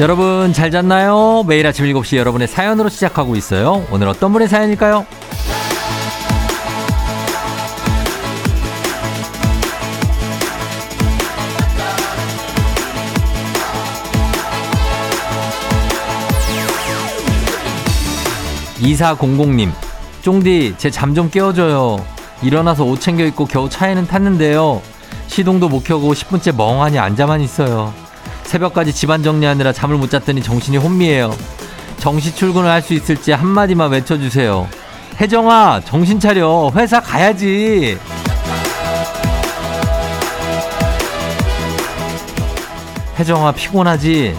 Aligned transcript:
여러분 0.00 0.52
잘 0.54 0.70
잤나요? 0.70 1.44
매일 1.46 1.66
아침 1.66 1.84
7시 1.84 2.16
여러분의 2.16 2.48
사연으로 2.48 2.88
시작하고 2.88 3.36
있어요. 3.36 3.84
오늘 3.90 4.08
어떤 4.08 4.32
분의 4.32 4.48
사연일까요? 4.48 5.04
이사공공님, 18.80 19.72
쫑디 20.22 20.74
제 20.78 20.90
잠 20.90 21.14
좀 21.14 21.30
깨워줘요. 21.30 22.04
일어나서 22.42 22.84
옷 22.84 23.00
챙겨 23.00 23.24
입고 23.24 23.44
겨우 23.46 23.68
차에는 23.68 24.06
탔는데요. 24.06 24.80
시동도 25.26 25.68
못 25.68 25.84
켜고 25.84 26.12
10분째 26.14 26.56
멍하니 26.56 26.98
앉아만 26.98 27.40
있어요. 27.42 27.92
새벽까지 28.50 28.92
집안 28.92 29.22
정리하느라 29.22 29.72
잠을 29.72 29.96
못 29.96 30.10
잤더니 30.10 30.42
정신이 30.42 30.76
혼미해요. 30.76 31.32
정시 31.98 32.34
출근을 32.34 32.68
할 32.68 32.82
수 32.82 32.94
있을지 32.94 33.30
한마디만 33.30 33.92
외쳐주세요. 33.92 34.66
혜정아, 35.20 35.82
정신 35.84 36.18
차려. 36.18 36.72
회사 36.74 36.98
가야지. 37.00 37.96
혜정아, 43.18 43.52
피곤하지? 43.52 44.36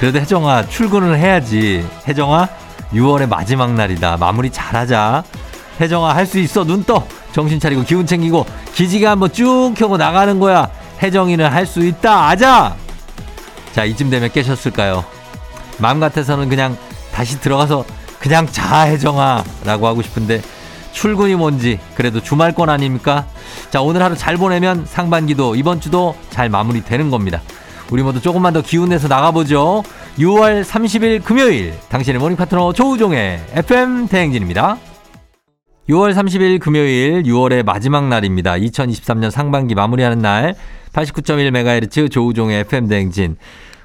그래도 0.00 0.18
혜정아, 0.18 0.66
출근을 0.68 1.16
해야지. 1.18 1.86
혜정아, 2.08 2.48
6월의 2.92 3.28
마지막 3.28 3.72
날이다. 3.74 4.16
마무리 4.16 4.50
잘하자. 4.50 5.22
혜정아, 5.80 6.14
할 6.16 6.26
수 6.26 6.38
있어. 6.38 6.64
눈 6.64 6.82
떠. 6.84 7.06
정신 7.32 7.60
차리고 7.60 7.82
기운 7.84 8.06
챙기고 8.06 8.44
기지개 8.74 9.06
한번 9.06 9.32
쭉 9.32 9.72
켜고 9.76 9.96
나가는 9.96 10.38
거야. 10.40 10.68
혜정이는 11.02 11.46
할 11.50 11.66
수 11.66 11.84
있다. 11.84 12.28
아자! 12.28 12.81
자, 13.72 13.84
이쯤 13.84 14.10
되면 14.10 14.30
깨셨을까요? 14.30 15.04
마음 15.78 16.00
같아서는 16.00 16.48
그냥 16.48 16.76
다시 17.12 17.40
들어가서 17.40 17.84
그냥 18.20 18.46
자, 18.46 18.82
혜정아. 18.82 19.44
라고 19.64 19.86
하고 19.86 20.02
싶은데 20.02 20.42
출근이 20.92 21.34
뭔지 21.34 21.78
그래도 21.94 22.20
주말권 22.20 22.68
아닙니까? 22.68 23.26
자, 23.70 23.80
오늘 23.80 24.02
하루 24.02 24.16
잘 24.16 24.36
보내면 24.36 24.84
상반기도 24.86 25.56
이번 25.56 25.80
주도 25.80 26.14
잘 26.30 26.48
마무리되는 26.48 27.10
겁니다. 27.10 27.40
우리 27.90 28.02
모두 28.02 28.20
조금만 28.20 28.52
더 28.52 28.62
기운 28.62 28.90
내서 28.90 29.08
나가보죠. 29.08 29.82
6월 30.18 30.64
30일 30.64 31.24
금요일 31.24 31.74
당신의 31.88 32.20
모닝 32.20 32.36
파트너 32.36 32.72
조우종의 32.72 33.40
FM 33.52 34.08
대행진입니다. 34.08 34.78
6월 35.88 36.14
30일 36.14 36.60
금요일 36.60 37.22
6월의 37.24 37.64
마지막 37.64 38.08
날입니다. 38.08 38.52
2023년 38.52 39.30
상반기 39.30 39.74
마무리하는 39.74 40.20
날 40.20 40.54
89.1MHz 40.92 42.10
조우종의 42.10 42.60
FM 42.60 42.88
대행진. 42.88 43.36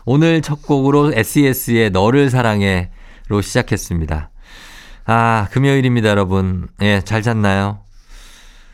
오늘 0.05 0.41
첫 0.41 0.61
곡으로 0.61 1.13
SES의 1.13 1.89
너를 1.91 2.30
사랑해로 2.30 3.41
시작했습니다. 3.41 4.30
아, 5.05 5.47
금요일입니다, 5.52 6.09
여러분. 6.09 6.67
예, 6.81 7.02
잘 7.03 7.22
잤나요? 7.22 7.80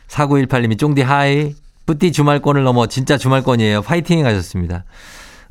4918님이 0.08 0.78
쫑디 0.78 1.02
하이. 1.02 1.54
뿌띠 1.86 2.12
주말권을 2.12 2.62
넘어 2.62 2.86
진짜 2.86 3.18
주말권이에요. 3.18 3.82
파이팅 3.82 4.24
하셨습니다. 4.24 4.84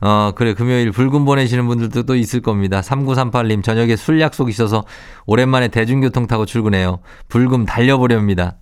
어, 0.01 0.31
그래. 0.35 0.53
금요일 0.53 0.91
불금 0.91 1.25
보내시는 1.25 1.67
분들도 1.67 2.03
또 2.03 2.15
있을 2.15 2.41
겁니다. 2.41 2.81
3938님, 2.81 3.63
저녁에 3.63 3.95
술 3.95 4.19
약속 4.19 4.49
있어서 4.49 4.83
오랜만에 5.25 5.69
대중교통 5.69 6.27
타고 6.27 6.45
출근해요. 6.45 6.99
불금 7.29 7.65
달려보렵니다. 7.65 8.57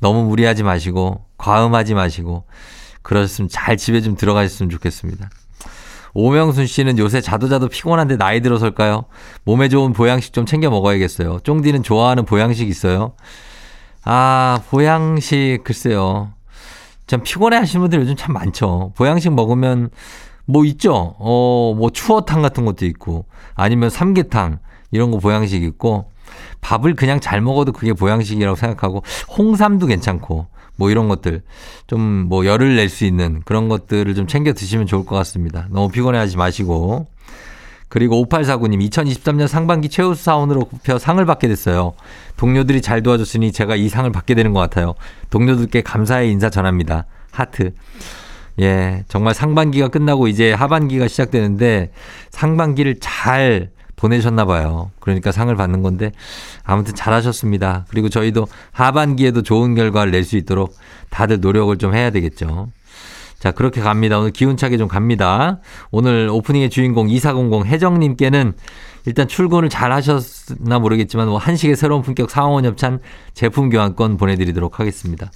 너무 0.00 0.24
무리하지 0.24 0.62
마시고, 0.62 1.24
과음하지 1.36 1.94
마시고, 1.94 2.44
그러셨으면 3.02 3.48
잘 3.48 3.76
집에 3.76 4.00
좀 4.00 4.16
들어가셨으면 4.16 4.70
좋겠습니다. 4.70 5.30
오명순 6.12 6.66
씨는 6.66 6.98
요새 6.98 7.20
자도 7.20 7.48
자도 7.48 7.68
피곤한데 7.68 8.16
나이 8.16 8.40
들어설까요? 8.40 9.04
몸에 9.44 9.68
좋은 9.68 9.92
보양식 9.92 10.32
좀 10.32 10.44
챙겨 10.44 10.68
먹어야겠어요. 10.70 11.40
쫑디는 11.44 11.82
좋아하는 11.82 12.24
보양식 12.24 12.68
있어요? 12.68 13.12
아, 14.04 14.60
보양식, 14.70 15.60
글쎄요. 15.62 16.32
참 17.06 17.22
피곤해 17.22 17.56
하시는 17.56 17.80
분들 17.80 18.00
요즘 18.00 18.16
참 18.16 18.32
많죠. 18.32 18.92
보양식 18.96 19.32
먹으면 19.34 19.90
뭐 20.46 20.64
있죠. 20.64 21.16
어, 21.18 21.74
뭐 21.76 21.90
추어탕 21.90 22.42
같은 22.42 22.64
것도 22.64 22.86
있고 22.86 23.26
아니면 23.54 23.90
삼계탕 23.90 24.58
이런 24.90 25.10
거 25.10 25.18
보양식 25.18 25.62
있고 25.62 26.10
밥을 26.60 26.94
그냥 26.94 27.20
잘 27.20 27.40
먹어도 27.40 27.72
그게 27.72 27.92
보양식이라고 27.92 28.56
생각하고 28.56 29.02
홍삼도 29.36 29.86
괜찮고 29.86 30.46
뭐 30.80 30.90
이런 30.90 31.08
것들 31.08 31.42
좀 31.86 32.00
뭐 32.30 32.46
열을 32.46 32.76
낼 32.76 32.88
수 32.88 33.04
있는 33.04 33.42
그런 33.44 33.68
것들을 33.68 34.14
좀 34.14 34.26
챙겨 34.26 34.52
드시면 34.52 34.86
좋을 34.86 35.04
것 35.04 35.14
같습니다. 35.16 35.66
너무 35.70 35.88
피곤해 35.88 36.18
하지 36.18 36.36
마시고. 36.36 37.06
그리고 37.88 38.24
5849님 38.24 38.88
2023년 38.88 39.48
상반기 39.48 39.88
최우수 39.88 40.22
사원으로 40.22 40.60
뽑혀 40.66 40.98
상을 40.98 41.24
받게 41.26 41.48
됐어요. 41.48 41.94
동료들이 42.36 42.82
잘 42.82 43.02
도와줬으니 43.02 43.50
제가 43.50 43.74
이 43.74 43.88
상을 43.88 44.10
받게 44.12 44.34
되는 44.36 44.52
것 44.52 44.60
같아요. 44.60 44.94
동료들께 45.30 45.82
감사의 45.82 46.30
인사 46.30 46.50
전합니다. 46.50 47.06
하트. 47.32 47.72
예, 48.60 49.04
정말 49.08 49.34
상반기가 49.34 49.88
끝나고 49.88 50.28
이제 50.28 50.52
하반기가 50.52 51.08
시작되는데 51.08 51.90
상반기를 52.30 52.96
잘 53.00 53.70
보내셨나 54.00 54.46
봐요. 54.46 54.90
그러니까 54.98 55.30
상을 55.30 55.54
받는 55.54 55.82
건데 55.82 56.12
아무튼 56.64 56.94
잘하셨습니다. 56.94 57.84
그리고 57.88 58.08
저희도 58.08 58.46
하반기에도 58.72 59.42
좋은 59.42 59.74
결과를 59.74 60.10
낼 60.12 60.24
수 60.24 60.36
있도록 60.36 60.74
다들 61.10 61.40
노력을 61.40 61.76
좀 61.78 61.94
해야 61.94 62.10
되겠죠. 62.10 62.68
자, 63.38 63.50
그렇게 63.52 63.80
갑니다. 63.80 64.18
오늘 64.18 64.32
기운차게 64.32 64.76
좀 64.76 64.86
갑니다. 64.86 65.60
오늘 65.90 66.28
오프닝의 66.30 66.68
주인공 66.68 67.08
2400 67.08 67.66
혜정님께는 67.66 68.52
일단 69.06 69.26
출근을 69.28 69.70
잘 69.70 69.92
하셨나 69.92 70.78
모르겠지만 70.78 71.26
뭐 71.28 71.38
한식의 71.38 71.74
새로운 71.74 72.02
품격 72.02 72.30
상원 72.30 72.66
협찬 72.66 73.00
제품 73.32 73.70
교환권 73.70 74.18
보내드리도록 74.18 74.78
하겠습니다. 74.78 75.30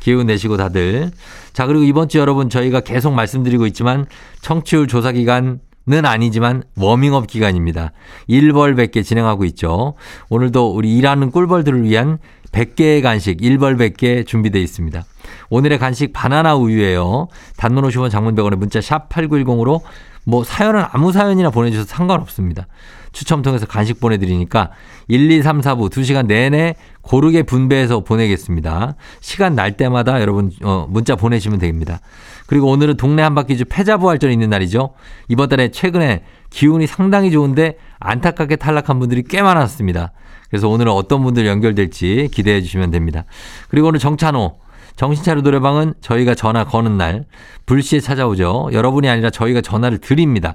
기운 0.00 0.26
내시고 0.26 0.58
다들. 0.58 1.10
자, 1.54 1.66
그리고 1.66 1.82
이번 1.84 2.08
주 2.08 2.18
여러분 2.18 2.50
저희가 2.50 2.80
계속 2.80 3.12
말씀드리고 3.14 3.66
있지만 3.66 4.04
청취율 4.42 4.86
조사 4.86 5.10
기간 5.12 5.60
는 5.88 6.04
아니지만 6.04 6.64
워밍업 6.76 7.28
기간입니다. 7.28 7.92
1벌 8.28 8.74
100개 8.74 9.04
진행하고 9.04 9.44
있죠. 9.44 9.94
오늘도 10.28 10.74
우리 10.74 10.96
일하는 10.96 11.30
꿀벌들을 11.30 11.84
위한 11.84 12.18
100개의 12.50 13.02
간식 13.02 13.38
1벌 13.38 13.78
100개 13.78 14.26
준비되어 14.26 14.60
있습니다. 14.60 15.04
오늘의 15.48 15.78
간식 15.78 16.12
바나나 16.12 16.56
우유예요. 16.56 17.28
단문 17.56 17.84
50원 17.84 18.10
장문병원의 18.10 18.58
문자 18.58 18.80
샵 18.80 19.08
8910으로 19.08 19.82
뭐 20.24 20.42
사연은 20.42 20.84
아무 20.90 21.12
사연이나 21.12 21.50
보내주셔도 21.50 21.86
상관없습니다. 21.86 22.66
추첨 23.12 23.42
통해서 23.42 23.64
간식 23.64 24.00
보내드리니까 24.00 24.70
1, 25.06 25.30
2, 25.30 25.42
3, 25.42 25.60
4부 25.60 25.88
2시간 25.88 26.26
내내 26.26 26.74
고르게 27.00 27.44
분배해서 27.44 28.00
보내겠습니다. 28.00 28.96
시간 29.20 29.54
날 29.54 29.76
때마다 29.76 30.20
여러분 30.20 30.50
어, 30.62 30.86
문자 30.90 31.14
보내시면 31.14 31.60
됩니다. 31.60 32.00
그리고 32.46 32.68
오늘은 32.68 32.96
동네 32.96 33.22
한바퀴즈 33.22 33.66
패자부활전 33.66 34.30
있는 34.30 34.50
날이죠. 34.50 34.94
이번 35.28 35.48
달에 35.48 35.70
최근에 35.70 36.22
기운이 36.50 36.86
상당히 36.86 37.30
좋은데 37.30 37.76
안타깝게 37.98 38.56
탈락한 38.56 38.98
분들이 38.98 39.22
꽤 39.22 39.42
많았습니다. 39.42 40.12
그래서 40.48 40.68
오늘은 40.68 40.92
어떤 40.92 41.22
분들 41.22 41.46
연결될지 41.46 42.28
기대해 42.32 42.62
주시면 42.62 42.90
됩니다. 42.90 43.24
그리고 43.68 43.88
오늘 43.88 43.98
정찬호 43.98 44.58
정신차려 44.96 45.42
노래방은 45.42 45.94
저희가 46.00 46.34
전화 46.34 46.64
거는 46.64 46.96
날 46.96 47.24
불시에 47.66 48.00
찾아오죠. 48.00 48.70
여러분이 48.72 49.08
아니라 49.08 49.30
저희가 49.30 49.60
전화를 49.60 49.98
드립니다. 49.98 50.54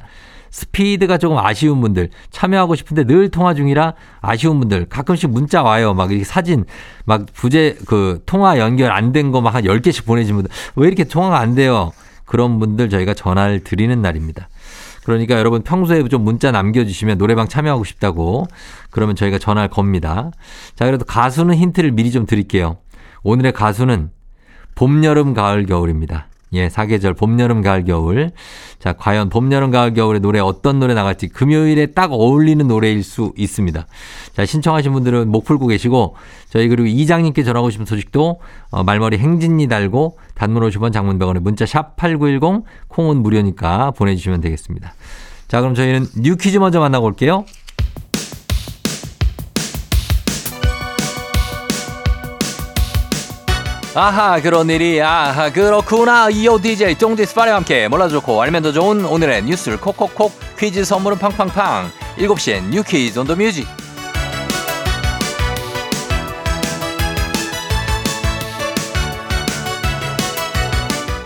스피드가 0.51 1.17
조금 1.17 1.37
아쉬운 1.37 1.81
분들 1.81 2.09
참여하고 2.29 2.75
싶은데 2.75 3.05
늘 3.05 3.29
통화 3.29 3.53
중이라 3.53 3.93
아쉬운 4.21 4.59
분들 4.59 4.85
가끔씩 4.85 5.29
문자 5.31 5.63
와요. 5.63 5.93
막 5.93 6.11
이렇게 6.11 6.23
사진 6.25 6.65
막 7.05 7.25
부재 7.33 7.75
그 7.87 8.21
통화 8.25 8.59
연결 8.59 8.91
안 8.91 9.11
된 9.13 9.31
거 9.31 9.39
막 9.41 9.55
한 9.55 9.63
10개씩 9.63 10.05
보내신 10.05 10.35
분들 10.35 10.51
왜 10.75 10.87
이렇게 10.87 11.05
통화가 11.05 11.39
안 11.39 11.55
돼요? 11.55 11.91
그런 12.25 12.59
분들 12.59 12.89
저희가 12.89 13.13
전화를 13.13 13.61
드리는 13.63 14.01
날입니다. 14.01 14.47
그러니까 15.03 15.35
여러분 15.39 15.63
평소에 15.63 16.07
좀 16.09 16.23
문자 16.23 16.51
남겨주시면 16.51 17.17
노래방 17.17 17.47
참여하고 17.47 17.83
싶다고 17.83 18.45
그러면 18.91 19.15
저희가 19.15 19.39
전화를 19.39 19.69
겁니다. 19.69 20.31
자, 20.75 20.85
그래도 20.85 21.05
가수는 21.05 21.55
힌트를 21.55 21.91
미리 21.91 22.11
좀 22.11 22.25
드릴게요. 22.25 22.77
오늘의 23.23 23.51
가수는 23.53 24.11
봄, 24.75 25.03
여름, 25.03 25.33
가을, 25.33 25.65
겨울입니다. 25.65 26.27
예, 26.53 26.67
사계절 26.67 27.13
봄, 27.13 27.39
여름, 27.39 27.61
가을, 27.61 27.85
겨울. 27.85 28.31
자, 28.77 28.93
과연 28.93 29.29
봄, 29.29 29.51
여름, 29.51 29.71
가을, 29.71 29.93
겨울의 29.93 30.19
노래 30.19 30.39
어떤 30.39 30.79
노래 30.79 30.93
나갈지 30.93 31.29
금요일에 31.29 31.87
딱 31.87 32.11
어울리는 32.11 32.67
노래일 32.67 33.03
수 33.03 33.31
있습니다. 33.37 33.85
자, 34.33 34.45
신청하신 34.45 34.91
분들은 34.91 35.29
목 35.29 35.45
풀고 35.45 35.67
계시고 35.67 36.15
저희 36.49 36.67
그리고 36.67 36.87
이장님께 36.87 37.43
전하고 37.43 37.69
싶은 37.69 37.85
소식도 37.85 38.41
어, 38.71 38.83
말머리 38.83 39.17
행진이 39.17 39.67
달고 39.67 40.17
단문 40.35 40.63
50원 40.63 40.91
장문 40.91 41.17
100원에 41.19 41.39
문자 41.39 41.65
샵 41.65 41.95
8910 41.95 42.65
콩은 42.89 43.17
무료니까 43.17 43.91
보내주시면 43.91 44.41
되겠습니다. 44.41 44.93
자, 45.47 45.61
그럼 45.61 45.73
저희는 45.73 46.05
뉴 46.17 46.35
퀴즈 46.35 46.57
먼저 46.57 46.79
만나고 46.79 47.05
올게요. 47.05 47.45
아하 53.93 54.39
그런 54.41 54.69
일이. 54.69 55.01
아하 55.01 55.51
그렇구나. 55.51 56.29
이오 56.29 56.59
DJ 56.61 56.95
쫑디 56.97 57.25
스파리와 57.25 57.57
함께 57.57 57.87
몰라도 57.87 58.11
좋고 58.13 58.41
알면 58.41 58.63
더 58.63 58.71
좋은 58.71 59.05
오늘의 59.05 59.43
뉴스를 59.43 59.77
콕콕콕 59.79 60.31
퀴즈 60.57 60.85
선물은 60.85 61.17
팡팡팡. 61.19 61.91
7시엔 62.17 62.69
뉴 62.69 62.83
퀴즈 62.83 63.19
on 63.19 63.27
the 63.27 63.35
music. 63.35 63.67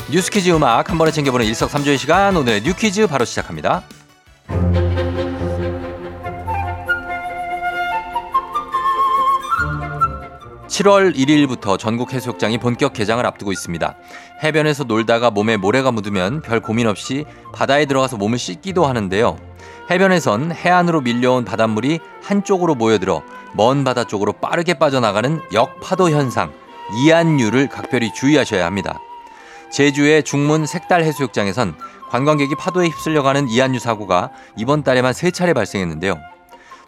뉴스 0.09 0.29
퀴즈 0.31 0.49
음악 0.51 0.89
한 0.89 0.97
번에 0.97 1.11
챙겨보는 1.11 1.45
일석삼조의 1.47 1.97
시간. 1.97 2.35
오늘의 2.37 2.61
뉴 2.61 2.73
퀴즈 2.73 3.07
바로 3.07 3.25
시작합니다. 3.25 3.83
7월 10.75 11.15
1일부터 11.15 11.79
전국 11.79 12.11
해수욕장이 12.11 12.57
본격 12.57 12.91
개장을 12.91 13.25
앞두고 13.25 13.53
있습니다. 13.53 13.95
해변에서 14.43 14.83
놀다가 14.83 15.31
몸에 15.31 15.55
모래가 15.55 15.89
묻으면 15.89 16.41
별 16.41 16.59
고민 16.59 16.85
없이 16.87 17.23
바다에 17.53 17.85
들어가서 17.85 18.17
몸을 18.17 18.37
씻기도 18.37 18.85
하는데요. 18.85 19.37
해변에선 19.89 20.51
해안으로 20.51 20.99
밀려온 20.99 21.45
바닷물이 21.45 21.99
한쪽으로 22.21 22.75
모여들어 22.75 23.21
먼 23.53 23.85
바다 23.85 24.03
쪽으로 24.03 24.33
빠르게 24.33 24.73
빠져나가는 24.73 25.39
역파도 25.53 26.09
현상, 26.09 26.51
이안류를 27.05 27.69
각별히 27.69 28.13
주의하셔야 28.13 28.65
합니다. 28.65 28.99
제주의 29.71 30.23
중문 30.23 30.65
색달 30.65 31.05
해수욕장에선 31.05 31.75
관광객이 32.09 32.55
파도에 32.55 32.87
휩쓸려가는 32.87 33.47
이안류 33.47 33.79
사고가 33.79 34.29
이번 34.57 34.83
달에만 34.83 35.13
세 35.13 35.31
차례 35.31 35.53
발생했는데요. 35.53 36.34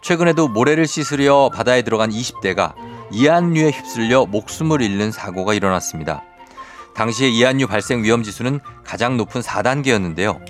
최근에도 0.00 0.48
모래를 0.48 0.86
씻으려 0.86 1.50
바다에 1.52 1.82
들어간 1.82 2.10
20대가 2.10 2.74
이안류에 3.10 3.70
휩쓸려 3.70 4.26
목숨을 4.26 4.82
잃는 4.82 5.10
사고가 5.10 5.54
일어났습니다. 5.54 6.22
당시에 6.94 7.28
이안류 7.28 7.66
발생 7.66 8.02
위험 8.02 8.22
지수는 8.22 8.60
가장 8.84 9.16
높은 9.16 9.40
4단계였는데요. 9.40 10.40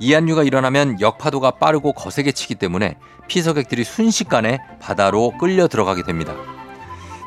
이안류가 0.00 0.42
일어나면 0.42 1.00
역파도가 1.00 1.52
빠르고 1.52 1.92
거세게 1.92 2.32
치기 2.32 2.56
때문에 2.56 2.96
피서객들이 3.28 3.84
순식간에 3.84 4.58
바다로 4.80 5.32
끌려 5.38 5.68
들어가게 5.68 6.02
됩니다. 6.02 6.34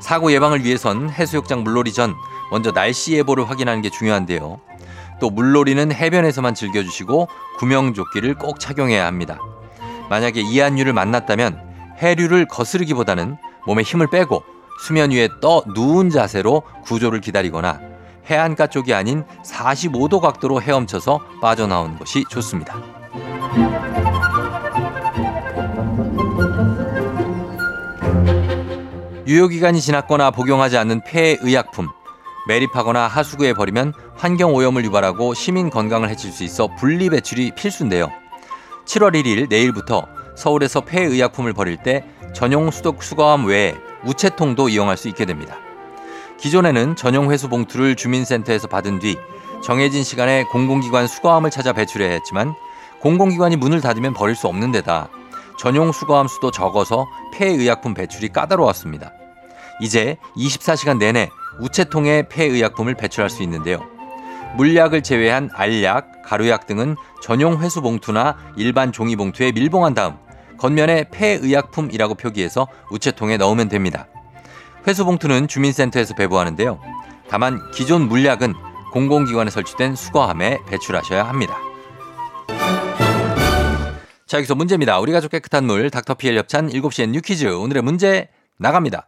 사고 0.02 0.32
예방을 0.32 0.64
위해선 0.64 1.10
해수욕장 1.10 1.64
물놀이 1.64 1.92
전 1.94 2.14
먼저 2.52 2.72
날씨 2.72 3.14
예보를 3.14 3.50
확인하는 3.50 3.82
게 3.82 3.90
중요한데요. 3.90 4.60
또 5.20 5.30
물놀이는 5.30 5.92
해변에서만 5.92 6.54
즐겨주시고 6.54 7.28
구명조끼를 7.58 8.36
꼭 8.36 8.60
착용해야 8.60 9.06
합니다. 9.06 9.40
만약에 10.10 10.42
이안류를 10.42 10.94
만났다면 10.94 11.60
해류를 12.02 12.46
거스르기보다는 12.48 13.38
몸에 13.66 13.84
힘을 13.84 14.08
빼고 14.10 14.44
수면 14.80 15.12
위에 15.12 15.30
떠 15.42 15.64
누운 15.74 16.10
자세로 16.10 16.64
구조를 16.84 17.22
기다리거나 17.22 17.80
해안가 18.30 18.68
쪽이 18.68 18.94
아닌 18.94 19.24
45도 19.44 20.20
각도로 20.20 20.62
헤엄쳐서 20.62 21.20
빠져나오는 21.42 21.98
것이 21.98 22.24
좋습니다. 22.30 22.76
유효기간이 29.26 29.82
지났거나 29.82 30.32
복용하지 30.32 30.78
않는 30.78 31.02
폐의약품, 31.02 31.90
매립하거나 32.48 33.08
하수구에 33.08 33.54
버리면 33.54 33.94
환경 34.16 34.56
오염을 34.56 34.86
유발하고 34.86 35.34
시민 35.34 35.70
건강을 35.70 36.10
해칠 36.10 36.32
수 36.32 36.46
있어 36.46 36.68
분리 36.76 37.10
배출이 37.10 37.52
필수인데요. 37.52 38.10
7월 38.88 39.14
1일 39.14 39.50
내일부터 39.50 40.08
서울에서 40.36 40.82
폐의약품을 40.82 41.54
버릴 41.54 41.78
때 41.78 42.06
전용 42.34 42.72
수독 42.72 43.04
수거함 43.04 43.46
외에 43.46 43.76
우체통도 44.06 44.70
이용할 44.70 44.96
수 44.96 45.10
있게 45.10 45.26
됩니다. 45.26 45.58
기존에는 46.40 46.96
전용 46.96 47.32
회수 47.32 47.50
봉투를 47.50 47.96
주민센터에서 47.96 48.68
받은 48.68 49.00
뒤 49.00 49.18
정해진 49.64 50.04
시간에 50.04 50.44
공공기관 50.46 51.08
수거함을 51.08 51.50
찾아 51.50 51.74
배출해야 51.74 52.12
했지만 52.12 52.54
공공기관이 53.02 53.58
문을 53.58 53.82
닫으면 53.82 54.14
버릴 54.14 54.36
수 54.36 54.48
없는 54.48 54.72
데다 54.72 55.10
전용 55.60 55.92
수거함 55.92 56.28
수도 56.28 56.52
적어서 56.52 57.08
폐의약품 57.34 57.94
배출이 57.94 58.30
까다로웠습니다. 58.30 59.12
이제 59.82 60.18
24시간 60.38 60.98
내내 60.98 61.30
우체통에 61.60 62.30
폐의약품을 62.30 62.96
배출할 62.96 63.30
수 63.30 63.44
있는데요. 63.44 63.97
물약을 64.56 65.04
제외한 65.04 65.50
알약, 65.54 66.24
가루약 66.24 66.66
등은 66.68 66.96
전용 67.22 67.62
회수 67.62 67.82
봉투나 67.82 68.38
일반 68.56 68.92
종이 68.92 69.16
봉투에 69.16 69.52
밀봉한 69.52 69.94
다음 69.94 70.16
겉면에 70.58 71.06
폐의약품이라고 71.12 72.16
표기해서 72.16 72.68
우체통에 72.92 73.38
넣으면 73.38 73.70
됩니다. 73.70 74.08
회수 74.88 75.06
봉투는 75.06 75.48
주민센터에서 75.48 76.16
배부하는데요. 76.16 76.80
다만 77.30 77.60
기존 77.72 78.08
물약은 78.08 78.54
공공기관에 78.94 79.50
설치된 79.52 79.96
수거함에 79.96 80.60
배출하셔야 80.70 81.28
합니다. 81.28 81.58
자, 84.26 84.38
여기서 84.38 84.56
문제입니다. 84.56 85.00
우리 85.00 85.12
가 85.12 85.22
족 85.22 85.32
깨끗한 85.32 85.66
물 85.66 85.90
닥터피엘 85.90 86.38
협찬 86.38 86.70
7시엔 86.70 87.10
뉴퀴즈 87.10 87.46
오늘의 87.46 87.84
문제 87.84 88.30
나갑니다. 88.58 89.08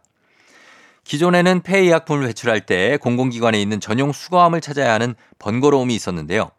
기존에는 1.04 1.62
폐의약품을 1.62 2.26
배출할 2.26 2.60
때 2.60 2.96
공공기관에 2.98 3.60
있는 3.60 3.80
전용 3.80 4.12
수거함을 4.12 4.60
찾아야 4.60 4.92
하는 4.92 5.14
번거로움이 5.38 5.94
있었는데요. 5.94 6.50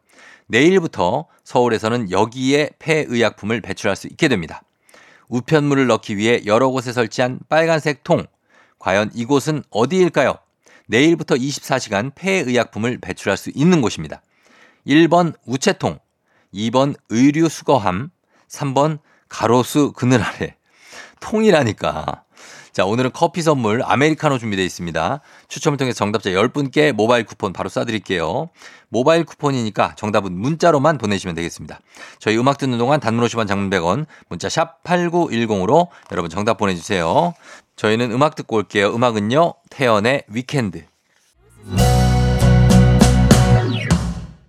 내일부터 0.47 1.27
서울에서는 1.43 2.11
여기에 2.11 2.71
폐의약품을 2.79 3.61
배출할 3.61 3.95
수 3.95 4.07
있게 4.07 4.27
됩니다. 4.27 4.63
우편물을 5.29 5.87
넣기 5.87 6.17
위해 6.17 6.41
여러 6.45 6.69
곳에 6.69 6.91
설치한 6.91 7.39
빨간색 7.47 8.03
통. 8.03 8.25
과연 8.79 9.11
이곳은 9.13 9.63
어디일까요? 9.69 10.35
내일부터 10.87 11.35
24시간 11.35 12.11
폐의약품을 12.15 12.97
배출할 12.97 13.37
수 13.37 13.49
있는 13.55 13.81
곳입니다. 13.81 14.21
1번 14.85 15.33
우체통, 15.45 15.99
2번 16.53 16.95
의류 17.09 17.47
수거함, 17.47 18.09
3번 18.49 18.99
가로수 19.29 19.93
그늘 19.93 20.21
아래. 20.21 20.55
통이라니까. 21.21 22.25
자, 22.73 22.85
오늘은 22.85 23.11
커피 23.13 23.41
선물 23.41 23.83
아메리카노 23.83 24.37
준비되어 24.37 24.63
있습니다. 24.63 25.19
추첨을 25.49 25.77
통해 25.77 25.91
정답자 25.91 26.29
10분께 26.29 26.93
모바일 26.93 27.25
쿠폰 27.25 27.51
바로 27.51 27.69
쏴드릴게요. 27.69 28.47
모바일 28.87 29.25
쿠폰이니까 29.25 29.95
정답은 29.95 30.31
문자로만 30.33 30.97
보내시면 30.97 31.35
되겠습니다. 31.35 31.79
저희 32.19 32.37
음악 32.37 32.57
듣는 32.57 32.77
동안 32.77 33.01
단문 33.01 33.25
50원 33.27 33.47
장문 33.47 33.69
100원 33.69 34.05
문자 34.29 34.47
샵 34.47 34.81
8910으로 34.83 35.89
여러분 36.11 36.29
정답 36.29 36.57
보내주세요. 36.57 37.33
저희는 37.75 38.11
음악 38.11 38.35
듣고 38.35 38.55
올게요. 38.57 38.95
음악은요. 38.95 39.53
태연의 39.69 40.23
위켄드. 40.29 40.85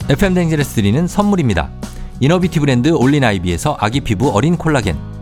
FM 0.09 0.35
댕지레스 0.35 0.75
드리는 0.75 1.07
선물입니다. 1.09 1.71
이너뷰티 2.21 2.61
브랜드 2.61 2.91
올린 2.91 3.25
아이비에서 3.25 3.77
아기 3.81 4.01
피부 4.01 4.31
어린 4.31 4.57
콜라겐 4.57 5.22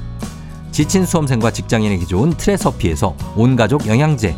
지친 0.71 1.05
수험생과 1.05 1.51
직장인에게 1.51 2.05
좋은 2.05 2.31
트레서피에서 2.31 3.15
온가족 3.35 3.87
영양제. 3.87 4.37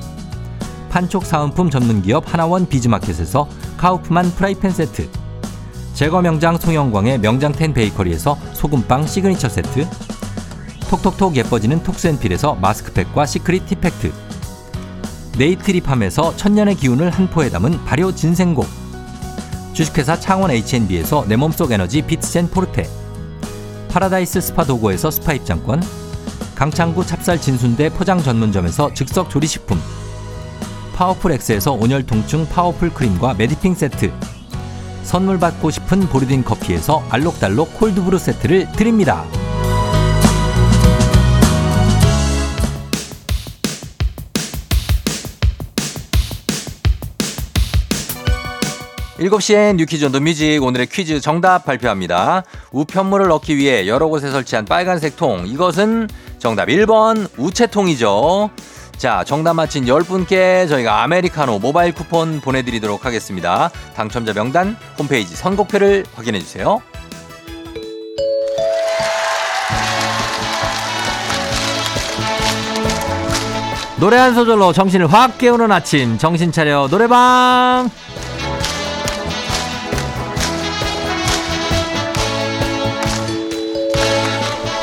판촉 0.89 1.25
사은품 1.25 1.69
전문기업 1.69 2.31
하나원 2.31 2.67
비즈마켓에서 2.67 3.47
카우프만 3.77 4.31
프라이팬 4.31 4.71
세트. 4.71 5.09
제과 5.93 6.21
명장 6.21 6.57
송영광의 6.57 7.19
명장텐 7.19 7.73
베이커리에서 7.73 8.37
소금빵 8.53 9.05
시그니처 9.05 9.47
세트. 9.47 9.87
톡톡톡 10.89 11.35
예뻐지는 11.35 11.83
톡스앤필에서 11.83 12.55
마스크팩과 12.55 13.25
시크릿 13.27 13.67
티팩트. 13.67 14.11
네이트리팜에서 15.37 16.35
천년의 16.35 16.75
기운을 16.75 17.09
한 17.11 17.29
포에 17.29 17.49
담은 17.49 17.83
발효 17.85 18.13
진생고 18.13 18.65
주식회사 19.73 20.19
창원 20.19 20.51
H&B에서 20.51 21.25
내 21.27 21.35
몸속 21.35 21.71
에너지 21.71 22.01
비트젠 22.03 22.49
포르테. 22.49 22.87
파라다이스 23.89 24.41
스파 24.41 24.63
도고에서 24.63 25.11
스파 25.11 25.33
입장권 25.33 26.02
강창구 26.55 27.05
찹쌀 27.05 27.39
진순대 27.39 27.89
포장 27.89 28.21
전문점에서 28.21 28.93
즉석 28.93 29.29
조리식품 29.29 29.79
파워풀 30.95 31.31
엑스에서 31.33 31.73
온열 31.73 32.05
통증 32.05 32.47
파워풀 32.47 32.93
크림과 32.93 33.35
메디핑 33.35 33.73
세트 33.73 34.11
선물 35.03 35.39
받고 35.39 35.69
싶은 35.69 36.01
보르딘 36.07 36.43
커피에서 36.43 37.03
알록달록 37.09 37.77
콜드브루 37.77 38.17
세트를 38.17 38.71
드립니다. 38.71 39.25
7시엔 49.23 49.77
뉴퀴즈 49.77 50.03
온더 50.05 50.19
뮤직 50.19 50.61
오늘의 50.61 50.87
퀴즈 50.87 51.21
정답 51.21 51.63
발표합니다. 51.65 52.43
우편물을 52.71 53.27
넣기 53.27 53.55
위해 53.55 53.87
여러 53.87 54.07
곳에 54.07 54.29
설치한 54.29 54.65
빨간색 54.65 55.15
통 55.15 55.47
이것은 55.47 56.09
정답 56.39 56.67
1번 56.67 57.29
우체통이죠. 57.37 58.49
자 58.97 59.23
정답 59.23 59.53
맞힌 59.53 59.85
10분께 59.85 60.67
저희가 60.67 61.03
아메리카노 61.03 61.59
모바일 61.59 61.93
쿠폰 61.93 62.41
보내드리도록 62.41 63.05
하겠습니다. 63.05 63.69
당첨자 63.95 64.33
명단 64.33 64.75
홈페이지 64.99 65.35
선곡표를 65.35 66.05
확인해주세요. 66.15 66.81
노래 74.01 74.17
한 74.17 74.35
소절로 74.35 74.73
정신을 74.73 75.07
확 75.07 75.37
깨우는 75.37 75.71
아침 75.71 76.17
정신 76.17 76.51
차려 76.51 76.89
노래방 76.89 77.89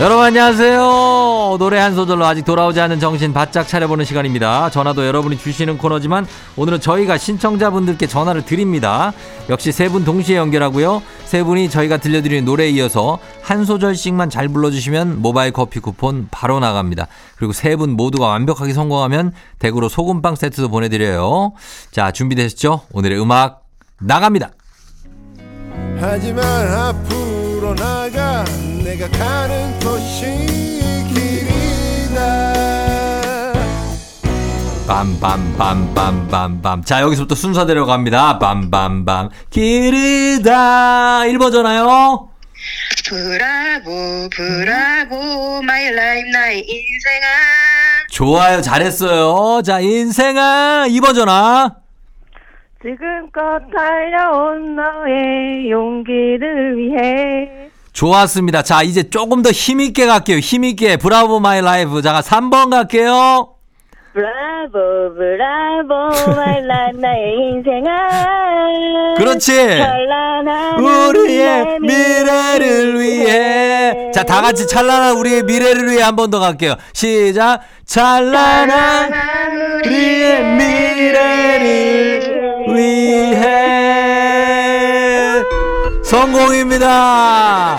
여러분 0.01 0.25
안녕하세요. 0.25 1.57
노래 1.59 1.79
한 1.79 1.95
소절로 1.95 2.25
아직 2.25 2.43
돌아오지 2.47 2.81
않은 2.81 3.01
정신 3.01 3.35
바짝 3.35 3.69
차려보는 3.69 4.07
시간입니다. 4.07 4.71
전화도 4.71 5.07
여러분이 5.07 5.37
주시는 5.37 5.77
코너지만 5.77 6.27
오늘은 6.57 6.81
저희가 6.81 7.19
신청자분들께 7.19 8.07
전화를 8.07 8.47
드립니다. 8.47 9.13
역시 9.51 9.73
세 9.73 9.91
분 9.91 10.07
동시에 10.07 10.39
연결하고요. 10.39 11.03
세 11.27 11.43
분이 11.43 11.69
저희가 11.69 11.99
들려드리는 11.99 12.47
노래에 12.47 12.71
이어서 12.71 13.19
한 13.43 13.67
소절씩만 13.67 14.31
잘 14.31 14.49
불러주시면 14.49 15.21
모바일 15.21 15.53
커피 15.53 15.81
쿠폰 15.81 16.29
바로 16.31 16.61
나갑니다. 16.61 17.07
그리고 17.37 17.53
세 17.53 17.77
분 17.77 17.91
모두가 17.91 18.27
완벽하게 18.27 18.73
성공하면 18.73 19.33
댁으로 19.59 19.91
소금빵 19.91 20.35
세트도 20.37 20.71
보내드려요. 20.71 21.53
자 21.91 22.11
준비되셨죠? 22.11 22.83
오늘의 22.93 23.21
음악 23.21 23.65
나갑니다. 24.01 24.49
하지만 25.99 26.45
앞 26.73 26.97
으로 27.61 27.75
나가 27.75 28.43
내가 28.83 29.07
가는 29.11 29.79
곳이 29.81 30.25
길이다. 31.13 32.55
빰빰빰빰빰빰. 34.87 36.87
자 36.87 37.03
여기서부터 37.03 37.35
순서대로 37.35 37.85
갑니다. 37.85 38.39
빰빰빰. 38.41 39.29
길이다. 39.51 41.21
1버전나요. 41.27 42.29
Bravo 43.07 44.31
bravo 44.35 45.61
my 45.61 45.91
life 45.91 46.29
나의 46.31 46.61
인생아. 46.61 47.27
좋아요 48.11 48.63
잘했어요. 48.63 49.61
자 49.63 49.81
인생아 49.81 50.87
2버전아 50.89 51.80
지금껏 52.83 53.61
달려온 53.77 54.75
너의 54.77 55.71
용기를 55.71 56.79
위해 56.79 57.69
좋았습니다. 57.93 58.63
자, 58.63 58.83
이제 58.83 59.11
조금 59.11 59.43
더 59.43 59.51
힘있게 59.51 60.07
갈게요. 60.07 60.39
힘있게. 60.39 60.97
Bravo 60.97 61.41
my 61.41 61.61
life. 61.61 62.01
자, 62.01 62.21
3번 62.21 62.71
갈게요. 62.71 63.49
Bravo, 64.15 65.15
bravo, 65.15 65.95
my 66.35 66.63
life, 66.67 66.99
나의 67.01 67.37
인생아. 67.53 69.15
그렇지. 69.19 69.53
우리의 70.79 71.81
미래를 71.81 72.99
위해. 73.01 74.11
자, 74.13 74.23
다 74.23 74.41
같이 74.41 74.67
찬란한 74.67 75.17
우리의 75.19 75.43
미래를 75.43 75.91
위해 75.91 76.03
한 76.03 76.17
번 76.17 76.31
더 76.31 76.39
갈게요. 76.39 76.77
시작. 76.95 77.61
찬란한 77.85 79.13
우리의 79.85 80.45
미래를 80.57 82.21
위해. 82.75 83.41
성공입니다. 86.05 87.77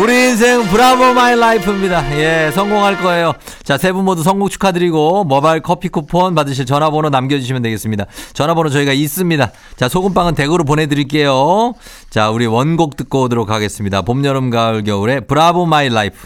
우리 0.00 0.28
인생 0.30 0.62
Bravo 0.68 1.14
my 1.14 1.36
life입니다. 1.36 2.16
예, 2.16 2.52
성공할 2.52 3.00
거예요. 3.02 3.32
자, 3.64 3.76
세 3.76 3.90
분 3.92 4.04
모두 4.04 4.22
성공 4.22 4.48
축하드리고 4.48 5.24
모바일 5.24 5.60
커피 5.62 5.88
쿠폰 5.88 6.36
받으실 6.36 6.64
전화번호 6.64 7.08
남겨주시면 7.10 7.62
되겠습니다. 7.62 8.06
전화번호 8.32 8.70
저희가 8.70 8.92
있습니다. 8.92 9.50
자, 9.76 9.88
소금빵은 9.88 10.36
댁으로 10.36 10.62
보내드릴게요. 10.64 11.72
자, 12.08 12.30
우리 12.30 12.46
원곡 12.46 12.96
듣고 12.96 13.22
오도록 13.22 13.50
하겠습니다. 13.50 14.02
봄, 14.02 14.24
여름, 14.24 14.50
가을, 14.50 14.84
겨울에 14.84 15.20
Bravo 15.20 15.66
my 15.66 15.88
life. 15.88 16.16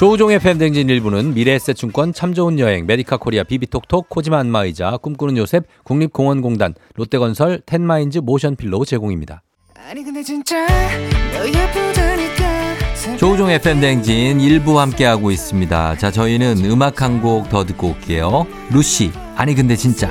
조우종의 0.00 0.38
FM 0.38 0.46
대행진 0.46 0.88
1부는 0.88 1.34
미래에셋증권 1.34 2.14
참 2.14 2.32
좋은 2.32 2.58
여행 2.58 2.86
메디카 2.86 3.18
코리아 3.18 3.42
비비톡톡 3.42 4.08
코지마 4.08 4.38
안마의자 4.38 4.96
꿈꾸는 4.96 5.36
요셉 5.36 5.64
국립공원공단 5.84 6.72
롯데건설 6.94 7.60
텐마인즈 7.66 8.20
모션필로 8.20 8.86
제공입니다. 8.86 9.42
조우종의 13.18 13.60
FM 13.60 13.72
대행진 13.72 14.40
1부 14.40 14.80
함께하고 14.80 15.30
있습니다. 15.30 15.98
자 15.98 16.10
저희는 16.10 16.64
음악 16.64 17.02
한 17.02 17.20
곡 17.20 17.50
더 17.50 17.66
듣고 17.66 17.88
올게요. 17.88 18.46
루시 18.72 19.12
아니 19.36 19.54
근데 19.54 19.76
진짜 19.76 20.10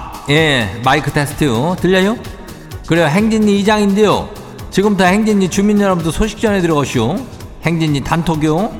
예, 0.31 0.79
마이크 0.85 1.11
테스트 1.11 1.45
들려요? 1.81 2.15
그래요, 2.87 3.05
행진리 3.07 3.59
이장인데요. 3.59 4.29
지금부터 4.69 5.03
행진리 5.03 5.49
주민 5.49 5.81
여러분들 5.81 6.13
소식 6.13 6.39
전해 6.39 6.61
들어가시오. 6.61 7.17
행진리 7.65 8.01
단톡요. 8.01 8.71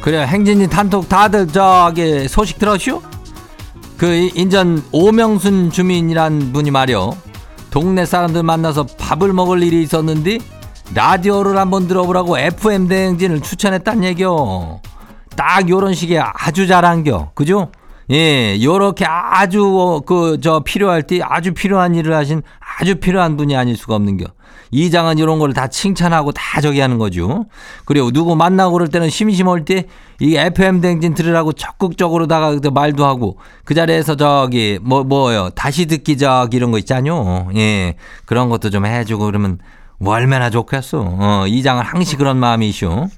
그래 0.00 0.24
행진이 0.24 0.68
단톡 0.68 1.08
다들 1.08 1.48
저기 1.48 2.28
소식 2.28 2.60
들었슈? 2.60 3.02
그 3.98 4.30
인전 4.36 4.84
오명순 4.92 5.72
주민이란 5.72 6.52
분이 6.52 6.70
말이요 6.70 7.31
동네 7.72 8.04
사람들 8.04 8.42
만나서 8.42 8.86
밥을 8.98 9.32
먹을 9.32 9.62
일이 9.62 9.82
있었는데 9.82 10.38
라디오를 10.94 11.56
한번 11.56 11.88
들어보라고 11.88 12.38
FM 12.38 12.86
대행진을 12.86 13.40
추천했단 13.40 14.04
얘기요. 14.04 14.82
딱 15.36 15.68
요런 15.68 15.94
식의 15.94 16.20
아주 16.20 16.66
잘한겨. 16.66 17.30
그죠? 17.34 17.72
예, 18.10 18.62
요렇게 18.62 19.06
아주 19.06 19.64
어, 19.64 20.00
그저 20.00 20.60
필요할 20.60 21.04
때 21.04 21.20
아주 21.22 21.54
필요한 21.54 21.94
일을 21.94 22.14
하신 22.14 22.42
아주 22.78 22.96
필요한 22.96 23.38
분이 23.38 23.56
아닐 23.56 23.74
수가 23.74 23.94
없는겨. 23.94 24.26
이 24.72 24.90
장은 24.90 25.18
이런 25.18 25.38
걸 25.38 25.52
다 25.52 25.68
칭찬하고 25.68 26.32
다 26.32 26.60
저기 26.60 26.80
하는 26.80 26.98
거죠. 26.98 27.44
그리고 27.84 28.10
누구 28.10 28.34
만나고 28.34 28.72
그럴 28.72 28.88
때는 28.88 29.10
심심할 29.10 29.64
때 29.64 29.86
이 30.20 30.36
FM 30.36 30.80
댕진 30.80 31.14
들으라고 31.14 31.52
적극적으로다가 31.52 32.56
말도 32.72 33.04
하고 33.04 33.38
그 33.64 33.74
자리에서 33.74 34.14
저기 34.14 34.78
뭐 34.80 35.02
뭐요 35.02 35.50
다시 35.50 35.86
듣기 35.86 36.16
저기 36.16 36.56
이런 36.58 36.70
거 36.70 36.78
있잖요. 36.78 37.48
예, 37.56 37.96
그런 38.24 38.48
것도 38.48 38.70
좀 38.70 38.86
해주고 38.86 39.24
그러면 39.24 39.58
뭐 39.98 40.14
얼마나 40.14 40.48
좋겠어. 40.48 41.00
어, 41.18 41.44
이장은 41.48 41.82
항시 41.82 42.16
그런 42.16 42.36
마음이시오. 42.36 43.08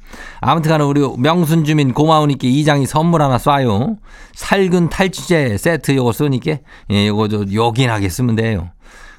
아무튼 0.40 0.70
간에 0.70 0.82
우리 0.84 1.00
명순 1.18 1.64
주민 1.64 1.92
고마우니까 1.92 2.40
이장이 2.48 2.86
선물 2.86 3.20
하나 3.20 3.36
쏴요. 3.36 3.98
살균 4.34 4.88
탈취제 4.88 5.58
세트 5.58 5.94
요거 5.96 6.12
쏘니까 6.12 6.56
예, 6.90 7.06
요거 7.08 7.28
저 7.28 7.44
요긴하게 7.52 8.08
쓰면 8.08 8.36
돼요. 8.36 8.70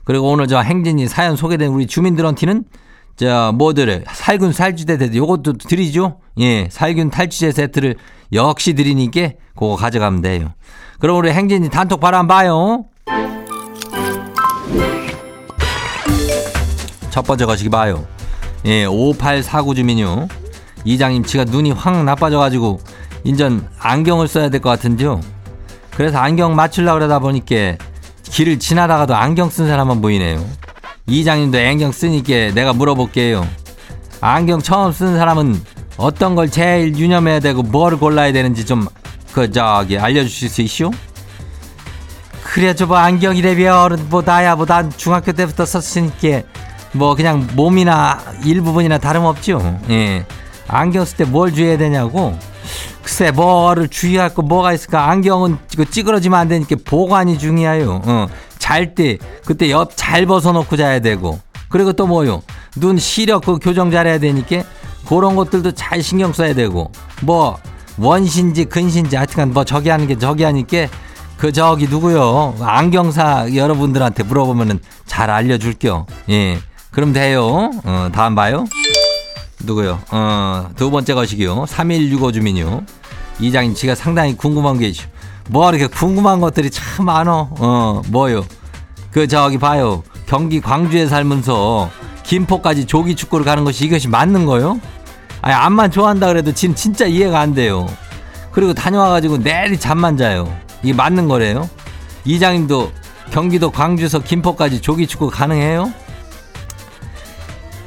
그리고 0.06 0.30
오늘 0.32 0.48
저 0.48 0.60
행진이 0.62 1.08
사연 1.08 1.36
소개된 1.36 1.70
우리 1.72 1.88
주민들한테는 1.88 2.64
자, 3.18 3.52
뭐들 3.56 4.06
살균 4.14 4.52
탈취제 4.52 4.98
세트 4.98 5.16
요것도 5.18 5.54
드리죠. 5.58 6.20
예, 6.40 6.68
살균 6.72 7.10
탈취제 7.10 7.52
세트를 7.52 7.96
역시 8.34 8.74
드리니까 8.74 9.32
그거 9.56 9.76
가져가면 9.76 10.22
돼요. 10.22 10.52
그럼 11.00 11.18
우리 11.18 11.32
행진이 11.32 11.70
단톡 11.70 12.00
바람 12.00 12.28
봐요. 12.28 12.86
첫 17.10 17.22
번째 17.26 17.46
거시기 17.46 17.70
봐요. 17.70 18.06
예, 18.66 18.86
5849 18.86 19.76
주민요. 19.76 20.28
이장님, 20.84 21.24
지가 21.24 21.46
눈이 21.46 21.72
확 21.72 22.04
나빠져가지고, 22.04 22.80
인전 23.24 23.68
안경을 23.80 24.28
써야 24.28 24.50
될 24.50 24.60
것 24.60 24.70
같은데요. 24.70 25.22
그래서 25.96 26.18
안경 26.20 26.56
맞추려고 26.56 26.96
그러다 27.00 27.20
보니까 27.20 27.78
길을 28.36 28.60
지나다가도 28.60 29.16
안경 29.16 29.50
쓴 29.50 29.66
사람만 29.66 30.02
보이네요. 30.02 30.46
이장님도 31.08 31.58
안경 31.58 31.94
쓰니까 31.94 32.54
내가 32.54 32.74
물어볼게요. 32.74 33.48
안경 34.20 34.62
처음 34.62 34.92
쓰는 34.92 35.18
사람은 35.18 35.64
어떤 35.96 36.36
걸 36.36 36.52
제일 36.52 36.98
유념해야 36.98 37.40
되고 37.40 37.64
뭐를 37.64 37.98
골라야 37.98 38.34
되는지 38.34 38.66
좀, 38.66 38.90
그, 39.32 39.50
저기, 39.50 39.98
알려주실 39.98 40.50
수 40.50 40.62
있쇼? 40.64 40.92
그래, 42.44 42.76
저뭐 42.76 42.98
안경이래며, 42.98 43.92
뭐, 44.10 44.22
나야, 44.22 44.58
뭐, 44.58 44.66
난 44.66 44.92
중학교 44.98 45.32
때부터 45.32 45.66
썼으니까, 45.66 46.42
뭐, 46.92 47.16
그냥 47.16 47.48
몸이나 47.54 48.22
일부분이나 48.44 48.98
다름없죠. 48.98 49.80
예. 49.92 50.26
안경 50.68 51.06
쓸 51.06 51.18
때 51.18 51.26
뭘 51.26 51.54
주의해야 51.54 51.78
되냐고? 51.78 52.38
글쎄, 53.04 53.30
뭐를 53.32 53.88
주의할 53.88 54.34
거 54.34 54.42
뭐가 54.42 54.74
있을까? 54.74 55.10
안경은 55.10 55.58
찌그러지면 55.92 56.40
안 56.40 56.48
되니까 56.48 56.76
보관이 56.84 57.38
중요해요. 57.38 58.02
어. 58.04 58.28
잘 58.58 58.96
때, 58.96 59.18
그때 59.46 59.70
옆 59.70 59.92
잘 59.96 60.26
벗어놓고 60.26 60.76
자야 60.76 61.00
되고. 61.00 61.40
그리고 61.70 61.94
또 61.94 62.08
뭐요? 62.08 62.42
눈 62.78 62.98
시력 62.98 63.44
그 63.46 63.60
교정 63.60 63.92
잘해야 63.92 64.18
되니까 64.18 64.64
그런 65.08 65.36
것들도 65.36 65.74
잘 65.74 66.02
신경 66.02 66.34
써야 66.34 66.54
되고. 66.56 66.92
뭐, 67.22 67.58
원신지 68.00 68.66
근신지 68.66 69.16
하여튼간 69.16 69.54
뭐 69.54 69.64
저기 69.64 69.90
하는 69.90 70.08
게 70.08 70.18
저기 70.18 70.44
하니까 70.44 70.88
그 71.38 71.52
저기 71.52 71.88
누구요? 71.88 72.56
안경사 72.60 73.54
여러분들한테 73.56 74.24
물어보면은 74.24 74.80
잘 75.06 75.30
알려줄게요. 75.30 76.08
예. 76.32 76.58
그럼 76.92 77.14
돼요. 77.14 77.72
어, 77.84 78.10
다음 78.14 78.34
봐요. 78.36 78.66
누구요? 79.66 80.00
어, 80.12 80.70
두 80.76 80.92
번째 80.92 81.14
것이기요. 81.14 81.66
3165 81.68 82.32
주민요. 82.32 82.84
이장님, 83.40 83.76
지가 83.76 83.96
상당히 83.96 84.36
궁금한 84.36 84.80
게 84.80 84.88
있죠. 84.90 85.08
뭐 85.50 85.70
이렇게 85.70 85.88
궁금한 85.88 86.40
것들이 86.42 86.70
참 86.70 87.06
많어. 87.06 87.50
어, 87.60 88.02
뭐요? 88.08 88.46
그 89.12 89.28
저기 89.28 89.58
봐요. 89.58 90.04
경기 90.26 90.60
광주에 90.60 91.08
살면서 91.08 91.90
김포까지 92.24 92.86
조기 92.86 93.16
축구를 93.16 93.46
가는 93.46 93.64
것이 93.64 93.86
이것이 93.86 94.08
맞는 94.08 94.46
거요? 94.46 94.80
아니, 95.42 95.54
암만 95.54 95.92
좋아한다 95.92 96.28
그래도 96.28 96.52
진 96.54 96.74
진짜 96.74 97.06
이해가 97.06 97.40
안 97.40 97.54
돼요. 97.54 97.88
그리고 98.52 98.74
다녀와가지고 98.74 99.44
내리 99.44 99.78
잠만 99.80 100.18
자요. 100.18 100.52
이게 100.82 100.94
맞는 100.94 101.28
거래요? 101.28 101.70
이장님도 102.24 102.92
경기도 103.32 103.70
광주에서 103.70 104.20
김포까지 104.20 104.82
조기 104.82 105.08
축구 105.08 105.30
가능해요? 105.30 105.92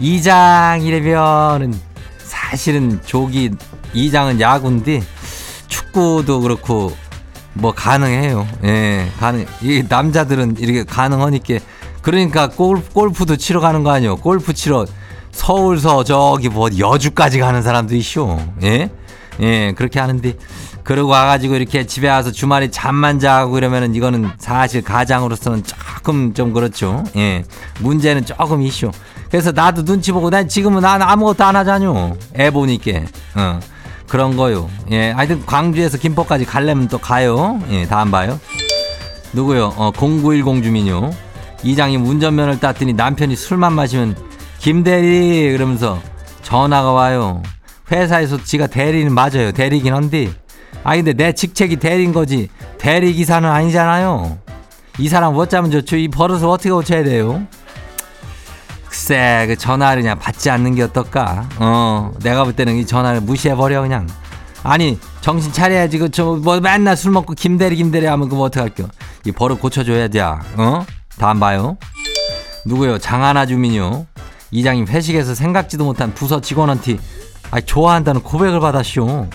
이장이라면은 0.00 1.78
사실은 2.18 3.00
조기 3.04 3.50
이장은 3.94 4.40
야구인데 4.40 5.02
축구도 5.68 6.40
그렇고 6.40 6.96
뭐 7.54 7.72
가능해요. 7.72 8.46
예, 8.64 9.08
가능. 9.18 9.46
이 9.62 9.82
남자들은 9.88 10.56
이렇게 10.58 10.84
가능하니까 10.84 11.58
그러니까 12.02 12.48
골, 12.48 12.82
골프 12.82 13.26
도 13.26 13.36
치러 13.36 13.60
가는 13.60 13.82
거 13.82 13.90
아니요? 13.90 14.16
골프 14.16 14.52
치러 14.54 14.86
서울서 15.32 16.04
저기 16.04 16.48
뭐 16.48 16.68
여주까지 16.78 17.38
가는 17.38 17.62
사람도 17.62 17.94
있쇼. 17.96 18.38
예, 18.62 18.90
예, 19.40 19.72
그렇게 19.76 19.98
하는데 19.98 20.34
그러고 20.84 21.10
와가지고 21.10 21.56
이렇게 21.56 21.86
집에 21.86 22.08
와서 22.08 22.30
주말에 22.32 22.70
잠만 22.70 23.18
자고 23.18 23.58
이러면은 23.58 23.94
이거는 23.94 24.30
사실 24.38 24.82
가장으로서는 24.82 25.64
조금 25.64 26.32
좀 26.34 26.52
그렇죠. 26.52 27.04
예, 27.16 27.44
문제는 27.80 28.24
조금 28.24 28.62
이슈. 28.62 28.90
그래서 29.30 29.52
나도 29.52 29.84
눈치 29.84 30.12
보고 30.12 30.30
난 30.30 30.48
지금은 30.48 30.80
난 30.82 31.02
아무것도 31.02 31.44
안 31.44 31.56
하자뇨. 31.56 32.16
애 32.38 32.50
보니까. 32.50 33.00
어. 33.34 33.60
그런 34.06 34.36
거요. 34.36 34.70
예. 34.90 35.10
하여튼 35.10 35.44
광주에서 35.44 35.98
김포까지 35.98 36.46
갈려면 36.46 36.88
또 36.88 36.98
가요. 36.98 37.60
예. 37.70 37.86
다음 37.86 38.10
봐요. 38.10 38.40
누구요? 39.34 39.74
어, 39.76 39.92
0910 39.92 40.62
주민요. 40.62 41.10
이장님 41.62 42.06
운전면을 42.06 42.60
땄더니 42.60 42.94
남편이 42.94 43.36
술만 43.36 43.72
마시면 43.74 44.16
김대리 44.58 45.52
그러면서 45.52 46.00
전화가 46.42 46.92
와요. 46.92 47.42
회사에서 47.90 48.42
지가 48.42 48.66
대리는 48.68 49.12
맞아요. 49.12 49.52
대리긴 49.52 49.92
한데. 49.92 50.30
아 50.84 50.96
근데 50.96 51.12
내 51.12 51.32
직책이 51.32 51.76
대리인 51.76 52.12
거지. 52.12 52.48
대리 52.78 53.12
기사는 53.12 53.46
아니잖아요. 53.48 54.38
이 54.98 55.08
사람 55.08 55.36
어쩌면 55.36 55.70
좋죠. 55.70 55.96
이 55.96 56.08
버릇을 56.08 56.46
어떻게 56.48 56.70
고쳐야 56.70 57.04
돼요? 57.04 57.42
글쎄 58.98 59.44
그 59.46 59.56
전화를 59.56 60.02
그냥 60.02 60.18
받지 60.18 60.50
않는 60.50 60.74
게 60.74 60.82
어떨까? 60.82 61.48
어 61.60 62.10
내가 62.20 62.42
볼 62.42 62.52
때는 62.52 62.74
이 62.76 62.84
전화를 62.84 63.20
무시해버려 63.20 63.80
그냥. 63.82 64.08
아니 64.64 64.98
정신 65.20 65.52
차려야지. 65.52 65.98
그저뭐 65.98 66.58
맨날 66.60 66.96
술 66.96 67.12
먹고 67.12 67.34
김대리 67.34 67.76
김대리 67.76 68.06
하면 68.06 68.28
그거 68.28 68.42
어떡할게요? 68.42 68.88
이 69.24 69.30
버릇 69.30 69.60
고쳐줘야 69.60 70.08
돼어? 70.08 70.40
다음 71.16 71.38
봐요. 71.38 71.76
누구요? 72.66 72.98
장하나 72.98 73.46
주민요. 73.46 74.06
이장님 74.50 74.88
회식에서 74.88 75.34
생각지도 75.36 75.84
못한 75.84 76.12
부서 76.12 76.40
직원한테 76.40 76.98
아 77.52 77.60
좋아한다는 77.60 78.20
고백을 78.22 78.58
받았쇼. 78.58 79.28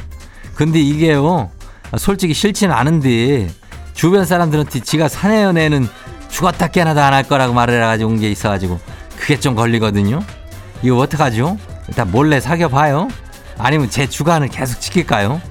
근데 0.56 0.80
이게요 0.82 1.49
솔직히 1.97 2.34
싫지는 2.34 2.76
않은데 2.76 3.49
주변 3.93 4.26
사람들한테 4.26 4.82
지가 4.82 5.08
사내 5.08 5.41
연애는 5.43 5.88
죽었다 6.30 6.67
깨나다 6.67 7.06
안할 7.08 7.23
거라고 7.23 7.54
말을 7.54 7.76
해가지고 7.82 8.10
온 8.12 8.19
게 8.19 8.30
있어가지고 8.30 8.80
그게 9.23 9.39
좀 9.39 9.55
걸리거든요. 9.55 10.21
이거 10.81 10.97
어떡하죠? 10.97 11.57
일단 11.88 12.12
몰래 12.12 12.41
사귀어봐요. 12.41 13.07
아니면 13.57 13.89
제 13.89 14.05
주관을 14.05 14.49
계속 14.49 14.81
지킬까요? 14.81 15.41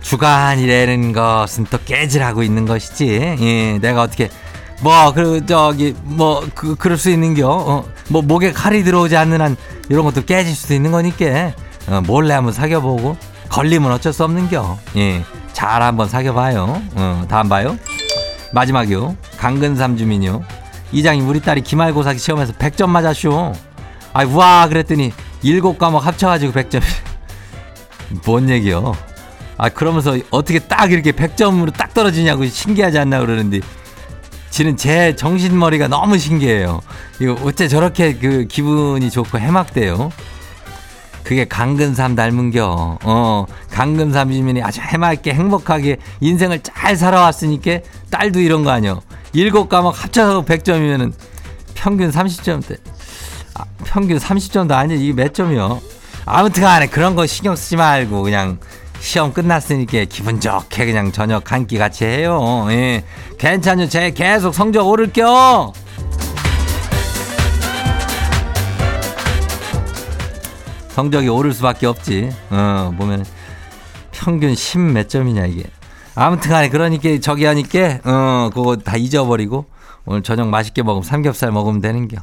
주관이라는 0.00 1.12
것은 1.12 1.66
또 1.68 1.76
깨질하고 1.84 2.42
있는 2.42 2.64
것이지. 2.64 3.36
예, 3.40 3.78
내가 3.78 4.00
어떻게 4.02 4.30
뭐 4.80 5.12
그 5.12 5.44
저기 5.44 5.94
뭐 6.02 6.42
그 6.54 6.76
그럴 6.76 6.96
수 6.96 7.10
있는겨. 7.10 7.46
어, 7.46 7.84
뭐 8.08 8.22
목에 8.22 8.52
칼이 8.52 8.84
들어오지 8.84 9.18
않는 9.18 9.42
한 9.42 9.54
이런 9.90 10.04
것도 10.06 10.24
깨질 10.24 10.54
수도 10.54 10.72
있는 10.72 10.92
거니까 10.92 11.52
어, 11.88 12.00
몰래 12.06 12.32
한번 12.32 12.54
사귀어보고 12.54 13.18
걸리면 13.50 13.92
어쩔 13.92 14.14
수 14.14 14.24
없는겨. 14.24 14.78
예, 14.96 15.22
잘 15.52 15.82
한번 15.82 16.08
사귀어봐요. 16.08 16.82
어, 16.94 17.24
다음 17.28 17.50
봐요. 17.50 17.76
마지막이요. 18.52 19.14
강근삼 19.36 19.98
주민요. 19.98 20.42
이장님 20.94 21.28
우리 21.28 21.40
딸이 21.40 21.62
기말고사 21.62 22.14
시험에서 22.14 22.52
100점 22.52 22.88
맞았쇼. 22.88 23.52
아이 24.12 24.26
와 24.26 24.68
그랬더니 24.68 25.12
일곱 25.42 25.76
과목 25.76 26.06
합쳐가지고 26.06 26.52
100점. 26.52 26.80
뭔 28.24 28.48
얘기요? 28.48 28.94
아 29.58 29.68
그러면서 29.68 30.16
어떻게 30.30 30.60
딱 30.60 30.92
이렇게 30.92 31.10
100점으로 31.10 31.72
딱 31.72 31.92
떨어지냐고 31.94 32.46
신기하지 32.46 32.98
않나 32.98 33.20
그러는데 33.20 33.60
지는 34.50 34.76
제 34.76 35.16
정신머리가 35.16 35.88
너무 35.88 36.16
신기해요. 36.16 36.80
이거 37.20 37.36
어째 37.42 37.66
저렇게 37.66 38.14
그 38.14 38.46
기분이 38.46 39.10
좋고 39.10 39.40
해맑대요. 39.40 40.12
그게 41.24 41.44
강근삼 41.44 42.14
닮은겨. 42.14 42.98
어, 43.02 43.46
강근삼 43.72 44.30
주민이 44.30 44.62
아주 44.62 44.80
해맑게 44.80 45.32
행복하게 45.32 45.96
인생을 46.20 46.60
잘 46.62 46.96
살아왔으니까 46.96 47.80
딸도 48.10 48.38
이런 48.38 48.62
거 48.62 48.70
아니요. 48.70 49.00
일곱 49.34 49.68
과목 49.68 50.02
합쳐서 50.02 50.44
100점이면은 50.44 51.12
평균 51.74 52.10
30점대. 52.10 52.78
아, 53.54 53.64
평균 53.84 54.18
30점도 54.18 54.72
아니 54.72 54.94
이게 55.04 55.12
몇 55.12 55.34
점이요? 55.34 55.80
아무튼 56.26 56.62
간에 56.62 56.86
그런 56.86 57.14
거 57.14 57.26
신경 57.26 57.54
쓰지 57.56 57.76
말고 57.76 58.22
그냥 58.22 58.58
시험 59.00 59.32
끝났으니까 59.32 60.04
기분 60.08 60.40
좋게 60.40 60.86
그냥 60.86 61.12
저녁 61.12 61.52
한 61.52 61.66
끼 61.66 61.76
같이 61.76 62.04
해요. 62.04 62.66
예. 62.70 63.04
괜찮요. 63.38 63.88
제 63.88 64.10
계속 64.12 64.54
성적 64.54 64.86
오를겨. 64.86 65.72
성적이 70.90 71.28
오를 71.28 71.52
수밖에 71.52 71.86
없지. 71.86 72.30
어, 72.50 72.94
보면 72.96 73.24
평균 74.12 74.54
10 74.54 74.78
몇 74.78 75.08
점이냐 75.08 75.46
이게. 75.46 75.64
아무튼 76.16 76.50
간에 76.50 76.68
그러니까 76.68 77.18
저기 77.20 77.44
하니까 77.44 77.98
어, 78.04 78.50
그거 78.54 78.76
다 78.76 78.96
잊어버리고 78.96 79.66
오늘 80.06 80.22
저녁 80.22 80.48
맛있게 80.48 80.82
먹으면 80.82 81.02
삼겹살 81.02 81.50
먹으면 81.50 81.80
되는겨. 81.80 82.18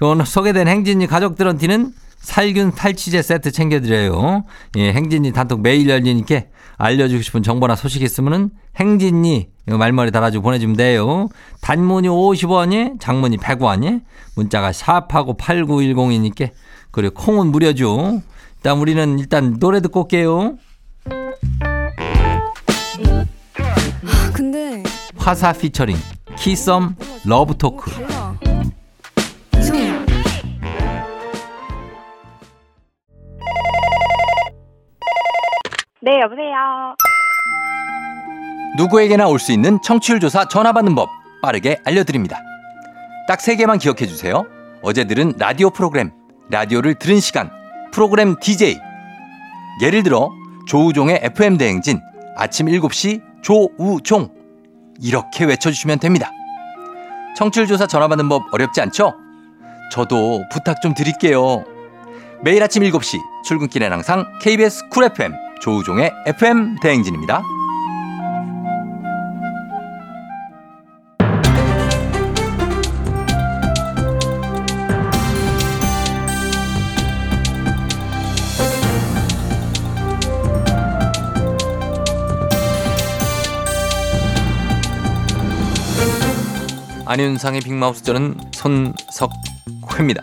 오늘 0.00 0.26
소개된 0.26 0.68
행진이 0.68 1.06
가족들한테는 1.06 1.92
살균 2.18 2.72
탈취제 2.72 3.22
세트 3.22 3.50
챙겨드려요. 3.50 4.44
예, 4.76 4.92
행진이 4.92 5.32
단톡 5.32 5.60
매일 5.60 5.88
열리니까 5.88 6.42
알려주고 6.76 7.22
싶은 7.22 7.42
정보나 7.42 7.76
소식 7.76 8.02
있으면은 8.02 8.50
행진이 8.76 9.48
말머리 9.66 10.10
달아주고 10.10 10.42
보내주면 10.42 10.76
돼요. 10.76 11.28
단문이 11.60 12.08
50원이, 12.08 13.00
장문이 13.00 13.36
100원이, 13.38 14.02
문자가 14.36 14.72
샵하고 14.72 15.36
8910이니까 15.36 16.50
그리고 16.90 17.14
콩은 17.14 17.48
무료죠. 17.48 18.20
일단 18.56 18.78
우리는 18.78 19.18
일단 19.18 19.58
노래 19.58 19.80
듣고 19.80 20.02
올게요. 20.02 20.56
근데 24.32 24.82
화사 25.16 25.52
피처링 25.52 25.96
키썸 26.36 26.94
Love 27.24 27.56
Talk. 27.56 27.90
달라. 27.90 28.34
이상해. 29.58 29.92
네, 36.02 36.20
여보세요. 36.20 36.94
누구에게나 38.76 39.28
올 39.28 39.38
수 39.38 39.52
있는 39.52 39.80
청취율 39.82 40.20
조사 40.20 40.46
전화 40.48 40.72
받는 40.72 40.94
법 40.94 41.08
빠르게 41.42 41.80
알려드립니다. 41.84 42.40
딱 43.28 43.40
세 43.40 43.56
개만 43.56 43.78
기억해 43.78 44.06
주세요. 44.06 44.44
어제 44.82 45.04
들은 45.04 45.32
라디오 45.38 45.70
프로그램, 45.70 46.10
라디오를 46.50 46.94
들은 46.96 47.20
시간, 47.20 47.50
프로그램 47.92 48.36
DJ. 48.40 48.78
예를 49.82 50.02
들어 50.02 50.30
조우종의 50.66 51.20
FM 51.22 51.56
대행진 51.56 52.00
아침 52.36 52.66
7시 52.66 53.22
조우종 53.42 54.30
이렇게 55.00 55.44
외쳐주시면 55.44 55.98
됩니다. 55.98 56.30
청취율 57.36 57.66
조사 57.66 57.86
전화 57.86 58.08
받는 58.08 58.28
법 58.28 58.42
어렵지 58.52 58.80
않죠? 58.80 59.14
저도 59.92 60.42
부탁 60.52 60.80
좀 60.80 60.94
드릴게요. 60.94 61.64
매일 62.42 62.62
아침 62.62 62.82
7시 62.82 63.18
출근길엔 63.44 63.92
항상 63.92 64.26
KBS 64.40 64.88
쿨 64.90 65.04
FM 65.04 65.32
조우종의 65.60 66.12
FM 66.26 66.76
대행진입니다. 66.80 67.42
안윤상의 87.14 87.60
빅마우스 87.60 88.02
저는 88.02 88.36
손석회입니다. 88.50 90.20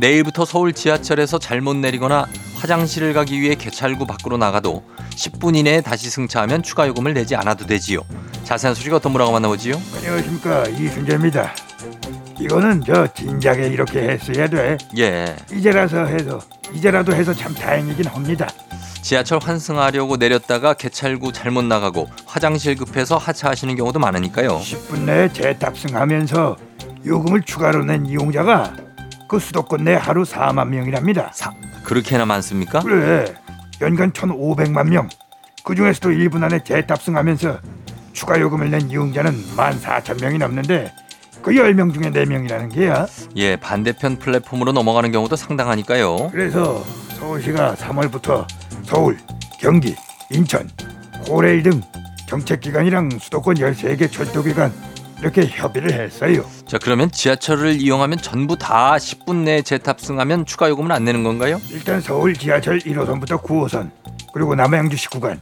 내일부터 0.00 0.44
서울 0.44 0.72
지하철에서 0.72 1.38
잘못 1.38 1.76
내리거나 1.76 2.26
화장실을 2.56 3.12
가기 3.14 3.40
위해 3.40 3.54
개찰구 3.54 4.04
밖으로 4.04 4.36
나가도 4.36 4.82
10분 5.10 5.54
이내에 5.54 5.80
다시 5.80 6.10
승차하면 6.10 6.64
추가 6.64 6.88
요금을 6.88 7.14
내지 7.14 7.36
않아도 7.36 7.66
되지요. 7.66 8.00
자세한 8.42 8.74
소식 8.74 8.92
어떤 8.92 9.12
분하고 9.12 9.30
만나보지요? 9.30 9.80
안녕하십니까 9.96 10.66
이순재입니다. 10.70 11.54
이거는 12.38 12.82
저 12.84 13.06
진작에 13.12 13.68
이렇게 13.68 14.00
했어야 14.10 14.48
돼. 14.48 14.76
예. 14.98 15.36
이제라서 15.52 16.04
해서 16.06 16.40
이제라도 16.72 17.14
해서 17.14 17.32
참 17.32 17.54
다행이긴 17.54 18.06
합니다. 18.06 18.48
지하철 19.02 19.38
환승하려고 19.42 20.16
내렸다가 20.16 20.74
개찰구 20.74 21.32
잘못 21.32 21.64
나가고 21.64 22.08
화장실 22.26 22.74
급해서 22.76 23.18
하차하시는 23.18 23.76
경우도 23.76 23.98
많으니까요. 23.98 24.58
10분 24.60 25.00
내에 25.00 25.32
재탑승하면서 25.32 26.56
요금을 27.04 27.42
추가로 27.42 27.84
낸 27.84 28.06
이용자가 28.06 28.74
그 29.28 29.38
수도권 29.38 29.84
내 29.84 29.94
하루 29.94 30.22
4만 30.22 30.68
명이랍니다. 30.68 31.30
사, 31.34 31.52
그렇게나 31.82 32.24
많습니까? 32.24 32.80
그래 32.80 33.34
연간 33.80 34.10
1,500만 34.12 34.88
명. 34.88 35.08
그 35.64 35.74
중에서도 35.74 36.10
1분 36.10 36.42
안에 36.42 36.64
재탑승하면서 36.64 37.58
추가 38.12 38.40
요금을 38.40 38.70
낸 38.70 38.90
이용자는 38.90 39.32
14,000명이 39.56 40.38
넘는데 40.38 40.92
그 41.44 41.50
10명 41.50 41.92
중에 41.92 42.10
4명이라는 42.10 42.72
게야. 42.72 43.06
예, 43.36 43.56
반대편 43.56 44.18
플랫폼으로 44.18 44.72
넘어가는 44.72 45.12
경우도 45.12 45.36
상당하니까요. 45.36 46.30
그래서 46.32 46.82
서울시가 47.18 47.74
3월부터 47.74 48.46
서울, 48.84 49.18
경기, 49.60 49.94
인천, 50.30 50.70
고레일 51.26 51.62
등 51.62 51.82
정책기관이랑 52.28 53.18
수도권 53.20 53.56
13개 53.56 54.10
철도기관 54.10 54.72
이렇게 55.20 55.46
협의를 55.46 55.92
했어요. 55.92 56.46
자, 56.66 56.78
그러면 56.82 57.10
지하철을 57.10 57.78
이용하면 57.78 58.18
전부 58.18 58.56
다 58.56 58.96
10분 58.96 59.44
내에 59.44 59.60
재탑승하면 59.60 60.46
추가 60.46 60.70
요금을 60.70 60.92
안 60.92 61.04
내는 61.04 61.24
건가요? 61.24 61.60
일단 61.70 62.00
서울 62.00 62.32
지하철 62.32 62.78
1호선부터 62.78 63.42
9호선 63.42 63.90
그리고 64.32 64.54
남양주 64.54 64.96
19간 64.96 65.38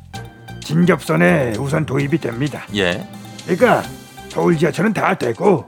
진접선에 0.65 1.55
우선 1.61 1.87
도입이 1.87 2.19
됩니다. 2.19 2.65
예. 2.75 3.07
그러니까 3.45 3.85
서울 4.31 4.59
지하철은 4.59 4.93
다 4.93 5.15
되고 5.15 5.65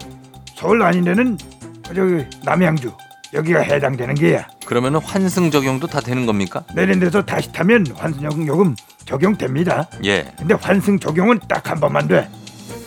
서울 0.57 0.83
아닌 0.83 1.05
데는 1.05 1.39
저기 1.87 2.25
남양주 2.45 2.93
여기가 3.35 3.61
해당되는 3.61 4.15
게야. 4.15 4.47
그러면 4.67 4.97
환승 4.97 5.51
적용도 5.51 5.87
다 5.87 6.01
되는 6.01 6.25
겁니까? 6.27 6.63
내린 6.75 7.01
데서 7.01 7.23
다시 7.23 7.53
타면 7.53 7.87
환승 7.97 8.47
요금 8.47 8.75
적용됩니다. 9.05 9.89
예. 10.05 10.33
근데 10.39 10.55
환승 10.55 10.99
적용은 10.99 11.41
딱 11.49 11.69
한 11.71 11.81
번만 11.81 12.07
돼. 12.07 12.29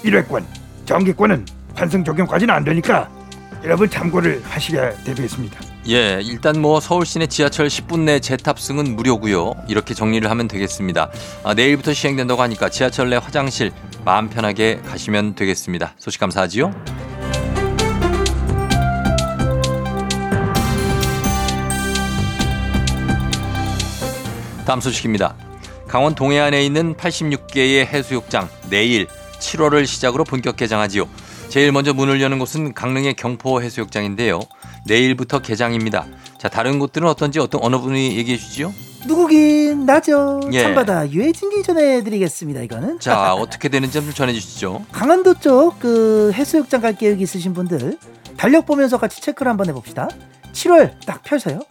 1회권, 0.03 0.43
정기권은 0.86 1.45
환승 1.75 2.03
적용까지는 2.03 2.53
안 2.53 2.63
되니까 2.63 3.10
여러분 3.63 3.89
참고를 3.89 4.41
하시게 4.45 4.93
되겠습니다. 5.03 5.60
예, 5.89 6.19
일단 6.23 6.62
뭐 6.62 6.80
서울 6.80 7.06
시내 7.06 7.27
지하철 7.27 7.67
10분 7.67 8.01
내 8.01 8.19
재탑승은 8.19 8.95
무료고요. 8.95 9.53
이렇게 9.67 9.93
정리를 9.93 10.30
하면 10.30 10.47
되겠습니다. 10.47 11.10
아, 11.43 11.53
내일부터 11.53 11.93
시행된다고 11.93 12.41
하니까 12.43 12.69
지하철 12.69 13.10
내 13.10 13.15
화장실 13.17 13.71
마음 14.06 14.30
편하게 14.30 14.80
가시면 14.88 15.36
되겠습니다. 15.36 15.93
소식 15.97 16.19
감사하지요. 16.19 16.71
다음 24.67 24.82
소식입니다. 24.82 25.34
강원 25.88 26.13
동해안에 26.13 26.62
있는 26.65 26.93
86개의 26.95 27.86
해수욕장 27.86 28.49
내일 28.69 29.08
7월을 29.39 29.86
시작으로 29.86 30.25
본격 30.25 30.58
개장하지요. 30.58 31.08
제일 31.47 31.71
먼저 31.71 31.93
문을 31.93 32.21
여는 32.21 32.38
곳은 32.38 32.73
강릉의 32.73 33.13
경포 33.13 33.62
해수욕장인데요. 33.62 34.41
내일부터 34.86 35.39
개장입니다. 35.39 36.06
자, 36.38 36.49
다른 36.49 36.80
곳들은 36.80 37.08
어떤지 37.08 37.39
어떤 37.39 37.63
어느 37.63 37.77
분이 37.77 38.17
얘기해 38.17 38.38
주지요? 38.38 38.73
누구긴 39.08 39.86
나죠. 39.86 40.41
예. 40.51 40.63
참바다 40.63 41.12
유해진이 41.12 41.63
전해드리겠습니다. 41.63 42.62
이거는 42.63 42.99
자, 42.99 43.36
어떻게 43.39 43.69
되는지 43.69 43.93
좀 44.01 44.12
전해 44.13 44.34
주시죠. 44.34 44.84
강원도 44.91 45.34
쪽 45.36 45.80
그 45.80 46.32
해수욕장 46.34 46.82
갈 46.82 46.93
계획 46.93 47.21
있으신 47.21 47.53
분들 47.53 47.97
달력 48.36 48.65
보면서 48.65 48.97
같이 48.97 49.21
체크를 49.21 49.49
한번 49.49 49.69
해봅시다. 49.69 50.10
7월 50.51 50.91
딱 51.06 51.23
펴서요. 51.23 51.62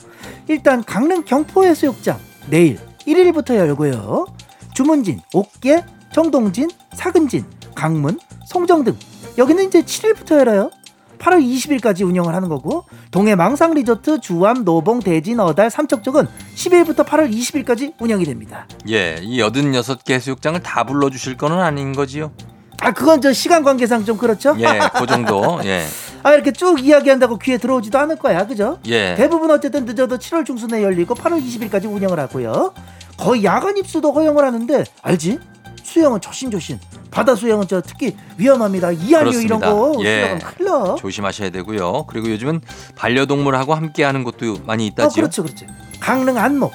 일단 0.49 0.83
강릉 0.83 1.25
경포 1.27 1.67
해수욕장 1.67 2.19
내일 2.49 2.79
1일부터 3.07 3.57
열고요. 3.57 4.27
주문진, 4.75 5.21
옥계, 5.33 5.85
정동진, 6.13 6.71
사근진, 6.95 7.45
강문, 7.75 8.19
송정 8.47 8.85
등 8.85 8.97
여기는 9.39 9.65
이제 9.65 9.83
7일부터 9.83 10.39
열어요. 10.39 10.71
8월 11.19 11.43
20일까지 11.43 12.07
운영을 12.07 12.35
하는 12.35 12.49
거고 12.49 12.85
동해 13.11 13.35
망상 13.35 13.73
리조트, 13.75 14.21
주암, 14.21 14.65
노봉, 14.65 15.01
대진, 15.01 15.41
어달, 15.41 15.71
삼척 15.71 16.03
쪽은 16.03 16.27
10일부터 16.55 17.07
8월 17.07 17.33
20일까지 17.33 17.95
운영이 18.01 18.25
됩니다. 18.25 18.67
예, 18.89 19.17
이 19.23 19.41
86개 19.41 20.13
해수욕장을 20.13 20.61
다 20.61 20.85
불러 20.85 21.11
주실 21.11 21.37
거는 21.37 21.59
아닌 21.59 21.93
거지요. 21.93 22.33
아 22.81 22.93
그건 22.93 23.21
저 23.21 23.33
시간 23.33 23.63
관계상 23.63 24.05
좀 24.05 24.17
그렇죠? 24.17 24.55
예, 24.59 24.81
그 24.99 25.07
정도. 25.07 25.61
예. 25.65 25.87
아 26.23 26.33
이렇게 26.33 26.53
쭉 26.53 26.81
이야기한다고 26.85 27.39
귀에 27.39 27.59
들어오지도 27.59 27.99
않을 27.99 28.17
거야, 28.17 28.47
그죠? 28.47 28.79
예. 28.87 29.15
대부분 29.17 29.51
어쨌든 29.51 29.85
늦어도 29.85 30.19
7월 30.19 30.45
중순에 30.45 30.83
열리고 30.83 31.15
8월 31.15 31.43
20일까지 31.43 31.85
운영을 31.93 32.19
하고요. 32.19 32.75
거의 33.17 33.45
야간 33.45 33.77
입수도 33.77 34.13
허용을 34.13 34.45
하는데 34.45 34.85
알지? 35.03 35.39
수영은 35.83 36.21
조심조심. 36.21 36.79
바다 37.11 37.35
수영은 37.35 37.69
저 37.69 37.81
특히 37.81 38.15
위험합니다. 38.37 38.93
이한류 38.93 39.41
이런. 39.41 39.61
거 39.61 39.95
예. 40.01 40.23
수영은 40.25 40.39
큰일 40.41 40.71
나. 40.71 40.95
조심하셔야 40.97 41.51
되고요. 41.51 42.05
그리고 42.09 42.31
요즘은 42.31 42.61
반려동물하고 42.97 43.75
함께 43.75 44.05
하는 44.05 44.23
곳도 44.25 44.59
많이 44.67 44.85
어, 44.85 44.87
있다지요. 44.89 45.23
그렇죠, 45.23 45.43
그렇죠. 45.45 45.67
강릉 46.01 46.37
안목, 46.37 46.73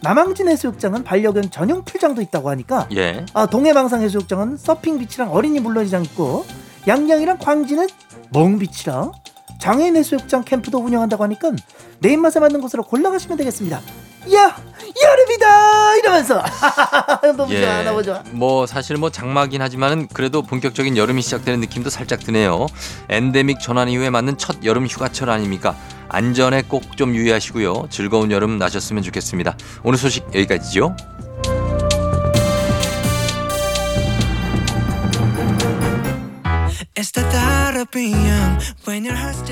남항진 0.00 0.48
해수욕장은 0.48 1.04
반려견 1.04 1.50
전용 1.50 1.84
풀장도 1.84 2.22
있다고 2.22 2.50
하니까 2.50 2.88
예. 2.94 3.24
아, 3.34 3.46
동해망상 3.46 4.02
해수욕장은 4.02 4.56
서핑 4.56 4.98
비치랑 4.98 5.32
어린이 5.32 5.60
물놀이장 5.60 6.04
있고 6.04 6.46
양양이랑 6.86 7.38
광진은 7.38 7.88
멍 8.30 8.58
비치랑 8.58 9.12
장애인 9.60 9.96
해수욕장 9.96 10.44
캠프도 10.44 10.78
운영한다고 10.78 11.24
하니까 11.24 11.50
내 12.00 12.12
입맛에 12.12 12.38
맞는 12.38 12.60
곳으로 12.60 12.84
골라가시면 12.84 13.36
되겠습니다. 13.38 13.80
야 14.34 14.56
여름이다 15.02 15.96
이러면서 15.96 16.42
너무 17.36 17.56
좋아 17.56 17.82
너무 17.82 18.02
좋아 18.02 18.22
뭐 18.32 18.66
사실 18.66 18.96
뭐 18.96 19.10
장마긴 19.10 19.62
하지만은 19.62 20.06
그래도 20.08 20.42
본격적인 20.42 20.96
여름이 20.96 21.22
시작되는 21.22 21.60
느낌도 21.60 21.90
살짝 21.90 22.20
드네요. 22.20 22.66
엔데믹 23.08 23.60
전환 23.60 23.88
이후에 23.88 24.10
맞는 24.10 24.38
첫 24.38 24.64
여름 24.64 24.86
휴가철 24.86 25.30
아닙니까? 25.30 25.76
안전에 26.08 26.62
꼭 26.62 26.96
좀 26.96 27.14
유의하시고요. 27.14 27.86
즐거운 27.90 28.32
여름 28.32 28.58
나셨으면 28.58 29.04
좋겠습니다. 29.04 29.56
오늘 29.84 29.98
소식 29.98 30.24
여기까지죠. 30.34 30.96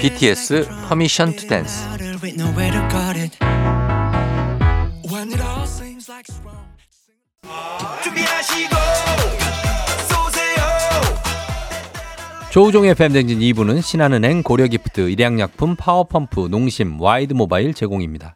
BTS 0.01 0.67
Permission 0.89 1.33
to 1.37 1.49
Dance. 1.49 1.75
준비하시고 8.03 9.46
조우종의 12.57 12.95
FM 12.95 13.02
대행진 13.02 13.41
2부는 13.41 13.83
신한은행, 13.83 14.43
고려기프트, 14.43 15.11
일양약품, 15.11 15.77
파워펌프, 15.77 16.49
농심, 16.51 16.99
와이드모바일 16.99 17.75
제공입니다. 17.75 18.35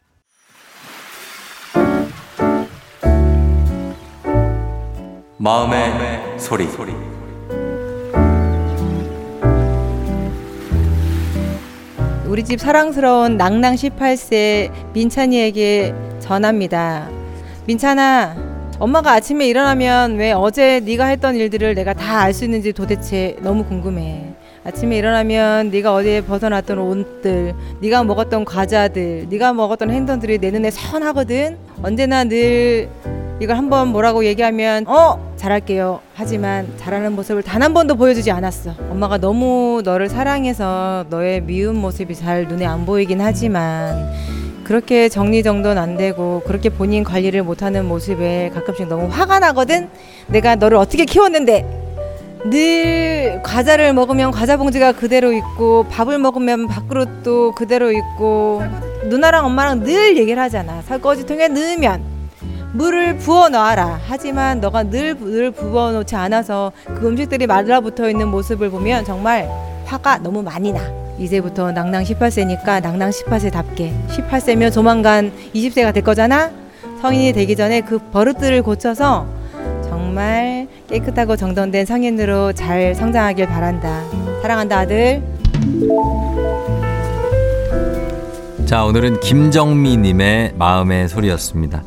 마음의 5.39 6.39
소리. 6.39 6.67
우리 12.27 12.45
집 12.45 12.61
사랑스러운 12.61 13.39
낭낭 13.39 13.75
18세 13.75 14.93
민찬이에게 14.93 15.95
전합니다. 16.19 17.09
민찬아, 17.67 18.37
엄마가 18.81 19.13
아침에 19.13 19.47
일어나면 19.47 20.17
왜 20.17 20.33
어제 20.33 20.81
네가 20.81 21.05
했던 21.07 21.37
일들을 21.37 21.75
내가 21.75 21.93
다 21.93 22.21
알 22.25 22.33
수 22.33 22.45
있는지 22.45 22.73
도대체 22.73 23.37
너무 23.41 23.65
궁금해. 23.65 24.25
아침에 24.65 24.97
일어나면 24.99 25.71
네가 25.71 25.93
어디에 25.95 26.23
벗어놨던 26.23 26.79
옷들, 26.79 27.55
네가 27.81 28.05
먹었던 28.05 28.45
과자들, 28.45 29.27
네가 29.31 29.53
먹었던 29.53 29.91
행동들이 29.91 30.39
내 30.39 30.51
눈에 30.51 30.71
선하거든. 30.71 31.57
언제나 31.83 32.25
늘 32.25 32.89
이걸 33.41 33.57
한번 33.57 33.89
뭐라고 33.89 34.25
얘기하면 34.25 34.87
어 34.87 35.33
잘할게요. 35.37 36.01
하지만 36.15 36.67
잘하는 36.79 37.13
모습을 37.13 37.43
단 37.43 37.61
한 37.63 37.75
번도 37.75 37.97
보여주지 37.97 38.31
않았어. 38.31 38.73
엄마가 38.91 39.19
너무 39.19 39.83
너를 39.85 40.09
사랑해서 40.09 41.05
너의 41.11 41.43
미운 41.43 41.77
모습이 41.77 42.15
잘 42.15 42.47
눈에 42.49 42.65
안 42.67 42.85
보이긴 42.87 43.21
하지만 43.21 44.11
그렇게 44.71 45.09
정리정돈 45.09 45.79
안 45.79 45.97
되고 45.97 46.43
그렇게 46.47 46.69
본인 46.69 47.03
관리를 47.03 47.43
못하는 47.43 47.87
모습에 47.87 48.53
가끔씩 48.55 48.87
너무 48.87 49.09
화가 49.09 49.41
나거든. 49.41 49.89
내가 50.29 50.55
너를 50.55 50.79
어떻게 50.79 51.05
키웠는데 51.07 51.67
늘 52.45 53.41
과자를 53.43 53.93
먹으면 53.95 54.31
과자 54.31 54.57
봉지가 54.57 54.93
그대로 54.93 55.33
있고 55.33 55.87
밥을 55.91 56.21
먹으면 56.21 56.69
밥그릇도 56.69 57.51
그대로 57.57 57.91
있고 57.91 58.63
누나랑 59.07 59.45
엄마랑 59.47 59.83
늘 59.83 60.17
얘기를 60.17 60.41
하잖아. 60.41 60.83
설거지통에 60.83 61.49
넣으면 61.49 62.05
물을 62.73 63.17
부어 63.17 63.49
넣어라. 63.49 63.99
하지만 64.07 64.61
너가 64.61 64.85
늘, 64.85 65.19
늘 65.19 65.51
부어 65.51 65.91
놓지 65.91 66.15
않아서 66.15 66.71
그 66.85 67.09
음식들이 67.09 67.49
말라붙어 67.49 68.09
있는 68.09 68.29
모습을 68.29 68.71
보면 68.71 69.05
정말 69.05 69.51
화가 69.87 70.19
너무 70.19 70.45
많이 70.45 70.73
나. 70.73 71.10
이제부터 71.21 71.71
낭낭 71.71 72.03
18세니까 72.03 72.83
낭낭 72.83 73.11
18세답게 73.11 73.93
18세면 74.09 74.73
조만간 74.73 75.33
20세가 75.55 75.93
될 75.93 76.03
거잖아. 76.03 76.51
성인이 77.03 77.33
되기 77.35 77.55
전에 77.57 77.83
그 77.83 77.99
버릇들을 77.99 78.63
고쳐서 78.63 79.27
정말 79.83 80.67
깨끗하고 80.89 81.37
정돈된 81.37 81.85
성인으로 81.87 82.53
잘 82.55 82.95
성장하길 82.95 83.47
바란다. 83.47 84.03
사랑한다 84.43 84.79
아들. 84.79 85.23
자, 88.65 88.85
오늘은 88.85 89.21
김정미님의 89.21 90.55
마음의 90.57 91.09
소리였습니다. 91.09 91.83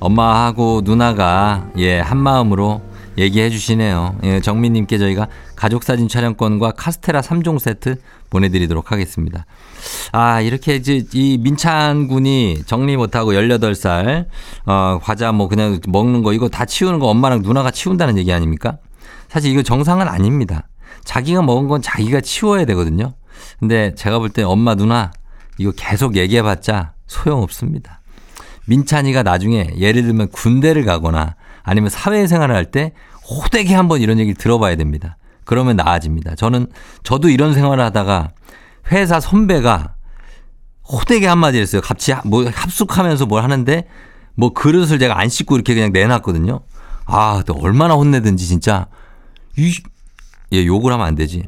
엄마하고 0.00 0.82
누나가, 0.84 1.68
예, 1.78 2.00
한 2.00 2.18
마음으로 2.18 2.82
얘기해 3.16 3.50
주시네요. 3.50 4.16
예, 4.24 4.40
정미님께 4.40 4.98
저희가 4.98 5.28
가족사진 5.56 6.08
촬영권과 6.08 6.72
카스테라 6.72 7.20
3종 7.20 7.58
세트 7.58 7.96
보내드리도록 8.30 8.90
하겠습니다. 8.92 9.46
아, 10.12 10.40
이렇게 10.40 10.76
이제 10.76 11.04
이 11.12 11.38
민찬 11.38 12.08
군이 12.08 12.62
정리 12.66 12.96
못하고 12.96 13.32
18살, 13.32 14.26
어, 14.66 14.98
과자 15.02 15.32
뭐 15.32 15.48
그냥 15.48 15.80
먹는 15.88 16.22
거 16.22 16.32
이거 16.32 16.48
다 16.48 16.64
치우는 16.64 16.98
거 16.98 17.06
엄마랑 17.06 17.42
누나가 17.42 17.70
치운다는 17.70 18.18
얘기 18.18 18.32
아닙니까? 18.32 18.78
사실 19.28 19.52
이거 19.52 19.62
정상은 19.62 20.08
아닙니다. 20.08 20.68
자기가 21.04 21.42
먹은 21.42 21.68
건 21.68 21.82
자기가 21.82 22.20
치워야 22.20 22.64
되거든요. 22.66 23.14
근데 23.60 23.94
제가 23.94 24.18
볼 24.18 24.30
때 24.30 24.42
엄마 24.42 24.74
누나 24.74 25.12
이거 25.58 25.72
계속 25.76 26.16
얘기해봤자 26.16 26.94
소용없습니다. 27.06 28.00
민찬이가 28.66 29.22
나중에 29.22 29.70
예를 29.78 30.02
들면 30.02 30.28
군대를 30.30 30.84
가거나 30.84 31.36
아니면 31.64 31.90
사회생활을 31.90 32.54
할 32.54 32.66
때 32.70 32.92
호되게 33.28 33.74
한번 33.74 34.00
이런 34.00 34.18
얘기를 34.18 34.36
들어봐야 34.36 34.76
됩니다. 34.76 35.16
그러면 35.44 35.76
나아집니다. 35.76 36.34
저는 36.36 36.68
저도 37.02 37.28
이런 37.28 37.54
생활을 37.54 37.82
하다가 37.84 38.30
회사 38.92 39.18
선배가 39.18 39.94
호되게 40.86 41.26
한마디 41.26 41.58
했어요. 41.58 41.80
같이 41.80 42.12
뭐 42.24 42.44
합숙하면서 42.48 43.26
뭘 43.26 43.42
하는데 43.42 43.86
뭐 44.34 44.52
그릇을 44.52 44.98
제가 44.98 45.18
안 45.18 45.28
씻고 45.28 45.54
이렇게 45.56 45.74
그냥 45.74 45.92
내놨거든요. 45.92 46.60
아, 47.06 47.42
또 47.46 47.54
얼마나 47.54 47.94
혼내든지 47.94 48.46
진짜 48.46 48.86
이, 49.56 49.72
얘 50.52 50.66
욕을 50.66 50.92
하면 50.92 51.06
안 51.06 51.14
되지. 51.14 51.44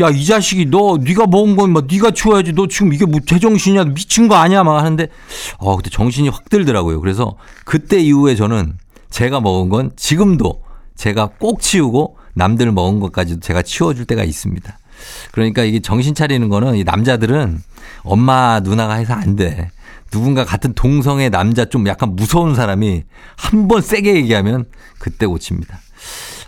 야, 0.00 0.08
이 0.08 0.24
자식이 0.24 0.66
너 0.66 0.98
네가 1.00 1.26
먹은 1.26 1.54
건뭐 1.54 1.84
네가 1.88 2.12
치워야지. 2.12 2.52
너 2.54 2.66
지금 2.66 2.92
이게 2.92 3.04
뭐 3.04 3.20
제정신이야. 3.24 3.84
미친 3.84 4.26
거 4.26 4.36
아니야? 4.36 4.64
막 4.64 4.78
하는데 4.78 5.06
어, 5.58 5.76
그때 5.76 5.90
정신이 5.90 6.28
확 6.30 6.48
들더라고요. 6.48 7.00
그래서 7.00 7.36
그때 7.64 8.00
이후에 8.00 8.34
저는 8.34 8.78
제가 9.12 9.40
먹은 9.40 9.68
건 9.68 9.92
지금도 9.94 10.62
제가 10.96 11.30
꼭 11.38 11.60
치우고 11.60 12.16
남들 12.34 12.72
먹은 12.72 12.98
것까지도 13.00 13.40
제가 13.40 13.62
치워줄 13.62 14.06
때가 14.06 14.24
있습니다. 14.24 14.78
그러니까 15.32 15.62
이게 15.62 15.80
정신 15.80 16.14
차리는 16.14 16.48
거는 16.48 16.76
이 16.76 16.84
남자들은 16.84 17.60
엄마 18.02 18.60
누나가 18.60 18.94
해서 18.94 19.14
안 19.14 19.36
돼. 19.36 19.70
누군가 20.10 20.44
같은 20.44 20.74
동성의 20.74 21.30
남자 21.30 21.64
좀 21.64 21.86
약간 21.86 22.16
무서운 22.16 22.54
사람이 22.54 23.02
한 23.36 23.68
번 23.68 23.80
세게 23.82 24.14
얘기하면 24.16 24.64
그때 24.98 25.26
고칩니다. 25.26 25.78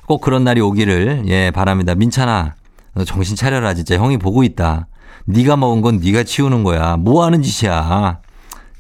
꼭 0.07 0.21
그런 0.21 0.45
날이 0.45 0.61
오기를 0.61 1.25
예 1.29 1.51
바랍니다. 1.51 1.95
민찬아 1.95 2.55
너 2.95 3.05
정신 3.05 3.37
차려라 3.37 3.75
진짜 3.75 3.97
형이 3.97 4.19
보고 4.19 4.43
있다. 4.45 4.87
네가 5.27 5.57
먹은 5.57 5.81
건 5.81 5.99
네가 5.99 6.25
치우는 6.25 6.63
거야. 6.65 6.97
뭐 6.97 7.25
하는 7.25 7.43
짓이야. 7.43 8.21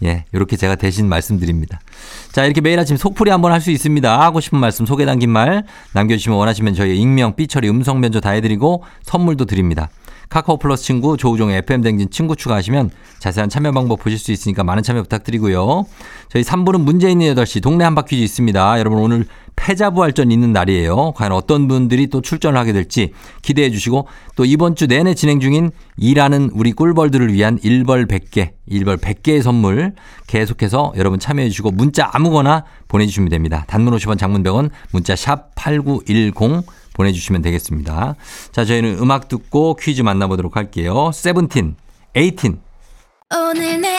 예, 0.02 0.24
이렇게 0.33 0.57
제가 0.57 0.74
대신 0.74 1.09
말씀드립니다. 1.09 1.80
자, 2.33 2.44
이렇게 2.44 2.61
매일 2.61 2.78
아침 2.78 2.96
속풀이 2.96 3.30
한번 3.30 3.52
할 3.52 3.61
수 3.61 3.70
있습니다. 3.70 4.20
하고 4.20 4.40
싶은 4.40 4.59
말씀, 4.59 4.85
소개 4.85 5.07
담긴 5.07 5.30
말 5.30 5.64
남겨주시면 5.92 6.37
원하시면 6.37 6.74
저희 6.74 6.98
익명, 6.98 7.37
삐처리, 7.37 7.68
음성 7.70 8.00
변조 8.00 8.20
다 8.20 8.30
해드리고 8.30 8.85
선물도 9.02 9.46
드립니다. 9.46 9.88
카카오 10.28 10.58
플러스 10.58 10.84
친구, 10.84 11.16
조우종의 11.16 11.58
FM댕진 11.58 12.10
친구 12.10 12.37
추가하시면 12.37 12.90
자세한 13.18 13.48
참여 13.48 13.72
방법 13.72 14.00
보실 14.00 14.18
수 14.18 14.32
있으니까 14.32 14.64
많은 14.64 14.82
참여 14.82 15.02
부탁드리고요. 15.02 15.87
저희 16.28 16.42
3부는 16.42 16.80
문제 16.80 17.10
있는 17.10 17.34
8시 17.34 17.62
동네 17.62 17.84
한바 17.84 18.02
퀴즈 18.02 18.22
있습니다. 18.22 18.78
여러분 18.78 18.98
오늘 18.98 19.26
패자부활전 19.56 20.30
있는 20.32 20.52
날이에요. 20.52 21.12
과연 21.12 21.32
어떤 21.32 21.68
분들이 21.68 22.08
또 22.08 22.20
출전을 22.20 22.58
하게 22.58 22.72
될지 22.72 23.12
기대해 23.42 23.70
주시고 23.70 24.08
또 24.37 24.44
이번 24.44 24.74
주 24.74 24.87
내내 24.87 25.14
진행 25.14 25.40
중인 25.40 25.70
일하는 25.96 26.50
우리 26.54 26.72
꿀벌들을 26.72 27.32
위한 27.32 27.58
1벌 27.60 28.08
100개, 28.08 28.50
1벌 28.68 28.98
100개의 28.98 29.42
선물 29.42 29.94
계속해서 30.26 30.94
여러분 30.96 31.20
참여해 31.20 31.48
주시고 31.50 31.70
문자 31.70 32.10
아무거나 32.12 32.64
보내주시면 32.88 33.28
됩니다. 33.28 33.64
단문 33.68 33.94
50원 33.96 34.18
장문 34.18 34.42
100원 34.42 34.70
문자 34.90 35.14
샵 35.14 35.54
8910 35.54 36.66
보내주시면 36.94 37.42
되겠습니다. 37.42 38.16
자 38.52 38.64
저희는 38.64 38.98
음악 38.98 39.28
듣고 39.28 39.76
퀴즈 39.76 40.00
만나보도록 40.00 40.57
할게요. 40.57 41.11
세븐틴, 41.12 41.76
에이틴 42.14 42.61
오늘 43.35 43.80
내 43.80 43.98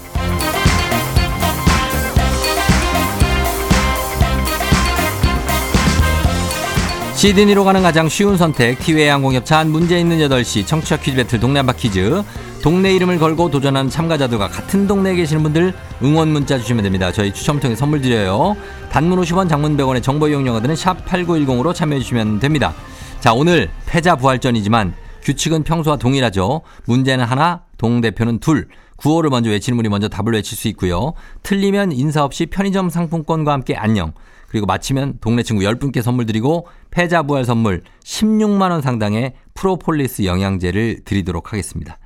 시드니로 7.21 7.63
가는 7.65 7.83
가장 7.83 8.09
쉬운 8.09 8.35
선택 8.35 8.79
티웨이 8.79 9.07
항공협찬 9.07 9.69
문제 9.69 9.99
있는 9.99 10.17
8시 10.17 10.65
청취자 10.65 10.97
퀴즈 10.97 11.15
배틀 11.17 11.39
동네 11.39 11.59
한바 11.59 11.73
퀴즈 11.73 12.23
동네 12.63 12.95
이름을 12.95 13.19
걸고 13.19 13.51
도전하는 13.51 13.91
참가자들과 13.91 14.47
같은 14.47 14.87
동네에 14.87 15.13
계시는 15.13 15.43
분들 15.43 15.71
응원 16.01 16.29
문자 16.29 16.57
주시면 16.57 16.81
됩니다. 16.81 17.11
저희 17.11 17.31
추첨 17.31 17.59
통해 17.59 17.75
선물 17.75 18.01
드려요. 18.01 18.57
단문 18.89 19.21
50원 19.21 19.47
장문 19.47 19.77
100원의 19.77 20.01
정보 20.01 20.29
이용료들은 20.29 20.75
샵 20.75 21.05
8910으로 21.05 21.75
참여해 21.75 21.99
주시면 21.99 22.39
됩니다. 22.39 22.73
자 23.19 23.33
오늘 23.33 23.69
패자 23.85 24.15
부활전이지만 24.15 24.95
규칙은 25.21 25.61
평소와 25.61 25.97
동일하죠. 25.97 26.61
문제는 26.85 27.23
하나 27.23 27.61
동대표는 27.77 28.39
둘 28.39 28.67
구호를 28.95 29.29
먼저 29.29 29.51
외치는 29.51 29.77
분이 29.77 29.89
먼저 29.89 30.07
답을 30.07 30.33
외칠 30.33 30.57
수 30.57 30.67
있고요. 30.69 31.13
틀리면 31.43 31.91
인사 31.91 32.23
없이 32.23 32.47
편의점 32.47 32.89
상품권과 32.89 33.53
함께 33.53 33.75
안녕. 33.75 34.13
그리고 34.51 34.65
마치면 34.65 35.19
동네 35.21 35.43
친구 35.43 35.63
10분께 35.63 36.01
선물 36.01 36.25
드리고 36.25 36.67
패자 36.91 37.23
부활 37.23 37.45
선물 37.45 37.83
16만 38.03 38.69
원 38.71 38.81
상당의 38.81 39.33
프로폴리스 39.53 40.25
영양제를 40.25 41.05
드리도록 41.05 41.53
하겠습니다. 41.53 41.97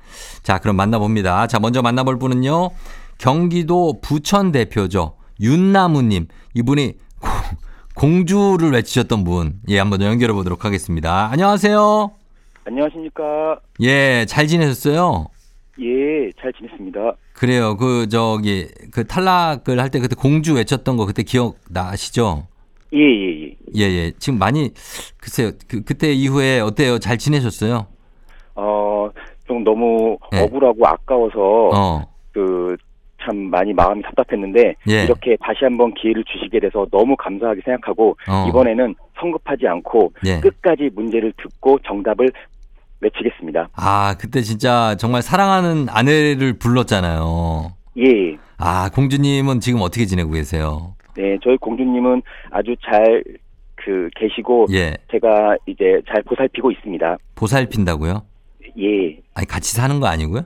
자, 0.44 0.58
그럼 0.58 0.76
만나봅니다. 0.76 1.48
자, 1.48 1.58
먼저 1.58 1.82
만나볼 1.82 2.20
분은요. 2.20 2.70
경기도 3.18 4.00
부천 4.00 4.52
대표죠. 4.52 5.16
윤나무님. 5.40 6.28
이분이 6.54 6.92
고- 7.20 7.28
공주를 7.96 8.70
외치셨던 8.70 9.24
분. 9.24 9.54
예, 9.68 9.80
한번 9.80 10.00
연결해 10.02 10.32
보도록 10.32 10.64
하겠습니다. 10.64 11.28
안녕하세요. 11.32 12.12
안녕하십니까. 12.64 13.58
예, 13.82 14.24
잘 14.28 14.46
지내셨어요? 14.46 15.26
예, 15.80 16.30
잘 16.40 16.52
지냈습니다. 16.52 17.00
그래요. 17.38 17.76
그, 17.76 18.08
저기, 18.08 18.66
그 18.92 19.06
탈락을 19.06 19.78
할 19.78 19.90
때 19.90 19.98
그때 20.00 20.14
공주 20.16 20.54
외쳤던 20.54 20.96
거 20.96 21.04
그때 21.06 21.22
기억 21.22 21.56
나시죠? 21.70 22.46
예, 22.94 22.98
예, 22.98 23.42
예. 23.42 23.56
예, 23.76 23.82
예. 23.82 24.12
지금 24.18 24.38
많이, 24.38 24.70
글쎄요. 25.18 25.50
그, 25.68 25.82
그때 25.82 26.12
이후에 26.12 26.60
어때요? 26.60 26.98
잘 26.98 27.18
지내셨어요? 27.18 27.86
어, 28.54 29.10
좀 29.46 29.62
너무 29.64 30.16
예. 30.34 30.40
억울하고 30.40 30.86
아까워서 30.86 31.70
어. 31.74 32.02
그참 32.32 33.36
많이 33.50 33.72
마음이 33.74 34.02
답답했는데 34.02 34.74
예. 34.88 35.04
이렇게 35.04 35.36
다시 35.40 35.58
한번 35.62 35.92
기회를 35.94 36.24
주시게 36.24 36.58
돼서 36.60 36.86
너무 36.90 37.14
감사하게 37.16 37.60
생각하고 37.64 38.16
어. 38.28 38.46
이번에는 38.48 38.94
성급하지 39.20 39.66
않고 39.68 40.12
예. 40.26 40.40
끝까지 40.40 40.90
문제를 40.94 41.32
듣고 41.36 41.78
정답을 41.86 42.32
외치겠습니다. 43.06 43.68
아, 43.74 44.14
그때 44.18 44.42
진짜 44.42 44.94
정말 44.98 45.22
사랑하는 45.22 45.88
아내를 45.88 46.54
불렀잖아요. 46.58 47.72
예. 47.98 48.36
아, 48.58 48.90
공주님은 48.90 49.60
지금 49.60 49.80
어떻게 49.82 50.06
지내고 50.06 50.30
계세요? 50.30 50.94
네, 51.16 51.38
저희 51.42 51.56
공주님은 51.56 52.22
아주 52.50 52.76
잘 52.84 53.22
그 53.86 54.10
계시고 54.16 54.66
예. 54.72 54.96
제가 55.12 55.56
이제 55.66 56.00
잘 56.08 56.20
보살피고 56.24 56.72
있습니다. 56.72 57.18
보살핀다고요? 57.36 58.22
예. 58.78 59.16
아니, 59.32 59.46
같이 59.46 59.76
사는 59.76 60.00
거 60.00 60.08
아니고요? 60.08 60.42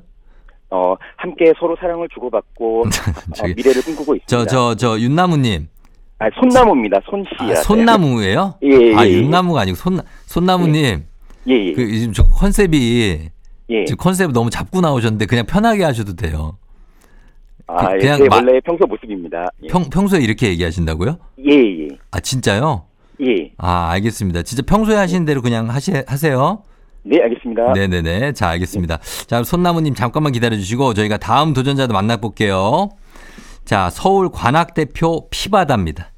어, 0.69 0.95
함께 1.17 1.53
서로 1.59 1.75
사랑을 1.81 2.07
주고받고 2.13 2.83
어, 3.41 3.47
미래를 3.57 3.83
꿈꾸고 3.83 4.17
있습니다. 4.17 4.27
저, 4.27 4.45
저, 4.45 4.75
저, 4.75 5.01
윤나무님. 5.01 5.69
아, 6.19 6.29
손나무입니다. 6.39 7.01
손씨야. 7.09 7.53
아, 7.59 7.63
손나무예요? 7.63 8.57
예, 8.63 8.69
예, 8.69 8.95
아, 8.95 9.07
예. 9.07 9.13
윤나무가 9.15 9.63
아니고 9.63 9.77
손, 9.77 10.01
손나무님. 10.27 11.05
예, 11.51 11.67
예. 11.69 11.73
그, 11.73 11.87
지금 11.99 12.13
저 12.13 12.25
컨셉이, 12.25 13.29
예. 13.71 13.85
지금 13.85 13.97
컨셉 13.99 14.33
너무 14.33 14.51
잡고 14.51 14.81
나오셨는데 14.81 15.27
그냥 15.27 15.47
편하게 15.47 15.85
하셔도 15.85 16.15
돼요. 16.17 16.57
아, 17.67 17.89
그- 17.89 17.95
예, 17.95 17.99
그냥 17.99 18.19
제 18.19 18.29
마- 18.29 18.37
원래 18.37 18.61
평소 18.61 18.87
모습입니다. 18.87 19.49
예. 19.63 19.69
평, 19.69 19.85
평소에 19.91 20.21
이렇게 20.21 20.49
얘기하신다고요? 20.49 21.19
예, 21.49 21.55
예. 21.85 21.89
아, 22.11 22.21
진짜요? 22.21 22.85
예. 23.23 23.53
아, 23.59 23.91
알겠습니다. 23.91 24.43
진짜 24.43 24.63
평소에 24.67 24.97
하시는 24.97 25.25
대로 25.25 25.43
그냥 25.43 25.71
하시, 25.71 25.93
하세요. 26.07 26.63
네, 27.03 27.21
알겠습니다. 27.23 27.73
네네네. 27.73 28.33
자, 28.33 28.49
알겠습니다. 28.51 28.99
자, 29.27 29.43
손나무님 29.45 29.95
잠깐만 29.95 30.33
기다려주시고 30.33 30.95
저희가 30.95 31.17
다음 31.19 31.53
도전자도 31.55 31.95
만나볼게요. 31.95 32.91
자, 33.65 33.89
서울 33.91 34.31
관악 34.31 34.75
대표 34.75 35.29
피바다입니다. 35.31 36.13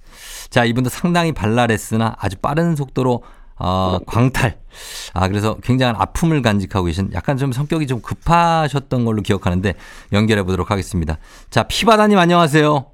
자, 0.48 0.64
이분도 0.64 0.90
상당히 0.90 1.32
발랄했으나 1.32 2.16
아주 2.18 2.36
빠른 2.38 2.76
속도로 2.76 3.22
어, 3.64 3.98
광탈. 4.06 4.56
아, 5.14 5.28
그래서 5.28 5.56
굉장한 5.62 5.94
아픔을 5.96 6.42
간직하고 6.42 6.86
계신 6.86 7.10
약간 7.14 7.36
좀 7.36 7.52
성격이 7.52 7.86
좀 7.86 8.00
급하셨던 8.02 9.04
걸로 9.04 9.22
기억하는데 9.22 9.74
연결해 10.12 10.42
보도록 10.42 10.70
하겠습니다. 10.72 11.18
자, 11.48 11.62
피바다님 11.62 12.18
안녕하세요. 12.18 12.86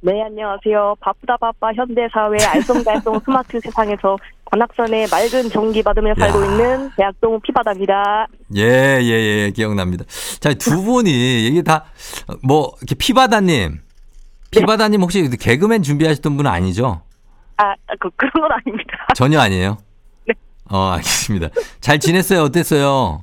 네, 0.00 0.20
안녕하세요. 0.22 0.96
바쁘다 1.00 1.36
바빠 1.38 1.72
현대사회 1.72 2.36
알쏭달쏭 2.38 3.24
스마트 3.24 3.60
세상에서 3.60 4.16
관악산의 4.46 5.06
맑은 5.10 5.48
전기 5.50 5.82
받으며 5.82 6.12
살고 6.18 6.42
야. 6.42 6.44
있는 6.50 6.90
대학동 6.96 7.40
피바다입니다. 7.40 8.26
예, 8.56 8.62
예, 9.00 9.08
예, 9.46 9.50
기억납니다. 9.50 10.04
자, 10.40 10.52
두 10.54 10.82
분이 10.82 11.46
이게 11.46 11.62
다 11.62 11.84
뭐 12.42 12.72
이렇게 12.80 12.94
피바다님, 12.96 13.80
피바다님 14.50 15.00
혹시 15.02 15.28
개그맨 15.30 15.82
준비하셨던 15.82 16.36
분은 16.36 16.50
아니죠? 16.50 17.02
아, 17.56 17.74
그, 18.00 18.10
그런 18.16 18.32
건 18.32 18.50
아닙니다. 18.52 19.06
전혀 19.14 19.38
아니에요. 19.40 19.76
네. 20.26 20.34
어, 20.70 20.92
알겠습니다. 20.94 21.48
잘 21.80 21.98
지냈어요? 21.98 22.40
어땠어요? 22.42 23.22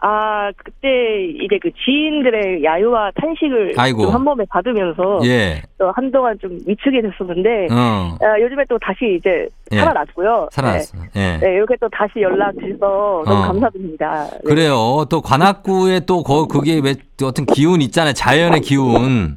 아, 0.00 0.52
그때 0.56 1.24
이제 1.42 1.58
그 1.60 1.70
지인들의 1.84 2.62
야유와 2.62 3.10
탄식을 3.20 3.74
아이고. 3.76 4.02
좀한 4.02 4.22
몸에 4.22 4.44
받으면서 4.48 5.20
예. 5.24 5.60
또 5.76 5.90
한동안 5.90 6.38
좀 6.40 6.52
미치게 6.64 7.02
됐었는데 7.02 7.66
어, 7.72 8.16
아, 8.20 8.40
요즘에 8.40 8.62
또 8.68 8.78
다시 8.78 9.16
이제 9.18 9.48
예. 9.72 9.78
살아났고요. 9.78 10.50
살아났어. 10.52 10.98
예. 11.16 11.20
네, 11.20 11.38
네, 11.38 11.54
이렇게 11.54 11.74
또 11.80 11.88
다시 11.88 12.20
연락 12.22 12.52
주셔서 12.60 13.24
너무 13.26 13.32
어. 13.42 13.42
감사드립니다. 13.48 14.28
네. 14.30 14.38
그래요. 14.46 15.04
또 15.10 15.20
관악구에 15.20 16.00
또 16.06 16.22
거, 16.22 16.46
거기에 16.46 16.80
왜 16.84 16.94
어떤 17.24 17.44
기운 17.46 17.82
있잖아요. 17.82 18.12
자연의 18.12 18.60
기운. 18.60 19.36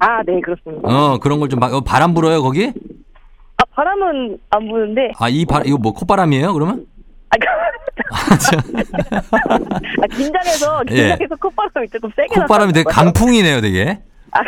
아, 0.00 0.22
네, 0.22 0.40
그렇습니다. 0.40 0.88
어, 0.88 1.18
그런 1.18 1.38
걸 1.38 1.50
좀, 1.50 1.60
바- 1.60 1.66
어, 1.76 1.80
바람 1.82 2.14
불어요, 2.14 2.40
거기? 2.42 2.72
아, 3.78 3.84
바람은 3.84 4.38
안 4.50 4.68
부는데, 4.68 5.12
아, 5.18 5.28
이 5.28 5.44
바, 5.46 5.62
이거 5.64 5.78
뭐 5.78 5.92
콧바람이에요, 5.92 6.52
그러면? 6.52 6.84
아, 7.30 7.36
아, 10.02 10.06
긴장해서, 10.08 10.82
긴장해서 10.82 11.36
콧바람이 11.40 11.88
조금 11.90 12.10
세게 12.16 12.28
예. 12.36 12.40
콧바람이 12.40 12.72
되게. 12.72 12.84
강풍이네요, 12.90 13.60
되게. 13.60 14.00
아, 14.32 14.40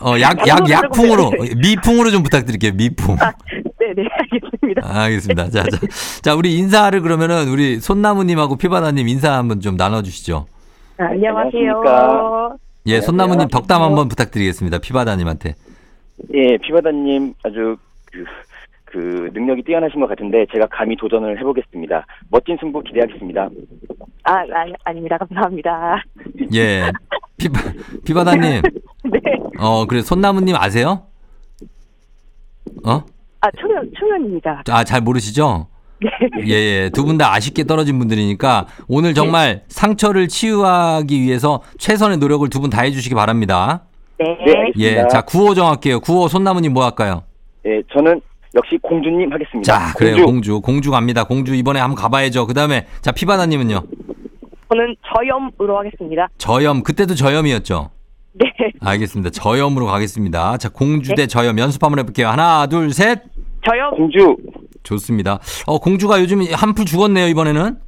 어, 0.00 0.18
약, 0.20 0.48
약, 0.48 0.68
약풍으로, 0.68 1.32
미풍으로 1.58 2.10
좀 2.10 2.22
부탁드릴게요, 2.22 2.72
미풍. 2.72 3.16
네, 3.16 3.92
네, 3.94 4.04
알겠습니다. 4.32 4.82
아, 4.82 5.02
알겠습니다. 5.02 5.50
자, 5.50 5.62
자, 5.64 5.78
자, 6.22 6.34
우리 6.34 6.56
인사를 6.56 6.98
그러면은 7.02 7.48
우리 7.48 7.80
손나무님하고 7.80 8.56
피바다님 8.56 9.08
인사 9.08 9.32
한번 9.34 9.60
좀 9.60 9.76
나눠주시죠. 9.76 10.46
아, 10.98 11.04
안녕하세요. 11.04 11.60
안녕하십니까. 11.60 12.56
예, 12.86 13.00
손나무님 13.02 13.48
덕담 13.48 13.82
한번 13.82 14.08
부탁드리겠습니다. 14.08 14.78
피바다님한테. 14.78 15.54
예, 16.34 16.56
피바다님 16.58 17.34
아주 17.42 17.76
그, 18.14 18.24
그 18.94 19.28
능력이 19.34 19.62
뛰어나신 19.64 19.98
것 20.00 20.06
같은데 20.06 20.46
제가 20.52 20.68
감히 20.70 20.96
도전을 20.96 21.36
해보겠습니다. 21.40 22.06
멋진 22.30 22.56
승부 22.60 22.80
기대하겠습니다. 22.80 23.48
아, 24.22 24.32
아, 24.34 24.44
아닙니다. 24.84 25.18
감사합니다. 25.18 26.00
예, 26.54 26.92
피바, 27.36 27.60
피바다님. 28.06 28.62
네. 29.10 29.20
어, 29.58 29.84
그래, 29.86 30.00
손나무님 30.00 30.54
아세요? 30.54 31.02
어? 32.86 33.02
아, 33.40 33.50
초면, 33.58 33.90
초면입니다. 33.98 34.62
아, 34.70 34.84
잘 34.84 35.00
모르시죠? 35.00 35.66
네. 36.00 36.10
예, 36.46 36.52
예. 36.84 36.90
두 36.90 37.04
분 37.04 37.18
다 37.18 37.32
아쉽게 37.34 37.64
떨어진 37.64 37.98
분들이니까 37.98 38.66
오늘 38.88 39.12
정말 39.14 39.62
상처를 39.68 40.28
치유하기 40.28 41.20
위해서 41.20 41.62
최선의 41.78 42.18
노력을 42.18 42.48
두 42.48 42.60
분 42.60 42.70
다 42.70 42.82
해주시기 42.82 43.16
바랍니다. 43.16 43.82
네. 44.18 44.26
네, 44.46 44.52
알겠습니다. 44.56 44.78
예, 45.04 45.08
자, 45.08 45.22
구호 45.22 45.54
정할게요. 45.54 45.98
구호 45.98 46.28
손나무님 46.28 46.72
뭐 46.72 46.84
할까요? 46.84 47.24
예, 47.66 47.82
저는 47.92 48.20
역시 48.54 48.78
공주님 48.82 49.32
하겠습니다. 49.32 49.62
자, 49.62 49.94
그래요. 49.94 50.24
공주. 50.24 50.60
공주 50.60 50.90
갑니다. 50.90 51.24
공주 51.24 51.54
이번에 51.54 51.80
한번 51.80 51.96
가봐야죠. 51.96 52.46
그 52.46 52.54
다음에, 52.54 52.86
자, 53.00 53.10
피바다님은요? 53.12 53.82
저는 54.68 54.96
저염으로 55.14 55.78
하겠습니다. 55.78 56.28
저염. 56.38 56.82
그때도 56.82 57.14
저염이었죠? 57.14 57.90
네. 58.34 58.46
알겠습니다. 58.80 59.30
저염으로 59.30 59.86
가겠습니다. 59.86 60.56
자, 60.58 60.68
공주 60.68 61.10
네. 61.10 61.14
대 61.22 61.26
저염 61.26 61.58
연습 61.58 61.82
한번 61.82 61.98
해볼게요. 62.00 62.28
하나, 62.28 62.66
둘, 62.66 62.92
셋. 62.92 63.22
저염. 63.68 63.90
공주 63.96 64.36
좋습니다. 64.82 65.38
어, 65.66 65.78
공주가 65.78 66.20
요즘 66.20 66.42
한풀 66.52 66.84
죽었네요, 66.84 67.28
이번에는. 67.28 67.78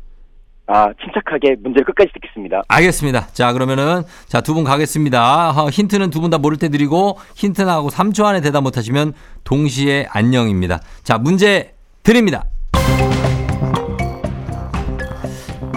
아, 0.68 0.88
침착하게 1.00 1.56
문제를 1.62 1.84
끝까지 1.84 2.10
듣겠습니다. 2.14 2.62
알겠습니다. 2.68 3.28
자, 3.32 3.52
그러면은 3.52 4.02
자, 4.26 4.40
두 4.40 4.54
분 4.54 4.64
가겠습니다. 4.64 5.50
어, 5.50 5.68
힌트는 5.68 6.10
두 6.10 6.20
분 6.20 6.30
다 6.30 6.38
모를 6.38 6.58
때 6.58 6.68
드리고 6.68 7.18
힌트 7.36 7.62
나하고 7.62 7.88
3초 7.90 8.24
안에 8.24 8.40
대답 8.40 8.62
못 8.62 8.76
하시면 8.76 9.12
동시에 9.44 10.06
안녕입니다. 10.10 10.80
자, 11.04 11.18
문제 11.18 11.74
드립니다. 12.02 12.44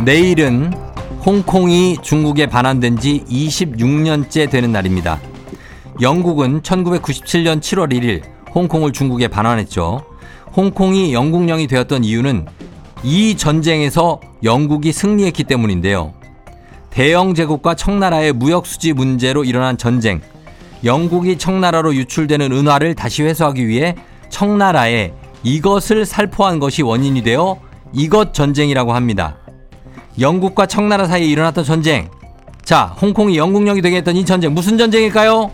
내일은 0.04 0.72
홍콩이 1.26 1.98
중국에 2.02 2.48
반환된 2.48 2.98
지 2.98 3.24
26년째 3.30 4.50
되는 4.50 4.72
날입니다. 4.72 5.20
영국은 6.02 6.62
1997년 6.62 7.60
7월 7.60 7.92
1일 7.92 8.24
홍콩을 8.56 8.94
중국에 8.94 9.28
반환했죠. 9.28 10.02
홍콩이 10.56 11.14
영국령이 11.14 11.68
되었던 11.68 12.04
이유는 12.04 12.48
이 13.04 13.36
전쟁에서 13.36 14.20
영국이 14.44 14.92
승리했기 14.92 15.46
때문인데요. 15.46 16.14
대영 16.90 17.34
제국과 17.34 17.76
청나라의 17.76 18.34
무역 18.34 18.66
수지 18.66 18.94
문제로 18.94 19.44
일어난 19.44 19.78
전쟁. 19.78 20.22
영국이 20.84 21.38
청나라로 21.38 21.96
유출되는 21.96 22.52
은화를 22.52 22.96
다시 22.96 23.24
회수하기 23.24 23.68
위해 23.68 23.96
청나라에 24.30 25.14
이것을 25.44 26.06
살포한 26.06 26.60
것이 26.60 26.82
원인이 26.82 27.22
되어 27.24 27.60
이것 27.94 28.34
전쟁이라고 28.34 28.94
합니다. 28.94 29.38
영국과 30.20 30.66
청나라 30.66 31.06
사이에 31.06 31.26
일어났던 31.28 31.64
전쟁. 31.64 32.10
자, 32.64 32.96
홍콩이 33.02 33.38
영국령이 33.38 33.82
되게 33.82 33.98
했던 33.98 34.16
이 34.16 34.26
전쟁 34.26 34.54
무슨 34.54 34.78
전쟁일까요? 34.78 35.52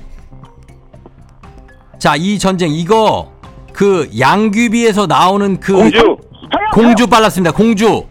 자, 1.99 2.15
이 2.15 2.37
전쟁 2.39 2.71
이거 2.71 3.31
그 3.75 4.09
양귀비에서 4.17 5.05
나오는 5.05 5.59
그 5.59 5.73
공주! 5.73 6.17
공주 6.73 7.07
빨랐습니다. 7.07 7.51
공주. 7.51 8.05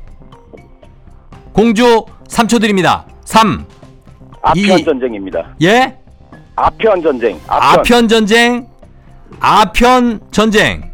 공주 1.54 2.04
3초 2.28 2.60
드립니다. 2.60 3.06
3. 3.24 3.64
아편 4.42 4.56
이- 4.78 4.84
전쟁입니다. 4.84 5.54
예? 5.62 5.96
아편 6.54 7.02
전쟁. 7.02 7.40
아편. 7.46 7.80
아편 7.80 8.08
전쟁. 8.08 8.66
아편 9.40 10.20
전쟁. 10.30 10.92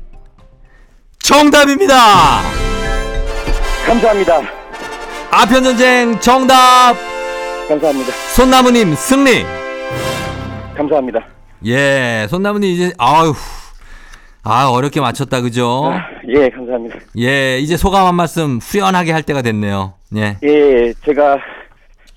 정답입니다. 1.19 1.97
감사합니다. 3.87 4.41
아편 5.33 5.65
전쟁 5.65 6.21
정답. 6.21 6.95
감사합니다. 7.69 8.13
손나무 8.35 8.71
님 8.71 8.95
승리. 8.95 9.45
감사합니다. 10.77 11.21
예, 11.67 12.27
손나무님 12.31 12.71
이제 12.71 12.93
아유. 12.99 13.35
아, 14.43 14.69
어렵게 14.71 15.01
맞췄다 15.01 15.43
그죠? 15.43 15.93
예, 16.29 16.49
감사합니다. 16.49 16.99
예, 17.19 17.59
이제 17.59 17.77
소감 17.77 18.07
한 18.07 18.15
말씀 18.15 18.59
후련하게 18.59 19.13
할 19.13 19.23
때가 19.23 19.43
됐네요. 19.43 19.95
예. 20.17 20.37
예, 20.43 20.93
제가 21.05 21.39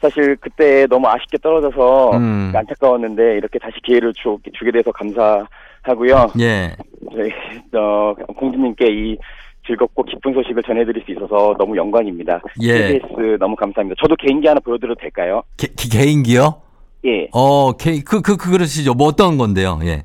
사실 0.01 0.35
그때 0.39 0.85
너무 0.89 1.07
아쉽게 1.07 1.37
떨어져서 1.37 2.11
음. 2.17 2.51
안타까웠는데 2.55 3.37
이렇게 3.37 3.59
다시 3.59 3.73
기회를 3.85 4.13
주, 4.13 4.37
주게 4.57 4.71
돼서 4.71 4.91
감사하고요. 4.91 6.27
예. 6.39 6.75
저희 7.11 7.29
어, 7.73 8.13
공주님께 8.37 8.85
이 8.89 9.17
즐겁고 9.65 10.03
기쁜 10.03 10.33
소식을 10.33 10.61
전해드릴 10.63 11.03
수 11.05 11.11
있어서 11.13 11.55
너무 11.57 11.75
영광입니다. 11.77 12.41
예. 12.61 12.73
KBS 12.99 13.37
너무 13.39 13.55
감사합니다. 13.55 13.97
저도 14.01 14.15
개인기 14.17 14.47
하나 14.47 14.59
보여드려도 14.59 14.99
될까요? 14.99 15.41
개, 15.57 15.67
개- 15.67 15.87
개인기요? 15.89 16.61
예. 17.05 17.27
어, 17.33 17.71
개, 17.73 18.01
그, 18.01 18.21
그, 18.21 18.35
그, 18.37 18.51
그러시죠. 18.51 18.93
뭐 18.93 19.07
어떤 19.07 19.37
건데요? 19.37 19.79
예. 19.83 20.03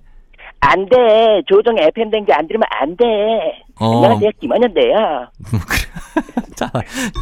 안 0.61 0.86
돼. 0.88 0.96
조정의 1.46 1.84
FM 1.88 2.11
댕지 2.11 2.32
안 2.32 2.46
들으면 2.46 2.64
안 2.70 2.96
돼. 2.96 3.04
어. 3.80 3.96
안녕하세요. 3.96 4.30
김원현데요. 4.40 4.94
자, 6.56 6.70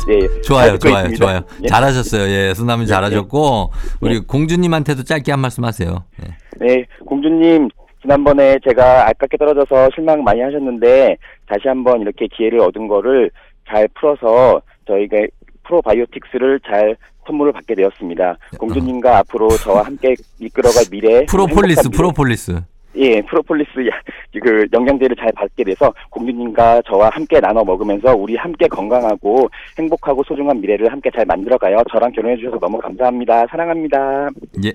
네. 0.08 0.40
좋아요, 0.42 0.78
좋아요, 0.78 1.06
있습니다. 1.08 1.24
좋아요. 1.24 1.40
예. 1.62 1.66
잘하셨어요. 1.66 2.22
예, 2.30 2.54
손남이 2.54 2.86
잘하셨고, 2.86 3.70
우리 4.00 4.20
공주님한테도 4.20 5.02
짧게 5.04 5.30
한 5.32 5.40
말씀 5.40 5.64
하세요. 5.64 6.04
예. 6.24 6.34
네, 6.66 6.84
공주님 7.04 7.68
지난번에 8.00 8.58
제가 8.66 9.08
아깝게 9.08 9.36
떨어져서 9.36 9.90
실망 9.94 10.22
많이 10.22 10.40
하셨는데 10.40 11.16
다시 11.46 11.68
한번 11.68 12.00
이렇게 12.00 12.26
기회를 12.28 12.60
얻은 12.60 12.88
거를 12.88 13.30
잘 13.68 13.88
풀어서 13.88 14.62
저희가 14.86 15.16
프로바이오틱스를 15.64 16.60
잘 16.66 16.96
선물을 17.26 17.52
받게 17.52 17.74
되었습니다. 17.74 18.38
공주님과 18.58 19.18
앞으로 19.18 19.48
저와 19.48 19.84
함께 19.84 20.14
이끌어갈 20.38 20.84
미래 20.90 21.26
프로폴리스, 21.28 21.90
프로폴리스. 21.90 22.62
예, 22.96 23.20
프로폴리스 23.22 23.70
야- 23.88 24.00
그 24.42 24.66
영양제를 24.72 25.16
잘 25.16 25.30
받게 25.32 25.64
돼서 25.64 25.92
공주님과 26.10 26.82
저와 26.86 27.10
함께 27.12 27.40
나눠 27.40 27.62
먹으면서 27.64 28.14
우리 28.14 28.36
함께 28.36 28.66
건강하고 28.68 29.48
행복하고 29.78 30.22
소중한 30.26 30.60
미래를 30.60 30.90
함께 30.90 31.10
잘 31.14 31.24
만들어가요. 31.26 31.82
저랑 31.90 32.12
결혼해 32.12 32.36
주셔서 32.36 32.58
너무 32.58 32.78
감사합니다. 32.78 33.46
사랑합니다. 33.50 34.28
예. 34.64 34.72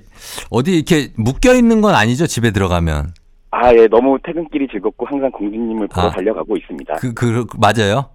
어디 0.50 0.76
이렇게 0.76 1.10
묶여 1.18 1.54
있는 1.54 1.82
건 1.82 1.96
아니죠, 1.96 2.28
집에 2.28 2.52
들어가면. 2.52 3.14
아, 3.52 3.74
예, 3.74 3.88
너무 3.88 4.18
퇴근길이 4.24 4.68
즐겁고 4.72 5.06
항상 5.08 5.30
공주님을 5.32 5.88
보러 5.88 6.08
아. 6.08 6.12
달려가고 6.12 6.56
있습니다. 6.58 6.96
그, 6.96 7.14
그, 7.14 7.46
그 7.46 7.58
맞아요? 7.60 8.06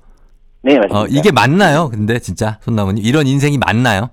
네, 0.62 0.76
맞습니다. 0.76 1.00
어, 1.00 1.06
이게 1.10 1.30
맞나요? 1.30 1.88
근데 1.90 2.18
진짜, 2.18 2.58
손나무님. 2.62 3.04
이런 3.04 3.26
인생이 3.26 3.58
맞나요? 3.58 4.08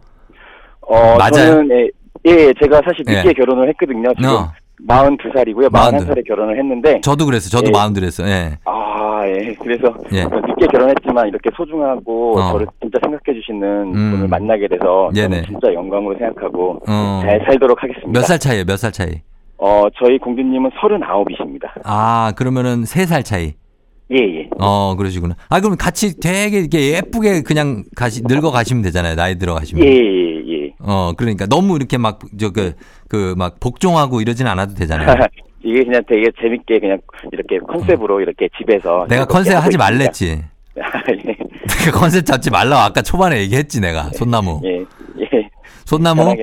어, 0.81 1.17
맞아요? 1.17 1.31
저는 1.31 1.69
예, 1.71 1.89
예, 2.25 2.53
제가 2.61 2.81
사실 2.83 3.03
늦게 3.07 3.29
예. 3.29 3.33
결혼을 3.33 3.69
했거든요. 3.69 4.13
지금 4.15 4.29
어. 4.29 4.51
42 4.88 5.30
살이고요. 5.36 5.69
42. 5.71 5.78
41 5.99 6.07
살에 6.07 6.21
결혼을 6.28 6.57
했는데 6.57 7.01
저도 7.01 7.26
그랬어요. 7.26 7.49
저도 7.49 7.67
예. 7.67 7.71
마음 7.71 7.93
들었어요. 7.93 8.28
예. 8.28 8.57
아, 8.65 9.21
예. 9.28 9.53
그래서 9.61 9.93
예. 10.11 10.24
늦게 10.24 10.65
결혼했지만 10.71 11.28
이렇게 11.28 11.49
소중하고 11.55 12.38
어. 12.39 12.51
저를 12.51 12.67
진짜 12.82 12.99
생각해 13.03 13.39
주시는 13.39 13.93
음. 13.95 14.11
분을 14.11 14.28
만나게 14.28 14.67
돼서 14.67 15.09
네네. 15.13 15.43
진짜 15.45 15.74
영광으로 15.74 16.17
생각하고 16.17 16.82
어. 16.88 17.21
잘 17.24 17.41
살도록 17.45 17.82
하겠습니다. 17.82 18.11
몇 18.11 18.24
살 18.26 18.39
차이에요? 18.39 18.65
몇 18.65 18.78
살 18.78 18.91
차이? 18.91 19.21
어, 19.57 19.84
저희 19.97 20.17
공주님은 20.17 20.71
39이십니다. 20.71 21.69
아, 21.86 22.34
그러면은 22.36 22.84
세살 22.84 23.24
차이. 23.24 23.53
예, 24.11 24.17
예. 24.17 24.49
어, 24.59 24.95
그러시구나. 24.97 25.36
아, 25.49 25.61
그럼 25.61 25.78
같이 25.78 26.19
되게 26.19 26.59
이렇게 26.59 26.95
예쁘게 26.95 27.41
그냥 27.43 27.84
가시, 27.95 28.21
늙어 28.28 28.51
가시면 28.51 28.84
되잖아요. 28.84 29.15
나이 29.15 29.38
들어 29.38 29.53
가시면. 29.55 29.86
예, 29.86 29.89
예, 29.89 29.95
예. 29.95 30.22
어, 30.86 31.13
그러니까 31.15 31.45
너무 31.45 31.75
이렇게 31.75 31.97
막, 31.97 32.19
저, 32.38 32.51
그, 32.51 32.73
그, 33.07 33.34
막, 33.38 33.59
복종하고 33.59 34.21
이러진 34.21 34.47
않아도 34.47 34.73
되잖아요. 34.75 35.15
이게 35.63 35.84
그냥 35.86 36.03
되게 36.07 36.29
재밌게 36.41 36.79
그냥 36.79 36.99
이렇게 37.31 37.57
컨셉으로 37.59 38.19
이렇게 38.19 38.49
집에서 38.57 38.99
어. 38.99 39.07
내가 39.07 39.25
컨셉 39.25 39.55
하지 39.55 39.77
있습니다. 39.77 39.84
말랬지. 39.84 40.43
아, 40.81 41.01
예. 41.09 41.36
내가 41.86 41.97
컨셉 41.97 42.25
잡지 42.25 42.49
말라고 42.49 42.81
아까 42.81 43.01
초반에 43.01 43.39
얘기했지, 43.39 43.79
내가. 43.79 44.09
손나무. 44.09 44.59
예, 44.65 44.79
예. 45.21 45.49
손나무? 45.86 46.36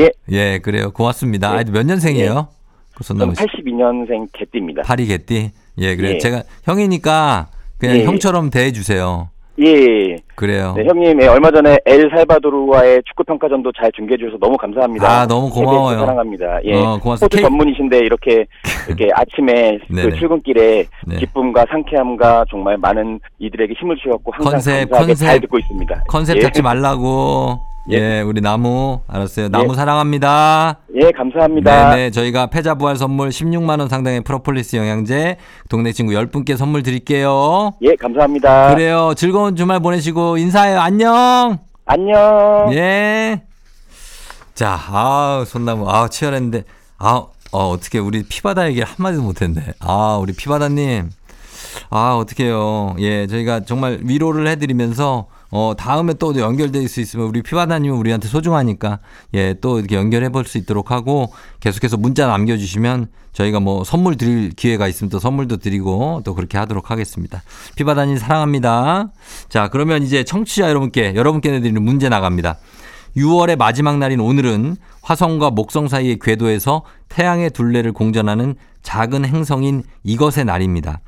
예, 0.00 0.10
예, 0.30 0.58
그래요. 0.60 0.92
고맙습니다. 0.92 1.54
예. 1.56 1.58
아, 1.58 1.64
몇 1.70 1.84
년생이에요? 1.84 2.48
그 2.94 3.04
저는 3.04 3.34
손나무 3.34 3.34
씨. 3.34 3.42
82년생 3.42 4.28
개띠입니다. 4.32 4.82
파리 4.82 5.06
개띠? 5.06 5.50
예, 5.78 5.96
그래요. 5.96 6.14
예. 6.14 6.18
제가 6.18 6.42
형이니까 6.64 7.48
그냥 7.78 7.96
예. 7.98 8.04
형처럼 8.04 8.48
대해주세요. 8.48 9.28
예, 9.60 9.64
예. 9.66 10.16
그래요. 10.34 10.74
네, 10.76 10.84
형님, 10.84 11.22
예, 11.22 11.26
얼마 11.28 11.50
전에 11.50 11.78
엘살바도르와의 11.86 13.02
축구 13.06 13.22
평가전도 13.24 13.70
잘 13.80 13.92
중계해 13.92 14.16
주셔서 14.18 14.36
너무 14.38 14.56
감사합니다. 14.56 15.08
아, 15.08 15.26
너무 15.26 15.48
고마워요. 15.48 15.90
KBS 15.90 16.00
사랑합니다. 16.00 16.58
예. 16.64 16.74
어, 16.74 16.98
고맙습니다. 16.98 17.16
스포츠 17.18 17.36
K- 17.36 17.42
전문이신데 17.44 17.98
이렇게 17.98 18.46
이렇게 18.88 19.10
아침에. 19.14 19.78
그 19.88 20.12
출근길에 20.16 20.86
네. 21.06 21.16
기쁨과 21.16 21.66
상쾌함과 21.70 22.46
정말 22.50 22.76
많은 22.78 23.20
이들에게 23.38 23.74
힘을 23.78 23.96
주셨고 23.96 24.32
항상 24.32 24.52
컨셉, 24.54 24.72
감사하게 24.90 25.06
컨셉. 25.12 25.26
잘 25.26 25.40
듣고 25.40 25.58
있습니다. 25.58 26.02
컨셉 26.08 26.36
예. 26.36 26.40
잡지 26.40 26.60
말라고. 26.62 27.60
예, 27.90 27.96
예. 28.18 28.20
우리 28.22 28.40
나무. 28.40 29.00
알았어요. 29.08 29.50
나무 29.50 29.72
예. 29.72 29.76
사랑합니다. 29.76 30.78
예, 31.02 31.10
감사합니다. 31.10 31.90
네네. 31.94 32.10
저희가 32.12 32.46
패자 32.46 32.76
부활 32.76 32.96
선물 32.96 33.28
16만 33.28 33.78
원 33.80 33.88
상당의 33.88 34.22
프로폴리스 34.22 34.76
영양제 34.76 35.36
동네 35.68 35.92
친구 35.92 36.12
10분께 36.12 36.56
선물 36.56 36.82
드릴게요. 36.82 37.72
예, 37.82 37.94
감사합니다. 37.96 38.74
그래요. 38.74 39.12
즐거운 39.16 39.54
주말 39.56 39.80
보내시고 39.80 40.38
인사해요. 40.38 40.80
안녕. 40.80 41.58
안녕. 41.84 42.70
예. 42.72 43.42
자, 44.54 44.78
아 44.88 45.44
손나무, 45.46 45.90
아 45.90 46.08
치열했는데, 46.08 46.62
아, 46.98 47.26
어, 47.52 47.68
어떻게 47.70 47.98
우리 47.98 48.22
피바다 48.22 48.68
얘기를 48.68 48.86
한마디도 48.86 49.22
못 49.22 49.42
했네. 49.42 49.60
아, 49.80 50.16
우리 50.20 50.32
피바다 50.32 50.68
님. 50.68 51.10
아, 51.90 52.14
어떡해요. 52.14 52.94
예, 53.00 53.26
저희가 53.26 53.60
정말 53.64 53.98
위로를 54.02 54.46
해 54.46 54.56
드리면서, 54.56 55.26
어, 55.56 55.72
다음에 55.78 56.14
또 56.14 56.36
연결될 56.36 56.88
수 56.88 57.00
있으면 57.00 57.26
우리 57.26 57.40
피바다님은 57.40 57.96
우리한테 57.96 58.26
소중하니까, 58.26 58.98
예, 59.34 59.54
또 59.60 59.78
이렇게 59.78 59.94
연결해 59.94 60.30
볼 60.30 60.44
수 60.46 60.58
있도록 60.58 60.90
하고, 60.90 61.32
계속해서 61.60 61.96
문자 61.96 62.26
남겨주시면 62.26 63.06
저희가 63.32 63.60
뭐 63.60 63.84
선물 63.84 64.16
드릴 64.16 64.50
기회가 64.50 64.88
있으면 64.88 65.10
또 65.10 65.20
선물도 65.20 65.58
드리고 65.58 66.22
또 66.24 66.34
그렇게 66.34 66.58
하도록 66.58 66.90
하겠습니다. 66.90 67.44
피바다님 67.76 68.18
사랑합니다. 68.18 69.12
자, 69.48 69.68
그러면 69.68 70.02
이제 70.02 70.24
청취자 70.24 70.68
여러분께, 70.68 71.14
여러분께 71.14 71.52
내드리는 71.52 71.80
문제 71.80 72.08
나갑니다. 72.08 72.56
6월의 73.16 73.56
마지막 73.56 73.98
날인 73.98 74.18
오늘은 74.18 74.76
화성과 75.02 75.50
목성 75.50 75.86
사이의 75.86 76.18
궤도에서 76.20 76.82
태양의 77.08 77.50
둘레를 77.50 77.92
공전하는 77.92 78.56
작은 78.82 79.24
행성인 79.24 79.84
이것의 80.02 80.46
날입니다. 80.46 80.98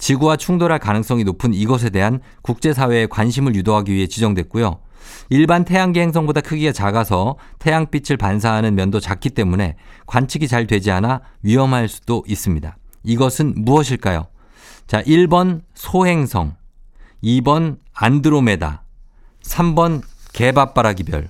지구와 0.00 0.36
충돌할 0.36 0.78
가능성이 0.78 1.24
높은 1.24 1.54
이것에 1.54 1.90
대한 1.90 2.20
국제사회의 2.42 3.06
관심을 3.06 3.54
유도하기 3.54 3.92
위해 3.92 4.06
지정됐고요. 4.06 4.80
일반 5.28 5.64
태양계 5.64 6.00
행성보다 6.00 6.40
크기가 6.40 6.72
작아서 6.72 7.36
태양빛을 7.58 8.16
반사하는 8.16 8.74
면도 8.74 8.98
작기 8.98 9.30
때문에 9.30 9.76
관측이 10.06 10.48
잘 10.48 10.66
되지 10.66 10.90
않아 10.90 11.20
위험할 11.42 11.88
수도 11.88 12.24
있습니다. 12.26 12.76
이것은 13.04 13.54
무엇일까요? 13.56 14.26
자, 14.86 15.02
1번 15.02 15.62
소행성, 15.74 16.56
2번 17.22 17.78
안드로메다, 17.94 18.82
3번 19.42 20.02
개밥바라기별. 20.32 21.28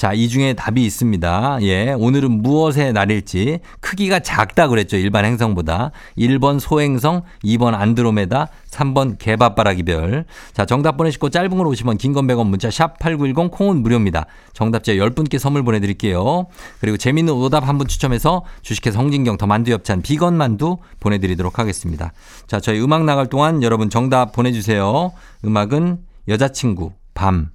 자, 0.00 0.14
이 0.14 0.30
중에 0.30 0.54
답이 0.54 0.82
있습니다. 0.82 1.58
예, 1.60 1.92
오늘은 1.92 2.40
무엇의 2.40 2.94
날일지 2.94 3.58
크기가 3.80 4.18
작다 4.18 4.66
그랬죠. 4.68 4.96
일반 4.96 5.26
행성보다. 5.26 5.90
1번 6.16 6.58
소행성, 6.58 7.20
2번 7.44 7.74
안드로메다, 7.74 8.48
3번 8.70 9.18
개밥바라기별. 9.18 10.24
자, 10.54 10.64
정답 10.64 10.96
보내시고 10.96 11.28
짧은 11.28 11.50
걸 11.50 11.66
오시면 11.66 11.98
긴건 11.98 12.26
100원 12.28 12.46
문자 12.46 12.70
샵 12.70 12.98
8910 12.98 13.50
콩은 13.50 13.82
무료입니다. 13.82 14.24
정답자 14.54 14.94
10분께 14.94 15.38
선물 15.38 15.64
보내 15.64 15.80
드릴게요. 15.80 16.46
그리고 16.80 16.96
재밌는 16.96 17.34
오답 17.34 17.68
한 17.68 17.76
분 17.76 17.86
추첨해서 17.86 18.42
주식회사 18.62 18.98
홍진경 18.98 19.36
더 19.36 19.46
만두 19.46 19.70
엽찬 19.70 20.00
비건 20.00 20.34
만두 20.34 20.78
보내 20.98 21.18
드리도록 21.18 21.58
하겠습니다. 21.58 22.14
자, 22.46 22.58
저희 22.58 22.80
음악 22.80 23.04
나갈 23.04 23.26
동안 23.26 23.62
여러분 23.62 23.90
정답 23.90 24.32
보내 24.32 24.50
주세요. 24.50 25.12
음악은 25.44 25.98
여자친구 26.26 26.92
밤. 27.12 27.50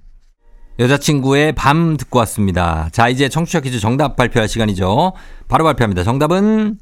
여자친구의 0.78 1.52
밤 1.54 1.96
듣고 1.96 2.18
왔습니다. 2.20 2.88
자, 2.92 3.08
이제 3.08 3.28
청취자 3.28 3.60
퀴즈 3.60 3.80
정답 3.80 4.16
발표할 4.16 4.48
시간이죠. 4.48 5.12
바로 5.48 5.64
발표합니다. 5.64 6.04
정답은 6.04 6.78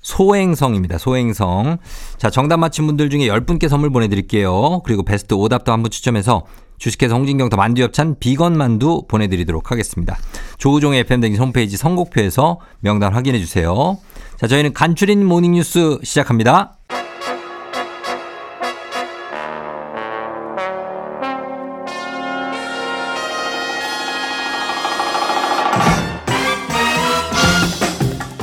소행성입니다. 0.00 0.96
소행성. 0.98 1.78
자, 2.16 2.30
정답 2.30 2.58
맞힌 2.58 2.86
분들 2.86 3.10
중에 3.10 3.26
10분께 3.28 3.68
선물 3.68 3.90
보내드릴게요. 3.90 4.80
그리고 4.84 5.02
베스트 5.02 5.34
오답도 5.34 5.72
한 5.72 5.82
분 5.82 5.90
추첨해서 5.90 6.46
주식회사 6.78 7.14
홍진경 7.14 7.48
더 7.48 7.56
만두 7.56 7.82
엽찬 7.82 8.16
비건 8.20 8.56
만두 8.56 9.02
보내드리도록 9.08 9.70
하겠습니다. 9.72 10.16
조우종의 10.58 11.00
FM댕진 11.00 11.42
홈페이지 11.42 11.76
선곡표에서 11.76 12.60
명단 12.80 13.12
확인해 13.12 13.38
주세요. 13.40 13.98
자, 14.38 14.46
저희는 14.46 14.72
간추린 14.72 15.26
모닝뉴스 15.26 15.98
시작합니다. 16.04 16.78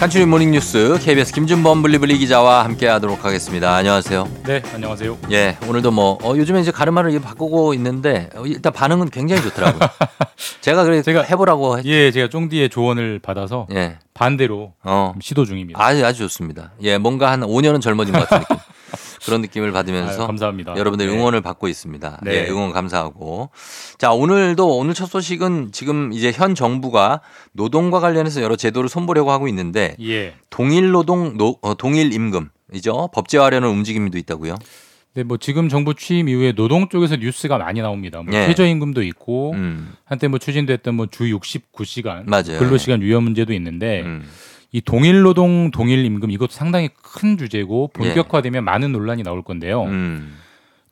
간추린 0.06 0.30
모닝뉴스 0.30 1.00
KBS 1.02 1.34
김준범 1.34 1.82
블리블리 1.82 2.20
기자와 2.20 2.64
함께하도록 2.66 3.26
하겠습니다. 3.26 3.74
안녕하세요. 3.74 4.30
네, 4.46 4.62
안녕하세요. 4.72 5.18
예, 5.32 5.58
오늘도 5.68 5.90
뭐 5.90 6.20
어, 6.22 6.38
요즘에 6.38 6.62
이제 6.62 6.70
가르마를 6.70 7.10
이제 7.10 7.20
바꾸고 7.20 7.74
있는데 7.74 8.30
어, 8.36 8.46
일단 8.46 8.72
반응은 8.72 9.10
굉장히 9.10 9.42
좋더라고요. 9.42 9.80
제가 10.62 10.84
그래 10.84 11.02
제가 11.02 11.24
해보라고 11.24 11.80
했. 11.80 11.86
예, 11.86 12.12
제가 12.12 12.28
쫑디의 12.28 12.70
조언을 12.70 13.18
받아서 13.18 13.66
예, 13.74 13.98
반대로 14.14 14.74
어, 14.84 15.16
시도 15.22 15.44
중입니다. 15.44 15.84
아주 15.84 16.06
아주 16.06 16.20
좋습니다. 16.20 16.74
예, 16.84 17.00
뭔가 17.00 17.32
한 17.32 17.42
5년은 17.42 17.82
젊어진 17.82 18.14
것 18.14 18.30
같은 18.30 18.42
느낌. 18.42 18.58
그런 19.26 19.42
느낌을 19.42 19.72
받으면서 19.72 20.20
아유, 20.22 20.28
감사합니다. 20.28 20.76
여러분들 20.78 21.08
네. 21.08 21.14
응원을 21.14 21.42
받고 21.42 21.68
있습니다. 21.68 22.20
네. 22.24 22.32
예, 22.46 22.50
응원 22.50 22.72
감사하고. 22.72 23.50
자, 23.98 24.12
오늘도 24.12 24.78
오늘 24.78 24.94
첫 24.94 25.08
소식은 25.08 25.72
지금 25.72 26.14
이제 26.14 26.32
현 26.32 26.56
정부가 26.56 27.22
노동과 27.54 28.00
관련해서 28.00 28.42
여러 28.42 28.56
제도를 28.56 28.90
손보려고 28.90 29.32
하고 29.32 29.48
있는데 29.48 29.96
예. 30.02 30.36
동일 30.50 30.92
노동 30.92 31.38
노, 31.38 31.58
어, 31.62 31.74
동일 31.74 32.14
임금이죠. 32.14 33.10
법제화하려는 33.14 33.68
움직임도 33.70 34.18
있다고요. 34.18 34.56
네, 35.16 35.24
뭐 35.24 35.38
지금 35.38 35.70
정부 35.70 35.94
취임 35.96 36.28
이후에 36.28 36.52
노동 36.52 36.90
쪽에서 36.90 37.16
뉴스가 37.16 37.58
많이 37.58 37.82
나옵니다. 37.82 38.22
뭐 38.22 38.34
예. 38.34 38.48
최저임금도 38.48 39.02
있고 39.04 39.52
음, 39.54 39.94
한때 40.04 40.28
뭐 40.28 40.40
추진됐던 40.40 40.94
뭐 40.94 41.08
주 41.08 41.24
69시간 41.24 42.26
맞아요. 42.26 42.60
근로시간 42.60 43.02
유연 43.02 43.24
문제도 43.24 43.54
있는데 43.54 44.02
음, 44.02 44.26
이 44.76 44.82
동일 44.82 45.22
노동 45.22 45.72
동일 45.72 46.04
임금 46.04 46.32
이것도 46.32 46.52
상당히 46.52 46.90
큰 47.02 47.38
주제고 47.38 47.90
예. 47.96 47.98
본격화되면 47.98 48.66
많은 48.66 48.92
논란이 48.92 49.24
나올 49.24 49.42
건데요. 49.42 49.84
음, 49.84 50.36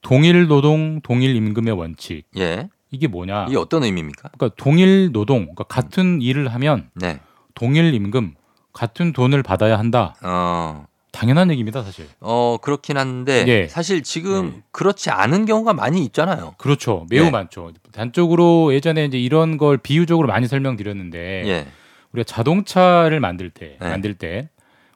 동일 0.02 0.48
노동 0.48 1.02
동일 1.02 1.36
임금의 1.36 1.74
원칙 1.74 2.24
예. 2.38 2.70
이게 2.92 3.08
뭐냐? 3.08 3.48
이게 3.50 3.58
어떤 3.58 3.84
의미입니까? 3.84 4.30
그러니까 4.38 4.56
동일 4.56 5.12
노동 5.12 5.42
그러니까 5.42 5.66
같은 5.66 6.22
일을 6.22 6.48
하면 6.54 6.92
네. 6.94 7.20
동일 7.56 7.94
임금 7.94 8.36
같은 8.72 9.12
돈을 9.12 9.44
받아야 9.44 9.78
한다. 9.78 10.16
어, 10.24 10.86
당연한 11.12 11.52
얘기입니다, 11.52 11.84
사실. 11.84 12.08
어, 12.22 12.58
그렇긴 12.62 12.98
한데 12.98 13.44
예. 13.50 13.68
사실 13.68 14.02
지금 14.02 14.46
네. 14.50 14.62
그렇지 14.72 15.10
않은 15.10 15.46
경우가 15.46 15.74
많이 15.74 16.06
있잖아요. 16.06 16.56
그렇죠. 16.58 17.06
매우 17.10 17.26
예. 17.26 17.30
많죠. 17.32 17.74
단적으로 17.92 18.74
예전에 18.74 19.04
이제 19.04 19.20
이런 19.20 19.58
걸 19.58 19.78
비유적으로 19.78 20.30
많이 20.30 20.48
설명드렸는데 20.48 21.44
예. 21.48 21.68
우리가 22.14 22.24
자동차를 22.26 23.20
만들 23.20 23.50
때 23.50 23.78
네. 23.80 23.90
만들 23.90 24.14
때 24.14 24.50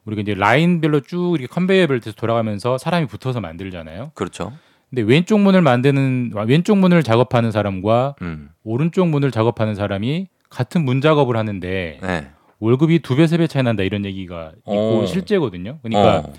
우리가 0.06 0.22
이제 0.22 0.34
라인별로 0.34 1.02
쭉 1.02 1.36
이렇게 1.38 1.48
컨베이어 1.48 1.88
벨트에서 1.88 2.16
돌아가면서 2.16 2.78
사람이 2.78 3.08
붙어서 3.08 3.42
만들잖아요. 3.42 4.12
그렇죠. 4.14 4.54
근데 4.90 5.02
왼쪽 5.02 5.40
문을 5.42 5.62
만드는 5.62 6.32
왼쪽 6.48 6.78
문을 6.78 7.04
작업하는 7.04 7.52
사람과 7.52 8.16
음. 8.22 8.50
오른쪽 8.64 9.10
문을 9.10 9.32
작업하는 9.32 9.76
사람이 9.76 10.28
같은 10.50 10.86
문 10.86 11.02
작업을 11.02 11.36
하는데 11.36 12.00
네. 12.02 12.28
월급이 12.60 13.00
두 13.00 13.16
배 13.18 13.24
세 13.26 13.38
배 13.38 13.48
차이 13.48 13.64
난다 13.64 13.84
이런 13.84 14.06
얘기가 14.06 14.54
있고 14.60 15.00
어. 15.02 15.06
실제거든요. 15.06 15.80
그러니까 15.84 16.20
어. 16.30 16.34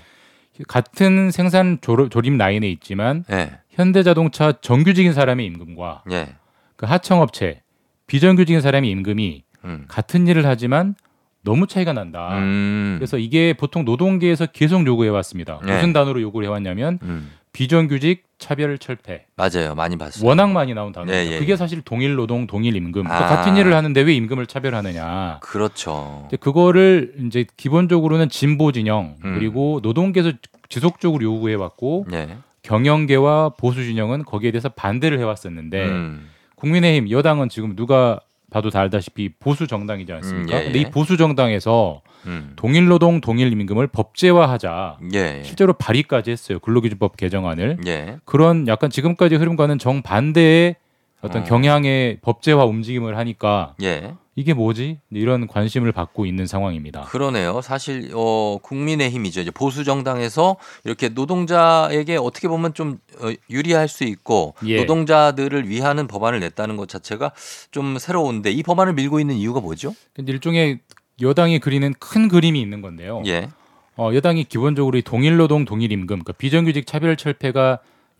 같은 0.67 1.31
생산 1.31 1.77
조립 1.81 2.33
라인에 2.35 2.69
있지만 2.71 3.23
예. 3.31 3.51
현대자동차 3.69 4.53
정규직인 4.59 5.13
사람의 5.13 5.45
임금과 5.45 6.03
예. 6.11 6.27
그 6.75 6.85
하청업체 6.85 7.61
비정규직인 8.07 8.59
사람의 8.59 8.89
임금이 8.89 9.43
음. 9.65 9.85
같은 9.87 10.27
일을 10.27 10.45
하지만 10.45 10.95
너무 11.41 11.67
차이가 11.67 11.93
난다. 11.93 12.37
음. 12.37 12.95
그래서 12.99 13.17
이게 13.17 13.53
보통 13.53 13.85
노동계에서 13.85 14.47
계속 14.47 14.85
요구해 14.85 15.09
왔습니다. 15.09 15.59
네. 15.65 15.75
무슨 15.75 15.93
단어로 15.93 16.21
요구를 16.21 16.47
해 16.47 16.51
왔냐면 16.51 16.99
음. 17.03 17.31
비정규직 17.53 18.23
차별 18.37 18.77
철폐. 18.77 19.25
맞아요. 19.35 19.75
많이 19.75 19.97
봤어요. 19.97 20.25
워낙 20.25 20.51
많이 20.51 20.73
나온 20.73 20.91
단어입니다. 20.91 21.17
네, 21.17 21.35
예, 21.35 21.39
그게 21.39 21.53
예. 21.53 21.55
사실 21.55 21.81
동일 21.81 22.15
노동, 22.15 22.47
동일 22.47 22.75
임금. 22.75 23.07
아. 23.07 23.27
같은 23.27 23.57
일을 23.57 23.73
하는데 23.73 23.99
왜 24.01 24.13
임금을 24.15 24.45
차별하느냐. 24.45 25.39
그렇죠. 25.41 26.19
근데 26.23 26.37
그거를 26.37 27.15
이제 27.25 27.45
기본적으로는 27.57 28.29
진보 28.29 28.71
진영 28.71 29.15
음. 29.25 29.35
그리고 29.35 29.79
노동계에서 29.81 30.31
지속적으로 30.69 31.23
요구해 31.23 31.55
왔고 31.55 32.05
예. 32.13 32.37
경영계와 32.61 33.49
보수 33.57 33.83
진영은 33.83 34.23
거기에 34.23 34.51
대해서 34.51 34.69
반대를 34.69 35.19
해 35.19 35.23
왔었는데 35.23 35.85
음. 35.85 36.29
국민의힘 36.55 37.09
여당은 37.09 37.49
지금 37.49 37.75
누가 37.75 38.19
봐도 38.49 38.69
다 38.69 38.79
알다시피 38.79 39.29
보수 39.39 39.67
정당이지 39.67 40.11
않습니까? 40.13 40.57
음, 40.57 40.59
예, 40.59 40.63
근데 40.65 40.79
예. 40.79 40.81
이 40.81 40.85
보수 40.85 41.17
정당에서 41.17 42.01
음. 42.25 42.53
동일 42.55 42.87
노동 42.87 43.21
동일 43.21 43.51
임금을 43.51 43.87
법제화하자 43.87 44.97
예. 45.13 45.39
예. 45.39 45.43
실제로 45.43 45.73
발의까지 45.73 46.31
했어요. 46.31 46.59
근로기준법 46.59 47.17
개정안을 47.17 47.77
예. 47.87 48.17
그런 48.25 48.67
약간 48.67 48.89
지금까지 48.89 49.35
흐름과는 49.35 49.79
정반대의 49.79 50.75
어떤 51.21 51.41
어. 51.41 51.45
경향의 51.45 52.19
법제화 52.21 52.65
움직임을 52.65 53.17
하니까 53.17 53.75
예. 53.81 54.13
이게 54.35 54.53
뭐지? 54.53 54.99
이런 55.11 55.47
관심을 55.47 55.91
받고 55.91 56.25
있는 56.25 56.47
상황입니다. 56.47 57.01
그러네요. 57.01 57.61
사실 57.61 58.11
어 58.13 58.57
국민의힘이죠. 58.61 59.41
이제 59.41 59.51
보수 59.51 59.83
정당에서 59.83 60.55
이렇게 60.85 61.09
노동자에게 61.09 62.15
어떻게 62.15 62.47
보면 62.47 62.73
좀 62.73 62.99
어, 63.21 63.33
유리할 63.49 63.89
수 63.89 64.05
있고 64.05 64.55
예. 64.65 64.77
노동자들을 64.77 65.67
위하는 65.67 66.07
법안을 66.07 66.39
냈다는 66.39 66.77
것 66.77 66.87
자체가 66.87 67.33
좀 67.71 67.97
새로운데 67.99 68.51
이 68.51 68.63
법안을 68.63 68.93
밀고 68.93 69.19
있는 69.19 69.35
이유가 69.35 69.59
뭐죠? 69.59 69.93
근데 70.13 70.31
일종의 70.31 70.79
여당이 71.21 71.59
그리는 71.59 71.93
큰 71.99 72.29
그림이 72.29 72.61
있는 72.61 72.81
건데요. 72.81 73.23
예. 73.25 73.49
어, 73.97 74.11
여당이 74.13 74.45
기본적으로 74.45 74.97
이 74.97 75.01
동일 75.01 75.35
노동 75.35 75.65
동일 75.65 75.91
임금, 75.91 76.07
그러니까 76.07 76.31
비정규직 76.31 76.87
차별 76.87 77.17
철폐가 77.17 77.79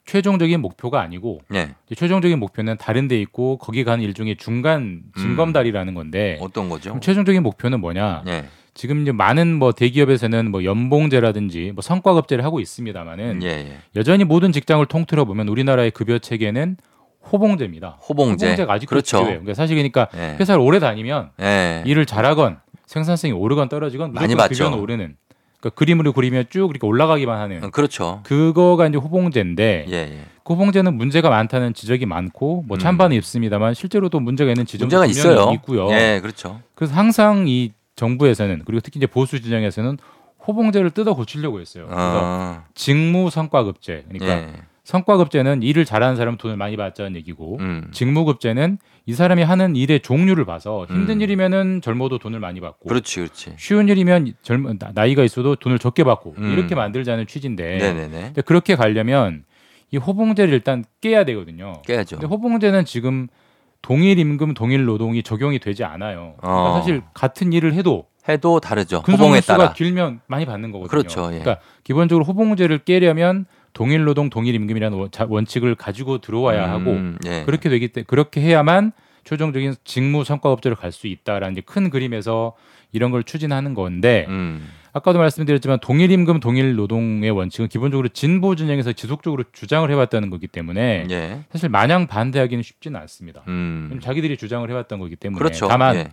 최종적인 0.09 0.59
목표가 0.59 1.01
아니고 1.01 1.41
예. 1.53 1.75
이제 1.85 1.93
최종적인 1.95 2.39
목표는 2.39 2.77
다른 2.77 3.07
데 3.07 3.21
있고 3.21 3.57
거기 3.57 3.83
가는 3.83 4.03
일종의 4.03 4.37
중간 4.37 5.03
징검다리라는 5.15 5.93
건데 5.93 6.39
어떤 6.41 6.67
거죠? 6.67 6.97
최종적인 6.99 7.43
목표는 7.43 7.79
뭐냐? 7.79 8.23
예. 8.27 8.45
지금 8.73 9.03
이제 9.03 9.11
많은 9.11 9.53
뭐 9.59 9.71
대기업에서는 9.71 10.49
뭐 10.49 10.63
연봉제라든지 10.63 11.73
뭐 11.75 11.83
성과급제를 11.83 12.43
하고 12.43 12.59
있습니다만은 12.59 13.43
예, 13.43 13.47
예. 13.47 13.77
여전히 13.95 14.23
모든 14.23 14.51
직장을 14.51 14.83
통틀어 14.87 15.25
보면 15.25 15.47
우리나라의 15.47 15.91
급여 15.91 16.17
체계는 16.17 16.77
호봉제입니다. 17.31 17.99
호봉제. 18.01 18.45
호봉제가 18.45 18.73
아직도 18.73 18.89
그렇죠. 18.89 19.17
필요해요. 19.17 19.39
그러니까 19.41 19.53
사실 19.53 19.75
그러니까 19.75 20.07
예. 20.15 20.37
회사를 20.39 20.59
오래 20.59 20.79
다니면 20.79 21.29
예. 21.39 21.83
일을 21.85 22.07
잘하건 22.07 22.57
생산성이 22.87 23.33
오르건 23.33 23.69
떨어지건 23.69 24.13
많이 24.13 24.33
받죠. 24.33 24.63
급여는 24.63 24.79
오르는. 24.79 25.17
그러니까 25.59 25.77
그림으로 25.77 26.13
그리면 26.13 26.45
쭉 26.49 26.69
이렇게 26.69 26.87
올라가기만 26.87 27.37
하는. 27.37 27.63
어, 27.63 27.69
그렇죠. 27.69 28.21
그거가 28.23 28.87
이제 28.87 28.97
호봉제인데 28.97 29.85
예, 29.89 29.93
예. 29.93 30.19
그 30.43 30.53
호봉제는 30.53 30.95
문제가 30.95 31.29
많다는 31.29 31.73
지적이 31.73 32.05
많고 32.05 32.63
뭐 32.67 32.77
음. 32.77 32.79
찬반은 32.79 33.15
있습니다만 33.17 33.73
실제로도 33.73 34.19
문제가 34.19 34.51
있는 34.51 34.65
지점도 34.65 34.97
문제가 34.97 35.05
있어요. 35.05 35.51
있고요. 35.55 35.91
예, 35.91 36.19
그렇죠. 36.21 36.61
그래서 36.75 36.95
항상 36.95 37.47
이 37.47 37.73
정부에서는 37.95 38.63
그리고 38.65 38.79
특히 38.79 38.97
이제 38.99 39.05
보수 39.07 39.41
진영에서는 39.41 39.97
호봉제를 40.47 40.91
뜯어 40.91 41.13
고치려고 41.13 41.59
했어요. 41.59 41.85
그래서 41.87 42.19
어. 42.23 42.63
직무 42.73 43.29
성과급제 43.29 44.05
그러니까 44.09 44.49
예. 44.49 44.53
성과급제는 44.85 45.61
일을 45.61 45.85
잘하는 45.85 46.15
사람은 46.15 46.37
돈을 46.37 46.55
많이 46.55 46.77
받자는 46.77 47.15
얘기고 47.17 47.57
음. 47.59 47.89
직무급제는 47.91 48.79
이 49.09 49.13
사람이 49.13 49.41
하는 49.41 49.75
일의 49.75 50.01
종류를 50.01 50.45
봐서 50.45 50.85
힘든 50.87 51.15
음. 51.17 51.21
일이면은 51.21 51.81
젊어도 51.81 52.19
돈을 52.19 52.39
많이 52.39 52.61
받고 52.61 52.87
그렇지, 52.87 53.21
그렇지. 53.21 53.53
쉬운 53.57 53.89
일이면 53.89 54.33
젊은 54.43 54.77
나- 54.77 54.91
나이가 54.93 55.23
있어도 55.23 55.55
돈을 55.55 55.79
적게 55.79 56.03
받고 56.03 56.35
음. 56.37 56.51
이렇게 56.53 56.75
만들자는 56.75 57.25
취지인데 57.25 57.79
네네네. 57.79 58.21
근데 58.25 58.41
그렇게 58.43 58.75
가려면 58.75 59.45
이 59.89 59.97
호봉제를 59.97 60.53
일단 60.53 60.83
깨야 61.01 61.23
되거든요. 61.25 61.81
깨야죠. 61.87 62.17
근데 62.17 62.27
호봉제는 62.27 62.85
지금 62.85 63.27
동일 63.81 64.19
임금 64.19 64.53
동일 64.53 64.85
노동이 64.85 65.23
적용이 65.23 65.57
되지 65.57 65.83
않아요. 65.83 66.35
그러니까 66.39 66.71
어. 66.73 66.77
사실 66.79 67.01
같은 67.15 67.51
일을 67.51 67.73
해도 67.73 68.05
해도 68.27 68.59
다르죠. 68.59 69.01
근속일수가. 69.01 69.73
길면 69.73 70.19
많이 70.27 70.45
받는 70.45 70.71
거거든요. 70.71 70.87
그렇죠, 70.87 71.21
예. 71.33 71.39
그러니까 71.39 71.57
기본적으로 71.83 72.25
호봉제를 72.25 72.79
깨려면 72.85 73.47
동일 73.73 74.03
노동 74.03 74.29
동일 74.29 74.55
임금이라는 74.55 74.97
원- 74.97 75.09
원칙을 75.27 75.75
가지고 75.75 76.19
들어와야 76.19 76.69
하고 76.69 76.91
음, 76.91 77.17
예. 77.25 77.43
그렇게 77.45 77.69
되기 77.69 77.89
때 77.89 78.03
그렇게 78.03 78.41
해야만 78.41 78.91
최종적인 79.23 79.75
직무 79.83 80.23
성과급제를 80.23 80.75
갈수 80.75 81.07
있다라는 81.07 81.61
큰 81.65 81.89
그림에서 81.89 82.53
이런 82.91 83.11
걸 83.11 83.23
추진하는 83.23 83.73
건데 83.75 84.25
음. 84.29 84.67
아까도 84.91 85.19
말씀드렸지만 85.19 85.79
동일 85.81 86.09
임금 86.09 86.39
동일 86.39 86.75
노동의 86.75 87.29
원칙은 87.29 87.67
기본적으로 87.67 88.07
진보 88.07 88.55
진영에서 88.55 88.93
지속적으로 88.93 89.43
주장을 89.53 89.87
해왔다는 89.89 90.31
거기 90.31 90.47
때문에 90.47 91.05
예. 91.11 91.39
사실 91.51 91.69
마냥 91.69 92.07
반대하기는 92.07 92.63
쉽지는 92.63 92.99
않습니다. 93.01 93.43
음. 93.47 93.99
자기들이 94.01 94.37
주장을 94.37 94.67
해왔던 94.67 94.97
거기 94.97 95.15
때문에 95.15 95.37
그렇죠. 95.37 95.67
다만 95.67 95.95
예. 95.97 96.07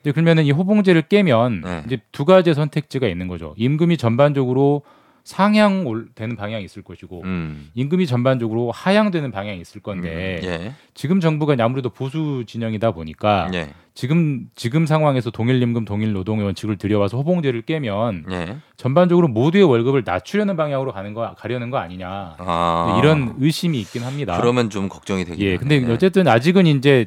이제 0.00 0.10
그러면은 0.10 0.44
이 0.44 0.50
호봉제를 0.50 1.02
깨면 1.02 1.60
네. 1.64 1.82
이제 1.86 1.98
두 2.10 2.24
가지 2.24 2.52
선택지가 2.52 3.06
있는 3.06 3.28
거죠. 3.28 3.54
임금이 3.56 3.96
전반적으로 3.96 4.82
상향 5.26 5.88
올- 5.88 6.06
되는 6.14 6.36
방향이 6.36 6.64
있을 6.64 6.82
것이고 6.82 7.22
음. 7.24 7.68
임금이 7.74 8.06
전반적으로 8.06 8.70
하향되는 8.70 9.32
방향이 9.32 9.60
있을 9.60 9.80
건데 9.82 10.40
예. 10.44 10.72
지금 10.94 11.18
정부가 11.18 11.56
아무래도 11.58 11.90
보수 11.90 12.44
진영이다 12.46 12.92
보니까 12.92 13.50
예. 13.52 13.70
지금 13.92 14.46
지금 14.54 14.86
상황에서 14.86 15.32
동일 15.32 15.60
임금 15.60 15.84
동일 15.84 16.12
노동의 16.12 16.44
원칙을 16.44 16.76
들여와서 16.76 17.16
호봉제를 17.16 17.62
깨면 17.62 18.26
예. 18.30 18.56
전반적으로 18.76 19.26
모두의 19.26 19.64
월급을 19.64 20.04
낮추려는 20.06 20.56
방향으로 20.56 20.92
가는 20.92 21.12
거 21.12 21.34
가려는 21.34 21.70
거 21.70 21.78
아니냐 21.78 22.36
아. 22.38 23.00
이런 23.02 23.34
의심이 23.40 23.80
있긴 23.80 24.04
합니다. 24.04 24.38
그러면 24.40 24.70
좀 24.70 24.88
걱정이 24.88 25.24
되긴 25.24 25.44
예, 25.44 25.56
근데 25.56 25.80
하네. 25.80 25.92
어쨌든 25.92 26.28
아직은 26.28 26.66
이제 26.68 27.06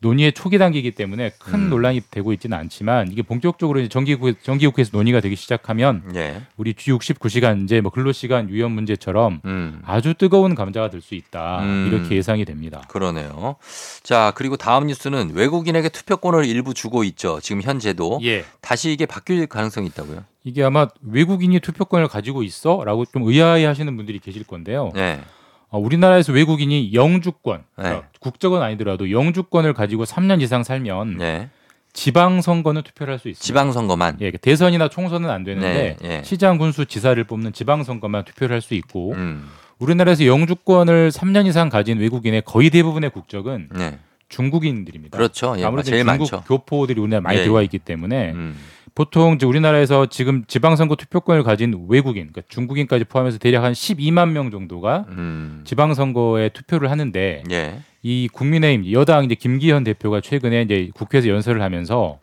논의의 0.00 0.32
초기 0.32 0.58
단계이기 0.58 0.90
때문에 0.92 1.30
큰 1.38 1.54
음. 1.54 1.70
논란이 1.70 2.02
되고 2.10 2.32
있지는 2.32 2.58
않지만 2.58 3.10
이게 3.10 3.22
본격적으로 3.22 3.80
이제 3.80 3.88
정기국회, 3.88 4.34
정기국회에서 4.42 4.90
논의가 4.92 5.20
되기 5.20 5.36
시작하면 5.36 6.02
예. 6.14 6.42
우리 6.56 6.74
주 6.74 6.96
69시간 6.98 7.64
이제 7.64 7.80
뭐 7.80 7.90
근로시간 7.90 8.50
유연 8.50 8.72
문제처럼 8.72 9.40
음. 9.44 9.80
아주 9.84 10.12
뜨거운 10.14 10.54
감자가 10.54 10.90
될 10.90 11.00
수 11.00 11.14
있다 11.14 11.60
음. 11.62 11.90
이렇게 11.92 12.16
예상이 12.16 12.44
됩니다. 12.44 12.82
그러네요. 12.88 13.56
자, 14.02 14.32
그리고 14.34 14.56
다음 14.56 14.86
뉴스는 14.88 15.30
외국인에게 15.34 15.88
투표권을 15.88 16.44
일부 16.46 16.74
주고 16.74 17.04
있죠. 17.04 17.38
지금 17.40 17.62
현재도. 17.62 18.20
예. 18.24 18.44
다시 18.60 18.92
이게 18.92 19.06
바뀔 19.06 19.46
가능성이 19.46 19.86
있다고요? 19.88 20.24
이게 20.44 20.62
아마 20.64 20.88
외국인이 21.02 21.58
투표권을 21.60 22.08
가지고 22.08 22.42
있어라고 22.42 23.04
좀 23.06 23.22
의아해하시는 23.24 23.96
분들이 23.96 24.18
계실 24.18 24.44
건데요. 24.44 24.90
네. 24.94 25.20
어, 25.68 25.78
우리나라에서 25.78 26.32
외국인이 26.32 26.92
영주권, 26.94 27.58
네. 27.58 27.64
그러니까 27.82 28.08
국적은 28.20 28.62
아니더라도 28.62 29.10
영주권을 29.10 29.74
가지고 29.74 30.04
3년 30.04 30.40
이상 30.42 30.62
살면 30.62 31.18
네. 31.18 31.48
지방 31.92 32.40
선거는 32.42 32.82
투표를 32.82 33.12
할 33.12 33.18
수 33.18 33.28
있습니다. 33.28 33.44
지방 33.44 33.72
선거만. 33.72 34.18
예, 34.20 34.30
대선이나 34.30 34.88
총선은 34.88 35.30
안 35.30 35.44
되는데 35.44 35.96
네, 36.00 36.08
예. 36.18 36.22
시장 36.24 36.58
군수 36.58 36.84
지사를 36.86 37.22
뽑는 37.24 37.52
지방 37.54 37.84
선거만 37.84 38.24
투표를 38.26 38.54
할 38.54 38.60
수 38.60 38.74
있고 38.74 39.12
음. 39.14 39.48
우리나라에서 39.78 40.26
영주권을 40.26 41.10
3년 41.10 41.46
이상 41.46 41.68
가진 41.68 41.98
외국인의 41.98 42.42
거의 42.44 42.70
대부분의 42.70 43.10
국적은 43.10 43.68
네. 43.74 43.98
중국인들입니다. 44.28 45.16
그렇죠. 45.16 45.54
예. 45.58 45.64
아무래도 45.64 45.90
제일 45.90 46.04
중국 46.04 46.30
많죠. 46.32 46.42
교포들이 46.46 47.00
우리나라에 47.00 47.20
많이 47.22 47.38
예, 47.38 47.42
들어와 47.44 47.60
예. 47.60 47.64
있기 47.64 47.78
때문에 47.78 48.32
음. 48.32 48.56
보통 48.96 49.34
이제 49.34 49.44
우리나라에서 49.44 50.06
지금 50.06 50.44
지방선거 50.46 50.96
투표권을 50.96 51.42
가진 51.42 51.86
외국인, 51.86 52.32
그러니까 52.32 52.40
중국인까지 52.48 53.04
포함해서 53.04 53.36
대략 53.36 53.62
한 53.62 53.74
12만 53.74 54.30
명 54.30 54.50
정도가 54.50 55.04
음. 55.10 55.60
지방선거에 55.64 56.48
투표를 56.48 56.90
하는데 56.90 57.42
예. 57.50 57.80
이 58.02 58.26
국민의힘 58.32 58.90
여당 58.92 59.26
이제 59.26 59.34
김기현 59.34 59.84
대표가 59.84 60.22
최근에 60.22 60.62
이제 60.62 60.88
국회에서 60.94 61.28
연설을 61.28 61.60
하면서 61.60 62.18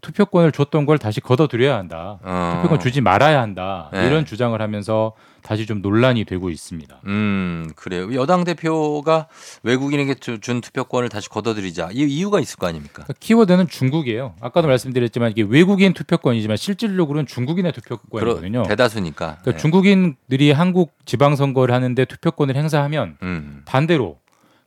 투표권을 0.00 0.52
줬던 0.52 0.86
걸 0.86 0.96
다시 0.96 1.20
걷어들여야 1.20 1.76
한다. 1.76 2.18
어. 2.22 2.52
투표권 2.56 2.80
주지 2.80 3.02
말아야 3.02 3.42
한다. 3.42 3.90
네. 3.92 4.06
이런 4.06 4.24
주장을 4.24 4.58
하면서 4.60 5.12
다시 5.44 5.66
좀 5.66 5.82
논란이 5.82 6.24
되고 6.24 6.48
있습니다. 6.48 7.00
음, 7.04 7.70
그래요. 7.76 8.14
여당 8.14 8.44
대표가 8.44 9.28
외국인에게 9.62 10.14
주- 10.14 10.40
준 10.40 10.62
투표권을 10.62 11.10
다시 11.10 11.28
걷어들이자. 11.28 11.90
이 11.92 11.98
이유가 12.04 12.40
있을 12.40 12.56
거 12.56 12.66
아닙니까? 12.66 13.02
그러니까 13.04 13.12
키워드는 13.20 13.68
중국이에요. 13.68 14.34
아까도 14.40 14.68
말씀드렸지만 14.68 15.32
이게 15.32 15.42
외국인 15.42 15.92
투표권이지만 15.92 16.56
실질적으로는 16.56 17.26
중국인의 17.26 17.72
투표권이거든요. 17.72 18.62
대다수니까. 18.62 19.26
그러니까 19.42 19.50
네. 19.52 19.56
중국인들이 19.58 20.50
한국 20.52 20.94
지방선거를 21.04 21.74
하는데 21.74 22.04
투표권을 22.06 22.56
행사하면 22.56 23.18
음. 23.22 23.62
반대로 23.66 24.16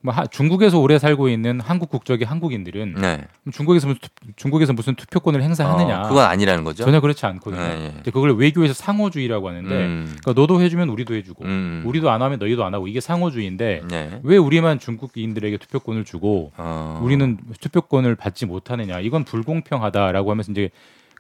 뭐 0.08 0.14
하- 0.14 0.26
중국에서 0.26 0.80
오래 0.80 0.97
살고 0.99 1.28
있는 1.28 1.60
한국 1.60 1.89
국적의 1.89 2.26
한국인들은 2.26 2.95
네. 2.95 3.26
중국에서 3.51 3.88
무슨, 3.88 3.99
투- 4.01 4.10
중국에서 4.38 4.72
무슨 4.72 4.95
투표권을 4.95 5.43
행사하느냐? 5.43 5.99
어, 5.99 6.08
그건 6.08 6.24
아니라는 6.26 6.64
거죠. 6.64 6.86
전혀 6.86 7.01
그렇지 7.01 7.26
않거든요. 7.26 7.62
네, 7.62 7.86
예. 7.88 7.91
근데 7.91 8.12
그걸 8.12 8.34
외교에서 8.38 8.74
상호주의라고 8.74 9.49
하는데 9.49 9.70
음. 9.70 10.16
그러니까 10.22 10.39
너도 10.41 10.62
해주면 10.62 10.88
우리도 10.88 11.14
해주고 11.16 11.43
음. 11.43 11.84
우리도 11.86 12.10
안 12.10 12.22
하면 12.22 12.39
너희도 12.39 12.64
안 12.64 12.74
하고 12.74 12.88
이게 12.88 13.01
상호주의인데 13.01 13.82
네. 13.89 14.20
왜 14.24 14.38
우리만 14.38 14.80
중국인들에게 14.80 15.58
투표권을 15.58 16.05
주고 16.05 16.53
어. 16.55 17.01
우리는 17.03 17.38
투표권을 17.60 18.16
받지 18.16 18.45
못하느냐 18.45 19.01
이건 19.01 19.26
불공평하다라고 19.26 20.32
하면서 20.32 20.53
이제 20.53 20.70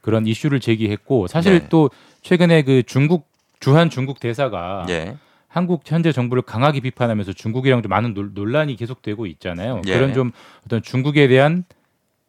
그런 0.01 0.25
이슈를 0.25 0.61
제기했고 0.61 1.27
사실 1.27 1.59
네. 1.59 1.65
또 1.67 1.89
최근에 2.21 2.61
그 2.63 2.83
중국 2.83 3.27
주한 3.59 3.89
중국 3.89 4.21
대사가 4.21 4.85
예. 4.87 5.17
한국 5.47 5.81
현재 5.85 6.11
정부를 6.11 6.43
강하게 6.43 6.79
비판하면서 6.81 7.33
중국이랑 7.33 7.81
좀 7.81 7.89
많은 7.89 8.13
논- 8.13 8.31
논란이 8.33 8.75
계속되고 8.75 9.25
있잖아요. 9.27 9.81
예. 9.87 9.93
그런 9.93 10.13
좀 10.13 10.31
어떤 10.65 10.81
중국에 10.81 11.27
대한 11.27 11.63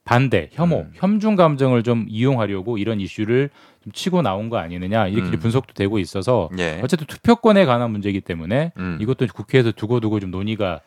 반대, 0.05 0.49
혐오, 0.53 0.81
음. 0.81 0.93
혐중 0.95 1.37
감정을 1.37 1.83
좀 1.83 2.07
이용하려고 2.09 2.79
이런 2.79 2.99
이슈를 3.01 3.51
좀 3.85 3.93
치고 3.93 4.23
나온 4.23 4.49
거 4.49 4.57
아니느냐 4.57 5.09
이렇게 5.09 5.37
음. 5.37 5.41
분석도 5.41 5.75
되고 5.75 5.99
있어서 5.99 6.49
예. 6.59 6.81
어쨌든 6.83 7.07
투표권에 7.07 7.67
관한 7.67 7.91
문제이기 7.91 8.23
때문에 8.23 8.73
음. 8.79 8.99
이것도 9.03 9.27
국회에서 9.35 9.73
두고두고 9.73 10.21
좀 10.21 10.31
논의가 10.31 10.81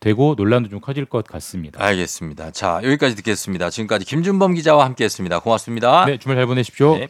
되고 0.00 0.34
논란도 0.36 0.68
좀 0.70 0.80
커질 0.80 1.04
것 1.06 1.26
같습니다. 1.26 1.82
알겠습니다. 1.82 2.50
자, 2.50 2.80
여기까지 2.82 3.16
듣겠습니다. 3.16 3.70
지금까지 3.70 4.04
김준범 4.04 4.54
기자와 4.54 4.84
함께 4.84 5.04
했습니다. 5.04 5.38
고맙습니다. 5.40 6.04
네, 6.06 6.18
주말 6.18 6.36
잘 6.36 6.46
보내십시오. 6.46 6.96
네. 6.98 7.08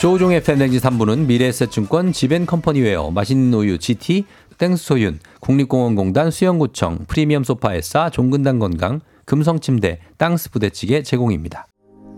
조우종의 0.00 0.42
팬댕지 0.42 0.78
3부는 0.78 1.26
미래에셋증권 1.26 2.12
지벤컴퍼니웨어 2.12 3.10
맛있는 3.10 3.52
우유 3.52 3.76
GT 3.76 4.24
땡스소윤 4.56 5.20
국립공원공단 5.40 6.30
수영구청 6.30 7.00
프리미엄 7.06 7.44
소파에싸 7.44 8.08
종근당 8.08 8.60
건강 8.60 9.02
금성침대 9.26 9.98
땅스 10.16 10.52
부대찌개 10.52 11.02
제공입니다. 11.02 11.66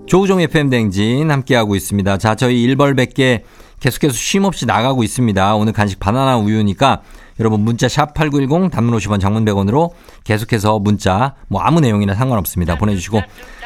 조우종의 0.07 0.47
팬댕진 0.47 1.29
함께하고 1.29 1.75
있습니다. 1.75 2.19
자 2.19 2.37
저희 2.37 2.65
1벌 2.69 2.97
100개 2.97 3.43
계속해서 3.81 4.15
쉼없이 4.15 4.65
나가고 4.65 5.03
있습니다. 5.03 5.57
오늘 5.57 5.73
간식 5.73 5.99
바나나 5.99 6.39
우유니까 6.39 7.03
여러분 7.41 7.63
문자 7.63 7.89
샵 7.89 8.15
8910 8.15 8.71
단문 8.71 8.97
50원 8.97 9.21
장문 9.21 9.45
100원으로 9.45 9.91
계속해서 10.23 10.79
문자 10.79 11.35
뭐 11.49 11.61
아무 11.61 11.81
내용이나 11.81 12.15
상관없습니다. 12.15 12.79
보내주시고 12.79 13.21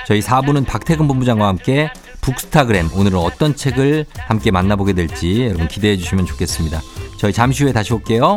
저희 0.07 0.21
4부는 0.21 0.65
박태근 0.67 1.07
본부장과 1.07 1.47
함께 1.47 1.91
북스타그램 2.21 2.91
오늘은 2.95 3.19
어떤 3.19 3.55
책을 3.55 4.07
함께 4.19 4.51
만나보게 4.51 4.93
될지 4.93 5.43
여러분 5.47 5.69
기대해 5.69 5.97
주시면 5.97 6.27
좋겠습니다. 6.27 6.81
저희 7.19 7.33
잠시 7.33 7.65
후에 7.65 7.73
다시 7.73 7.93
올게요. 7.93 8.37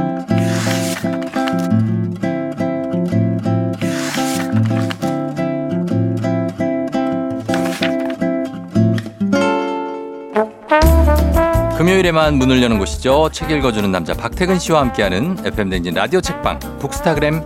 금요일에만 11.91 12.35
문을 12.35 12.63
여는 12.63 12.79
곳이죠. 12.79 13.29
책 13.33 13.51
읽어주는 13.51 13.91
남자 13.91 14.13
박태근 14.13 14.59
씨와 14.59 14.79
함께하는 14.79 15.35
FM 15.45 15.69
대행진 15.69 15.93
라디오 15.93 16.21
책방 16.21 16.59
북스타그램. 16.79 17.43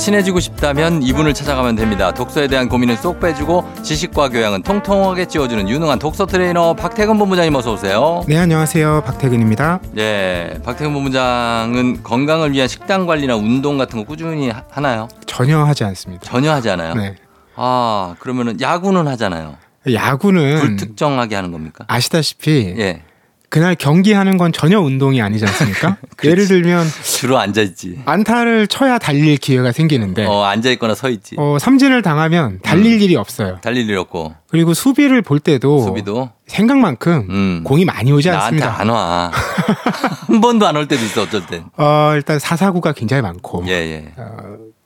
친해지고 0.00 0.40
싶다면 0.40 1.02
이분을 1.02 1.34
찾아가면 1.34 1.76
됩니다. 1.76 2.10
독서에 2.12 2.48
대한 2.48 2.70
고민은 2.70 2.96
쏙 2.96 3.20
빼주고 3.20 3.70
지식과 3.82 4.30
교양은 4.30 4.62
통통하게 4.62 5.26
찌워주는 5.26 5.68
유능한 5.68 5.98
독서 5.98 6.24
트레이너 6.24 6.72
박태근 6.72 7.18
본부장님 7.18 7.54
어서 7.54 7.74
오세요. 7.74 8.24
네, 8.26 8.38
안녕하세요. 8.38 9.02
박태근입니다. 9.04 9.80
네, 9.92 10.58
박태근 10.64 10.94
본부장은 10.94 12.02
건강을 12.02 12.52
위한 12.52 12.66
식단 12.66 13.04
관리나 13.06 13.36
운동 13.36 13.76
같은 13.76 13.98
거 13.98 14.06
꾸준히 14.06 14.48
하- 14.48 14.62
하나요? 14.70 15.06
전혀 15.26 15.58
하지 15.62 15.84
않습니다. 15.84 16.24
전혀 16.24 16.50
하지 16.50 16.70
않아요. 16.70 16.94
네. 16.94 17.16
아, 17.56 18.14
그러면은 18.20 18.58
야구는 18.58 19.06
하잖아요. 19.06 19.56
야구는 19.92 20.60
불특정하게 20.60 21.34
하는 21.36 21.52
겁니까? 21.52 21.84
아시다시피 21.88 22.74
예. 22.78 23.02
그날 23.50 23.74
경기하는 23.74 24.36
건 24.36 24.52
전혀 24.52 24.78
운동이 24.80 25.20
아니지 25.20 25.44
않습니까? 25.44 25.96
예를 26.22 26.46
들면 26.46 26.86
주로 27.02 27.36
앉아 27.36 27.60
있지. 27.62 27.98
안타를 28.04 28.68
쳐야 28.68 28.96
달릴 28.98 29.36
기회가 29.38 29.72
생기는데 29.72 30.24
어, 30.24 30.44
앉아 30.44 30.70
있거나 30.70 30.94
서 30.94 31.10
있지. 31.10 31.34
어, 31.36 31.58
삼진을 31.58 32.02
당하면 32.02 32.60
달릴 32.62 33.02
일이 33.02 33.16
없어요. 33.16 33.58
달릴 33.60 33.90
일 33.90 33.98
없고. 33.98 34.34
그리고 34.48 34.72
수비를 34.72 35.20
볼 35.22 35.40
때도 35.40 35.80
수비도 35.82 36.30
생각만큼 36.46 37.26
음. 37.28 37.60
공이 37.64 37.84
많이 37.84 38.12
오지 38.12 38.30
나한테 38.30 38.62
않습니다. 38.64 38.80
안 38.80 38.88
와. 38.88 39.32
한 40.28 40.40
번도 40.40 40.66
안 40.68 40.76
올 40.76 40.86
때도 40.86 41.04
있어 41.04 41.22
어쩔 41.22 41.44
땐. 41.46 41.64
어, 41.76 42.12
일단 42.14 42.38
사사구가 42.38 42.92
굉장히 42.92 43.20
많고 43.22 43.64
예, 43.66 43.72
예. 43.72 44.12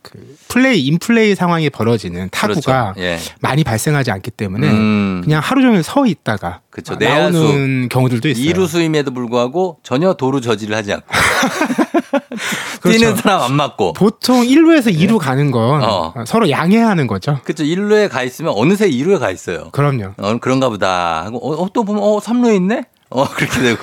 그 0.05 0.37
플레이 0.49 0.85
인플레이 0.87 1.35
상황이 1.35 1.71
벌어지는 1.71 2.29
타구가 2.31 2.93
그렇죠. 2.93 3.01
예. 3.01 3.19
많이 3.41 3.65
발생하지 3.65 4.11
않기 4.11 4.31
때문에 4.33 4.69
음. 4.69 5.21
그냥 5.25 5.41
하루 5.43 5.63
종일 5.63 5.83
서 5.83 6.07
있다가 6.07 6.61
내야수. 6.99 7.39
나오는 7.39 7.89
경우들도 7.89 8.29
있어요. 8.29 8.45
이루수임에도 8.45 9.13
불구하고 9.13 9.79
전혀 9.83 10.13
도루 10.13 10.41
저지를 10.41 10.77
하지 10.77 10.93
않고. 10.93 11.07
그렇죠. 12.81 12.99
뛰는 12.99 13.17
사람 13.17 13.43
안 13.43 13.53
맞고. 13.55 13.95
보통 13.95 14.43
1루에서 14.43 14.95
2루 14.95 15.19
가는 15.19 15.51
건 15.51 15.83
어. 15.83 16.13
서로 16.27 16.51
양해하는 16.51 17.07
거죠. 17.07 17.41
그쵸. 17.45 17.65
1루에 17.65 18.09
가 18.11 18.23
있으면 18.23 18.53
어느새 18.57 18.89
2루에 18.91 19.19
가 19.19 19.31
있어요. 19.31 19.71
그럼요. 19.73 20.13
어, 20.19 20.39
그런가 20.39 20.69
보다 20.69 21.25
하고 21.25 21.39
어, 21.39 21.63
어, 21.65 21.69
또 21.73 21.85
보면 21.85 22.03
어 22.03 22.19
3루에 22.21 22.57
있네? 22.57 22.85
어 23.15 23.25
그렇게 23.31 23.61
되고 23.61 23.79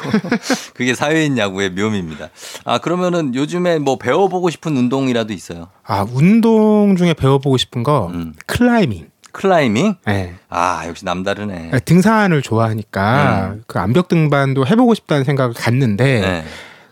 그게 0.73 0.93
사회인 0.93 1.37
야구의 1.37 1.69
묘미입니다. 1.71 2.29
아 2.65 2.77
그러면은 2.79 3.33
요즘에 3.33 3.79
뭐 3.79 3.97
배워보고 3.97 4.49
싶은 4.49 4.75
운동이라도 4.75 5.31
있어요? 5.31 5.69
아 5.85 6.05
운동 6.13 6.97
중에 6.97 7.13
배워보고 7.13 7.55
싶은 7.57 7.83
거 7.83 8.07
음. 8.13 8.33
클라이밍. 8.45 9.09
클라이밍? 9.31 9.95
네. 10.05 10.35
아 10.49 10.83
역시 10.85 11.05
남다르네. 11.05 11.71
등산을 11.85 12.41
좋아하니까 12.41 13.55
그 13.67 13.79
암벽 13.79 14.09
등반도 14.09 14.67
해보고 14.67 14.93
싶다는 14.95 15.23
생각을 15.23 15.53
갖는데 15.53 16.17
음. 16.17 16.21
네. 16.21 16.43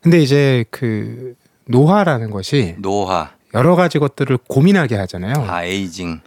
근데 0.01 0.19
이제 0.21 0.63
그 0.71 1.33
노화라는 1.65 2.31
것이 2.31 2.75
노화, 2.79 3.31
여러 3.53 3.75
가지 3.75 3.99
것들을 3.99 4.37
고민하게 4.47 4.95
하잖아요. 4.95 5.33
아 5.45 5.65
aging. 5.65 6.22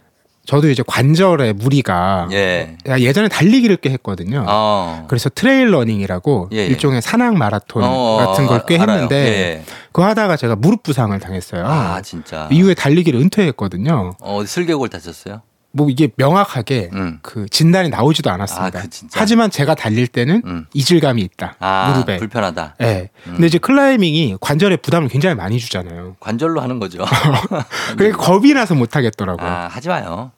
저도 0.45 0.69
이제 0.69 0.83
관절에 0.85 1.53
무리가 1.53 2.27
예. 2.33 2.75
야, 2.87 2.99
예전에 2.99 3.29
달리기를 3.29 3.77
꽤 3.77 3.89
했거든요. 3.91 4.43
어. 4.47 5.05
그래서 5.07 5.29
trail 5.29 5.73
running이라고 5.73 6.49
예, 6.51 6.57
예. 6.57 6.65
일종의 6.67 7.01
산악 7.01 7.35
마라톤 7.35 7.83
어, 7.83 8.17
같은 8.17 8.47
걸 8.47 8.65
꽤. 8.67 8.77
했는데 8.77 9.15
예. 9.15 9.63
그거 9.93 10.05
하다가 10.05 10.35
제가 10.35 10.55
무릎 10.57 10.83
부상을 10.83 11.17
당했어요. 11.19 11.65
아 11.65 12.01
진짜. 12.01 12.49
이후에 12.51 12.73
달리기를 12.73 13.19
은퇴했거든요. 13.21 14.15
어 14.19 14.43
슬개골 14.45 14.89
다쳤어요? 14.89 15.41
뭐 15.75 15.89
이게 15.89 16.07
명확하게 16.15 16.91
음. 16.93 17.19
그 17.23 17.47
진단이 17.49 17.89
나오지도 17.89 18.29
않았습니다. 18.29 18.79
아, 18.79 18.83
그? 18.83 18.89
하지만 19.13 19.49
제가 19.49 19.73
달릴 19.73 20.07
때는 20.07 20.43
음. 20.45 20.65
이질감이 20.73 21.21
있다. 21.23 21.55
아 21.59 21.91
무릎에. 21.91 22.17
불편하다. 22.17 22.75
예. 22.81 23.09
음. 23.27 23.31
근데 23.33 23.47
이제 23.47 23.57
클라이밍이 23.57 24.37
관절에 24.39 24.77
부담을 24.77 25.09
굉장히 25.09 25.35
많이 25.35 25.59
주잖아요. 25.59 26.15
관절로 26.19 26.61
하는 26.61 26.79
거죠. 26.79 27.03
그러니까 27.97 28.17
겁이 28.19 28.53
나서 28.53 28.75
못 28.75 28.95
하겠더라고요. 28.95 29.49
아, 29.49 29.67
하지 29.67 29.89
마요. 29.89 30.31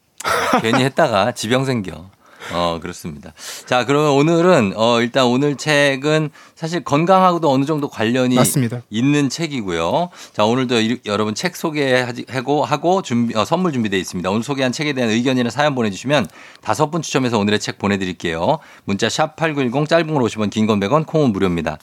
괜히 0.62 0.86
했다가 0.86 1.34
지병 1.34 1.66
생겨. 1.66 2.10
어, 2.54 2.80
그렇습니다. 2.82 3.34
자, 3.66 3.86
그러면 3.86 4.12
오늘은, 4.12 4.74
어, 4.76 5.02
일단 5.02 5.26
오늘 5.26 5.56
책은 5.56 6.30
사실 6.56 6.84
건강하고도 6.84 7.50
어느 7.52 7.66
정도 7.66 7.89
관련이 7.89 8.36
맞습니다. 8.36 8.82
있는 8.89 9.30
책이고요. 9.30 10.10
자, 10.34 10.46
오늘도 10.46 10.80
이- 10.82 11.00
여러분 11.06 11.34
책 11.36 11.56
소개하고, 11.56 12.64
하고 12.64 13.02
준비, 13.02 13.36
어, 13.36 13.46
선물 13.46 13.72
준비되어 13.74 14.00
있습니다. 14.00 14.30
오늘 14.30 14.43
소개한 14.43 14.72
책에 14.72 14.93
대한 14.93 15.10
의견이나 15.10 15.50
사연 15.50 15.74
보내주시면 15.76 16.28
다섯 16.62 16.91
분 16.91 17.02
추첨해서 17.02 17.39
오늘의 17.39 17.60
책 17.60 17.78
보내드릴게요. 17.80 18.60
문자 18.84 19.10
샵 19.10 19.36
8910 19.36 19.88
짧은 19.89 20.14
걸 20.14 20.24
50원, 20.24 20.50
긴 20.52 20.68
건 20.68 20.80
100원, 20.80 21.06
콩은 21.08 21.32
무료입니다. 21.32 21.78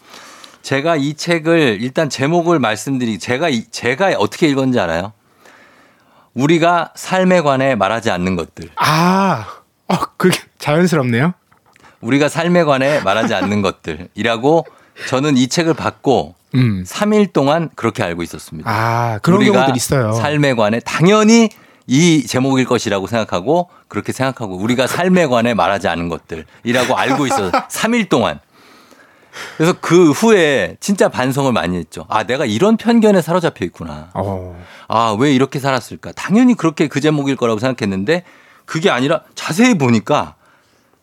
제가 0.62 0.94
이 0.96 1.14
책을 1.14 1.78
일단 1.80 2.08
제목을 2.08 2.60
말씀드리, 2.60 3.18
제가, 3.18 3.48
이- 3.48 3.64
제가 3.70 4.12
어떻게 4.18 4.48
읽었는지 4.48 4.78
알아요? 4.78 5.12
우리가 6.34 6.92
삶에 6.96 7.42
관해 7.42 7.74
말하지 7.74 8.10
않는 8.10 8.36
것들. 8.36 8.70
아, 8.76 9.46
어, 9.88 9.96
그게 10.16 10.38
자연스럽네요. 10.62 11.34
우리가 12.00 12.28
삶에 12.28 12.62
관해 12.64 13.00
말하지 13.00 13.34
않는 13.34 13.62
것들이라고 13.62 14.64
저는 15.08 15.36
이 15.36 15.48
책을 15.48 15.74
받고 15.74 16.34
음. 16.54 16.84
3일 16.86 17.32
동안 17.32 17.68
그렇게 17.74 18.02
알고 18.02 18.22
있었습니다. 18.22 18.70
아, 18.70 19.18
그런 19.22 19.44
경우들 19.44 19.76
있어요. 19.76 20.12
삶에 20.12 20.54
관해 20.54 20.80
당연히 20.84 21.48
이 21.88 22.24
제목일 22.26 22.64
것이라고 22.66 23.08
생각하고 23.08 23.70
그렇게 23.88 24.12
생각하고 24.12 24.56
우리가 24.56 24.86
삶에 24.86 25.26
관해 25.26 25.52
말하지 25.54 25.88
않은 25.88 26.08
것들이라고 26.08 26.96
알고 26.96 27.26
있어요. 27.26 27.50
3일 27.50 28.08
동안. 28.10 28.38
그래서 29.56 29.74
그 29.80 30.10
후에 30.10 30.76
진짜 30.78 31.08
반성을 31.08 31.50
많이 31.52 31.76
했죠. 31.78 32.04
아, 32.08 32.22
내가 32.24 32.44
이런 32.44 32.76
편견에 32.76 33.22
사로잡혀 33.22 33.64
있구나. 33.64 34.10
어. 34.14 34.62
아, 34.88 35.16
왜 35.18 35.32
이렇게 35.32 35.58
살았을까? 35.58 36.12
당연히 36.12 36.54
그렇게 36.54 36.86
그 36.86 37.00
제목일 37.00 37.36
거라고 37.36 37.58
생각했는데 37.58 38.24
그게 38.66 38.90
아니라 38.90 39.22
자세히 39.34 39.76
보니까 39.78 40.34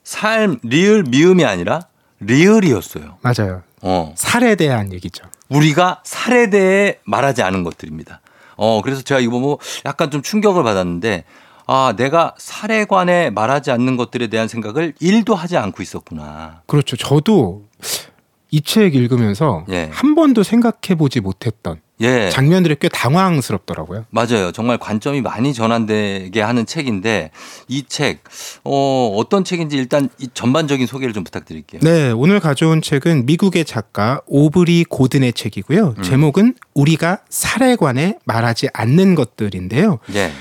삶, 0.09 0.57
리을, 0.63 1.03
미음이 1.03 1.45
아니라 1.45 1.81
리을이었어요. 2.19 3.19
맞아요. 3.21 3.61
어. 3.83 4.11
살에 4.17 4.55
대한 4.55 4.91
얘기죠. 4.91 5.23
우리가 5.49 6.01
살에 6.03 6.49
대해 6.49 6.97
말하지 7.05 7.43
않은 7.43 7.63
것들입니다. 7.63 8.19
어, 8.57 8.81
그래서 8.81 9.03
제가 9.03 9.19
이거 9.19 9.39
보고 9.39 9.59
약간 9.85 10.09
좀 10.09 10.23
충격을 10.23 10.63
받았는데 10.63 11.25
아, 11.67 11.93
내가 11.95 12.33
살에 12.39 12.85
관해 12.85 13.29
말하지 13.29 13.69
않는 13.69 13.97
것들에 13.97 14.27
대한 14.27 14.47
생각을 14.47 14.95
일도 14.99 15.35
하지 15.35 15.57
않고 15.57 15.83
있었구나. 15.83 16.63
그렇죠. 16.65 16.97
저도 16.97 17.67
이 18.49 18.61
책 18.61 18.95
읽으면서 18.95 19.63
예. 19.69 19.91
한 19.93 20.15
번도 20.15 20.41
생각해 20.41 20.95
보지 20.97 21.19
못했던 21.19 21.79
예. 22.01 22.29
장면들이 22.29 22.77
꽤 22.79 22.87
당황스럽더라고요. 22.87 24.05
맞아요. 24.09 24.51
정말 24.51 24.77
관점이 24.77 25.21
많이 25.21 25.53
전환되게 25.53 26.41
하는 26.41 26.65
책인데 26.65 27.31
이 27.67 27.83
책, 27.87 28.23
어, 28.63 29.13
어떤 29.17 29.43
책인지 29.43 29.75
일단 29.75 30.09
이 30.17 30.29
전반적인 30.33 30.87
소개를 30.87 31.13
좀 31.13 31.23
부탁드릴게요. 31.23 31.81
네, 31.83 32.11
오늘 32.11 32.39
가져온 32.39 32.81
책은 32.81 33.25
미국의 33.25 33.65
작가 33.65 34.21
오브리 34.27 34.85
고든의 34.85 35.33
책이고요. 35.33 35.95
음. 35.97 36.03
제목은 36.03 36.55
우리가 36.73 37.19
살에 37.29 37.75
관해 37.75 38.17
말하지 38.25 38.69
않는 38.73 39.15
것들인데요. 39.15 39.99
예. 40.15 40.31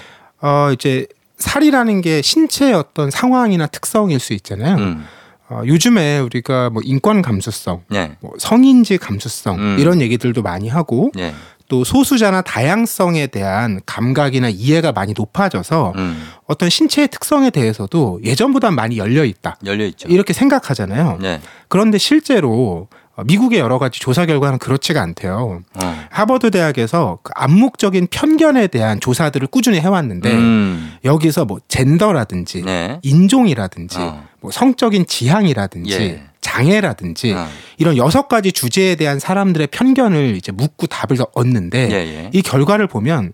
어, 0.41 0.71
이제 0.73 1.07
살이라는 1.39 2.01
게 2.01 2.23
신체의 2.23 2.75
어떤 2.75 3.11
상황이나 3.11 3.67
특성일 3.67 4.21
수 4.21 4.33
있잖아요. 4.35 4.77
음. 4.77 5.05
어, 5.51 5.63
요즘에 5.67 6.19
우리가 6.19 6.71
뭐 6.71 6.83
인권 6.85 7.23
감수성, 7.23 7.83
예. 7.95 8.17
뭐 8.21 8.33
성인지 8.39 8.99
감수성 8.99 9.59
음. 9.59 9.77
이런 9.79 10.01
얘기들도 10.01 10.43
많이 10.43 10.69
하고 10.69 11.11
예. 11.19 11.35
또 11.69 11.85
소수자나 11.85 12.43
다양성에 12.43 13.27
대한 13.29 13.81
감각이나 13.85 14.49
이해가 14.49 14.93
많이 14.93 15.13
높아져서 15.17 15.93
음. 15.97 16.29
어떤 16.47 16.71
신체의 16.71 17.09
특성에 17.09 17.51
대해서도 17.51 18.21
예전보다 18.25 18.71
많이 18.71 18.97
열려 18.97 19.25
있다. 19.25 19.59
열려 19.65 19.85
있죠. 19.87 20.09
이렇게 20.09 20.33
생각하잖아요. 20.33 21.19
예. 21.23 21.41
그런데 21.69 21.99
실제로 21.99 22.89
어, 22.91 23.08
미국의 23.25 23.59
여러 23.59 23.79
가지 23.79 24.01
조사 24.01 24.27
결과는 24.27 24.59
그렇지가 24.59 25.03
않대요. 25.03 25.63
어. 25.75 26.05
하버드 26.11 26.51
대학에서 26.51 27.19
그 27.23 27.33
암묵적인 27.35 28.09
편견에 28.11 28.69
대한 28.69 29.01
조사들을 29.01 29.49
꾸준히 29.49 29.81
해왔는데 29.81 30.33
음. 30.33 30.97
여기서 31.05 31.45
뭐 31.45 31.59
젠더라든지 31.69 32.63
네. 32.63 33.01
인종이라든지 33.03 33.99
어. 33.99 34.25
뭐 34.41 34.51
성적인 34.51 35.07
지향이라든지 35.07 35.93
예. 35.93 36.23
장애라든지 36.41 37.33
어. 37.33 37.49
이런 37.77 37.97
여섯 37.97 38.29
가지 38.29 38.53
주제에 38.53 38.95
대한 38.95 39.19
사람들의 39.19 39.69
편견을 39.69 40.37
이제 40.37 40.53
묻고 40.53 40.87
답을 40.87 41.19
얻는데 41.35 41.91
예, 41.91 41.95
예. 41.95 42.31
이 42.33 42.43
결과를 42.43 42.87
보면 42.87 43.33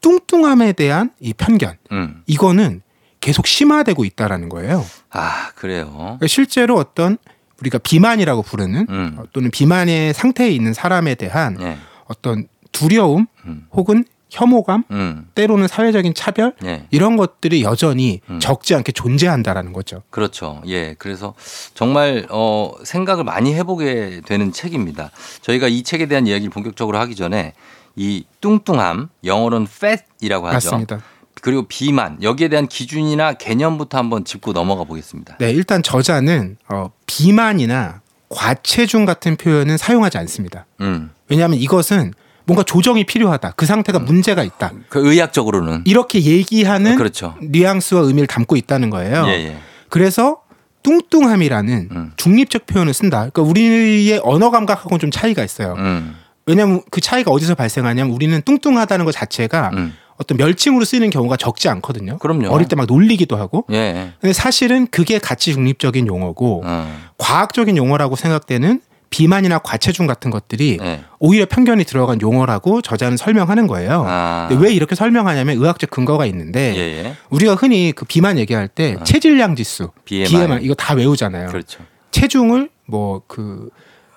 뚱뚱함에 0.00 0.72
대한 0.72 1.10
이 1.20 1.32
편견 1.32 1.76
음. 1.92 2.22
이거는 2.26 2.82
계속 3.20 3.46
심화되고 3.46 4.04
있다라는 4.04 4.48
거예요. 4.48 4.84
아, 5.10 5.50
그래요. 5.56 5.90
그러니까 5.96 6.26
실제로 6.28 6.76
어떤 6.76 7.18
우리가 7.60 7.78
비만이라고 7.78 8.42
부르는 8.42 8.86
음. 8.88 9.16
어, 9.18 9.24
또는 9.32 9.50
비만의 9.50 10.14
상태에 10.14 10.50
있는 10.50 10.72
사람에 10.72 11.14
대한 11.14 11.56
예. 11.60 11.78
어떤 12.06 12.48
두려움 12.72 13.26
음. 13.46 13.66
혹은 13.72 14.04
혐오감 14.28 14.84
음. 14.90 15.28
때로는 15.34 15.68
사회적인 15.68 16.14
차별 16.14 16.52
예. 16.64 16.86
이런 16.90 17.16
것들이 17.16 17.62
여전히 17.62 18.20
음. 18.28 18.40
적지 18.40 18.74
않게 18.74 18.92
존재한다라는 18.92 19.72
거죠. 19.72 20.02
그렇죠. 20.10 20.62
예. 20.66 20.94
그래서 20.98 21.34
정말 21.74 22.26
어 22.30 22.72
생각을 22.84 23.24
많이 23.24 23.54
해보게 23.54 24.22
되는 24.26 24.52
책입니다. 24.52 25.10
저희가 25.42 25.68
이 25.68 25.82
책에 25.82 26.06
대한 26.06 26.26
이야기를 26.26 26.50
본격적으로 26.50 26.98
하기 26.98 27.14
전에 27.14 27.54
이 27.94 28.24
뚱뚱함 28.40 29.08
영어로는 29.24 29.68
fat이라고 29.70 30.48
하죠. 30.48 30.54
맞습니다. 30.54 31.00
그리고 31.46 31.62
비만 31.68 32.20
여기에 32.22 32.48
대한 32.48 32.66
기준이나 32.66 33.34
개념부터 33.34 33.98
한번 33.98 34.24
짚고 34.24 34.52
넘어가 34.52 34.82
보겠습니다. 34.82 35.36
네, 35.38 35.52
일단 35.52 35.80
저자는 35.80 36.56
어, 36.68 36.90
비만이나 37.06 38.00
과체중 38.30 39.04
같은 39.04 39.36
표현은 39.36 39.76
사용하지 39.76 40.18
않습니다. 40.18 40.66
음. 40.80 41.12
왜냐하면 41.28 41.60
이것은 41.60 42.14
뭔가 42.46 42.64
조정이 42.64 43.04
필요하다. 43.04 43.52
그 43.52 43.64
상태가 43.64 44.00
문제가 44.00 44.42
있다. 44.42 44.72
그 44.88 45.08
의학적으로는 45.08 45.82
이렇게 45.84 46.20
얘기하는 46.20 46.94
어, 46.94 46.96
그렇죠. 46.96 47.36
뉘앙스와 47.40 48.00
의미를 48.00 48.26
담고 48.26 48.56
있다는 48.56 48.90
거예요. 48.90 49.24
예, 49.28 49.30
예. 49.30 49.56
그래서 49.88 50.42
뚱뚱함이라는 50.82 51.88
음. 51.92 52.12
중립적 52.16 52.66
표현을 52.66 52.92
쓴다. 52.92 53.18
그러니까 53.30 53.42
우리의 53.42 54.20
언어 54.24 54.50
감각하고는 54.50 54.98
좀 54.98 55.12
차이가 55.12 55.44
있어요. 55.44 55.76
음. 55.78 56.16
왜냐하면 56.44 56.82
그 56.90 57.00
차이가 57.00 57.30
어디서 57.30 57.54
발생하냐면 57.54 58.12
우리는 58.12 58.42
뚱뚱하다는 58.42 59.04
것 59.04 59.12
자체가 59.12 59.70
음. 59.74 59.94
어떤 60.18 60.38
멸칭으로 60.38 60.84
쓰이는 60.84 61.10
경우가 61.10 61.36
적지 61.36 61.68
않거든요. 61.68 62.18
그럼요. 62.18 62.48
어릴 62.48 62.68
때 62.68 62.76
막 62.76 62.86
놀리기도 62.86 63.36
하고. 63.36 63.64
예. 63.72 64.12
근데 64.20 64.32
사실은 64.32 64.86
그게 64.90 65.18
가치 65.18 65.52
중립적인 65.52 66.06
용어고 66.06 66.62
어. 66.64 66.98
과학적인 67.18 67.76
용어라고 67.76 68.16
생각되는 68.16 68.80
비만이나 69.08 69.58
과체중 69.60 70.06
같은 70.06 70.30
것들이 70.30 70.78
예. 70.82 71.04
오히려 71.20 71.46
편견이 71.46 71.84
들어간 71.84 72.20
용어라고 72.20 72.82
저자는 72.82 73.16
설명하는 73.16 73.66
거예요. 73.66 74.04
아. 74.06 74.46
근데 74.48 74.62
왜 74.64 74.74
이렇게 74.74 74.94
설명하냐면 74.94 75.56
의학적 75.58 75.90
근거가 75.90 76.26
있는데 76.26 76.74
예, 76.76 77.04
예. 77.04 77.14
우리가 77.30 77.54
흔히 77.54 77.92
그 77.94 78.04
비만 78.04 78.36
얘기할 78.38 78.68
때 78.68 78.96
체질량 79.04 79.54
지수, 79.56 79.90
BMI. 80.04 80.58
이거 80.62 80.74
다 80.74 80.94
외우잖아요. 80.94 81.48
그렇죠. 81.48 81.80
체중을 82.10 82.68
뭐 82.86 83.22
그 83.26 83.68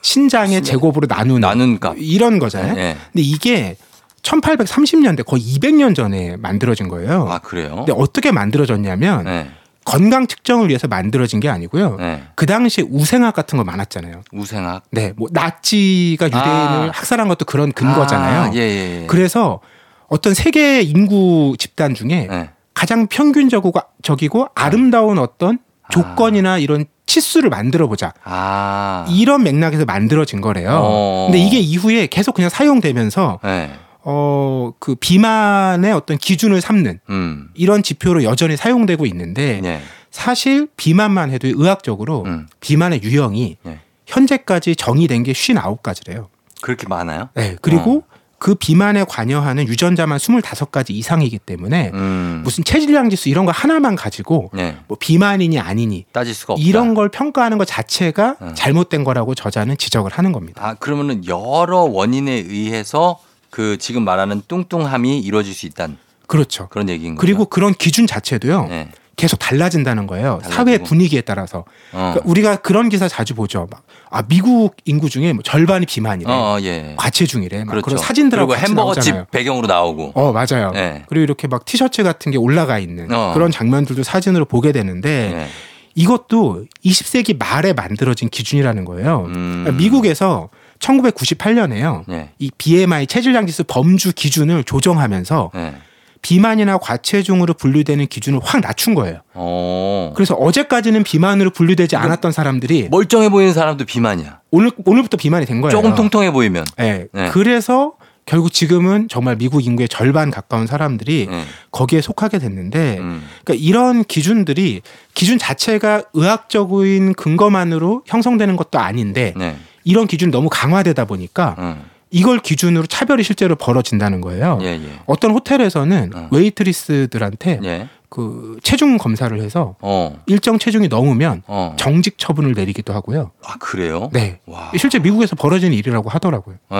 신장의 0.01 0.47
신장. 0.55 0.63
제곱으로 0.63 1.07
나누는 1.09 1.41
나눈 1.41 1.79
값. 1.79 1.95
이런 1.99 2.39
거잖아요. 2.39 2.75
예. 2.77 2.95
근데 3.11 3.21
이게 3.21 3.75
1830년대 4.21 5.25
거의 5.25 5.41
200년 5.41 5.95
전에 5.95 6.37
만들어진 6.37 6.87
거예요. 6.87 7.27
아 7.29 7.39
그래요? 7.39 7.75
근데 7.75 7.93
어떻게 7.95 8.31
만들어졌냐면 8.31 9.23
네. 9.23 9.49
건강 9.85 10.27
측정을 10.27 10.69
위해서 10.69 10.87
만들어진 10.87 11.39
게 11.39 11.49
아니고요. 11.49 11.97
네. 11.97 12.23
그 12.35 12.45
당시에 12.45 12.85
우생학 12.89 13.33
같은 13.33 13.57
거 13.57 13.63
많았잖아요. 13.63 14.21
우생학. 14.31 14.83
네, 14.91 15.13
뭐 15.15 15.29
나치가 15.31 16.27
유대인을 16.27 16.43
아. 16.45 16.91
학살한 16.93 17.27
것도 17.27 17.45
그런 17.45 17.71
근거잖아요. 17.71 18.41
아, 18.41 18.51
예, 18.53 18.59
예, 18.59 19.01
예. 19.01 19.07
그래서 19.07 19.61
어떤 20.07 20.33
세계 20.33 20.81
인구 20.81 21.55
집단 21.57 21.95
중에 21.95 22.27
네. 22.29 22.49
가장 22.73 23.07
평균적이고 23.07 23.79
적이고 24.03 24.47
아름다운 24.53 25.17
어떤 25.17 25.59
조건이나 25.89 26.59
이런 26.59 26.85
치수를 27.07 27.49
만들어 27.49 27.87
보자. 27.87 28.13
아. 28.23 29.05
이런 29.09 29.43
맥락에서 29.43 29.85
만들어진 29.85 30.41
거래요. 30.41 30.69
어. 30.83 31.27
근데 31.29 31.43
이게 31.43 31.57
이후에 31.57 32.05
계속 32.07 32.35
그냥 32.35 32.49
사용되면서 32.49 33.39
네. 33.43 33.71
어, 34.03 34.71
그 34.79 34.95
비만의 34.95 35.91
어떤 35.91 36.17
기준을 36.17 36.61
삼는 36.61 36.99
음. 37.09 37.49
이런 37.53 37.83
지표로 37.83 38.23
여전히 38.23 38.55
사용되고 38.55 39.05
있는데 39.05 39.59
네. 39.61 39.81
사실 40.11 40.67
비만만 40.77 41.31
해도 41.31 41.47
의학적으로 41.47 42.23
음. 42.25 42.47
비만의 42.61 43.03
유형이 43.03 43.57
네. 43.63 43.79
현재까지 44.05 44.75
정의된 44.75 45.23
게 45.23 45.33
59가지래요. 45.33 46.27
그렇게 46.61 46.87
많아요? 46.87 47.29
네. 47.35 47.55
그리고 47.61 48.03
그 48.39 48.55
비만에 48.55 49.03
관여하는 49.03 49.67
유전자만 49.67 50.17
25가지 50.17 50.91
이상이기 50.91 51.39
때문에 51.39 51.91
음. 51.93 52.41
무슨 52.43 52.63
체질량 52.63 53.09
지수 53.09 53.27
이런 53.27 53.45
거 53.45 53.51
하나만 53.51 53.95
가지고 53.97 54.49
네. 54.53 54.77
뭐 54.87 54.97
비만이니 54.99 55.59
아니니 55.59 56.05
따질 56.13 56.33
수가 56.33 56.53
없다. 56.53 56.65
이런 56.65 56.93
걸 56.93 57.09
평가하는 57.09 57.57
것 57.57 57.65
자체가 57.65 58.37
음. 58.41 58.51
잘못된 58.55 59.03
거라고 59.03 59.35
저자는 59.35 59.77
지적을 59.77 60.11
하는 60.11 60.31
겁니다. 60.31 60.65
아 60.65 60.73
그러면은 60.73 61.27
여러 61.27 61.79
원인에 61.79 62.31
의해서 62.31 63.19
그 63.49 63.77
지금 63.77 64.03
말하는 64.03 64.41
뚱뚱함이 64.47 65.19
이루어질 65.19 65.53
수 65.53 65.65
있다는 65.65 65.97
그렇죠. 66.27 66.67
그런 66.69 66.89
얘기인 66.89 67.15
거죠. 67.15 67.21
그리고 67.21 67.45
그런 67.45 67.73
기준 67.73 68.05
자체도요. 68.07 68.67
네. 68.67 68.89
계속 69.15 69.37
달라진다는 69.37 70.07
거예요. 70.07 70.39
달라지고. 70.43 70.53
사회 70.53 70.77
분위기에 70.77 71.21
따라서. 71.21 71.65
어. 71.91 72.13
그러니까 72.13 72.21
우리가 72.23 72.55
그런 72.57 72.87
기사 72.87 73.09
자주 73.09 73.35
보죠. 73.35 73.67
막, 73.69 73.83
아 74.09 74.21
미국 74.21 74.77
인구 74.85 75.09
중에 75.09 75.33
뭐 75.33 75.43
절반이 75.43 75.87
비만이래, 75.87 76.31
어, 76.31 76.55
어, 76.55 76.57
예. 76.61 76.93
과체중이래. 76.95 77.65
막 77.65 77.71
그렇죠. 77.71 77.85
그런 77.85 77.97
사진들하고 77.97 78.55
햄버거집. 78.55 79.29
배경으로 79.31 79.67
나오고. 79.67 80.13
어 80.15 80.31
맞아요. 80.31 80.71
네. 80.71 81.03
그리고 81.09 81.23
이렇게 81.23 81.47
막 81.47 81.65
티셔츠 81.65 82.01
같은 82.03 82.31
게 82.31 82.37
올라가 82.37 82.79
있는 82.79 83.11
어. 83.11 83.33
그런 83.33 83.51
장면들도 83.51 84.03
사진으로 84.03 84.45
보게 84.45 84.71
되는데 84.71 85.31
네. 85.33 85.47
이것도 85.95 86.65
20세기 86.85 87.37
말에 87.37 87.73
만들어진 87.73 88.29
기준이라는 88.29 88.85
거예요. 88.85 89.25
음. 89.27 89.63
그러니까 89.63 89.71
미국에서 89.73 90.47
1998년에요. 90.79 92.03
네. 92.07 92.29
이 92.39 92.51
BMI 92.57 93.07
체질량 93.07 93.45
지수 93.47 93.63
범주 93.63 94.13
기준을 94.15 94.63
조정하면서 94.63 95.51
네. 95.53 95.75
비만이나 96.21 96.77
과체중으로 96.77 97.53
분류되는 97.53 98.07
기준을 98.07 98.39
확 98.43 98.59
낮춘 98.61 98.93
거예요. 98.93 99.21
어. 99.33 100.11
그래서 100.15 100.35
어제까지는 100.35 101.03
비만으로 101.03 101.51
분류되지 101.51 101.95
않았던 101.95 102.31
사람들이 102.31 102.89
멀쩡해 102.91 103.29
보이는 103.29 103.53
사람도 103.53 103.85
비만이야. 103.85 104.39
오늘 104.51 104.71
오늘부터 104.85 105.17
비만이 105.17 105.45
된 105.45 105.61
거예요. 105.61 105.71
조금 105.71 105.95
통통해 105.95 106.31
보이면. 106.31 106.65
네. 106.77 107.07
네. 107.13 107.29
그래서 107.29 107.93
결국 108.25 108.53
지금은 108.53 109.07
정말 109.09 109.37
미국 109.37 109.65
인구의 109.65 109.89
절반 109.89 110.29
가까운 110.29 110.67
사람들이 110.67 111.27
네. 111.29 111.43
거기에 111.71 111.99
속하게 111.99 112.37
됐는데 112.37 112.99
음. 112.99 113.27
그러니까 113.43 113.65
이런 113.65 114.03
기준들이 114.03 114.81
기준 115.15 115.39
자체가 115.39 116.03
의학적인 116.13 117.13
근거만으로 117.13 118.03
형성되는 118.05 118.55
것도 118.55 118.77
아닌데 118.77 119.33
네. 119.35 119.55
이런 119.89 120.05
기준이 120.05 120.31
너무 120.31 120.49
강화되다 120.51 121.05
보니까 121.05 121.55
음. 121.57 121.83
이걸 122.11 122.37
기준으로 122.39 122.85
차별이 122.85 123.23
실제로 123.23 123.55
벌어진다는 123.55 124.21
거예요. 124.21 124.59
예, 124.61 124.67
예. 124.67 124.99
어떤 125.07 125.31
호텔에서는 125.31 126.11
어. 126.13 126.27
웨이트리스들한테 126.31 127.59
예. 127.63 127.89
그 128.07 128.57
체중 128.61 128.99
검사를 128.99 129.35
해서 129.41 129.75
어. 129.81 130.21
일정 130.27 130.59
체중이 130.59 130.89
넘으면 130.89 131.41
어. 131.47 131.75
정직 131.77 132.19
처분을 132.19 132.53
내리기도 132.53 132.93
하고요. 132.93 133.31
아, 133.43 133.55
그래요? 133.59 134.11
네. 134.13 134.39
와. 134.45 134.71
실제 134.77 134.99
미국에서 134.99 135.35
벌어지는 135.35 135.75
일이라고 135.75 136.07
하더라고요. 136.07 136.57
예. 136.71 136.75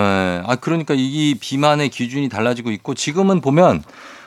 아 0.46 0.56
그러니까 0.62 0.94
이 0.96 1.36
비만의 1.40 1.90
기준이 1.90 2.30
달라지고 2.30 2.70
있고 2.70 2.94
지금은 2.94 3.42
보면 3.42 3.84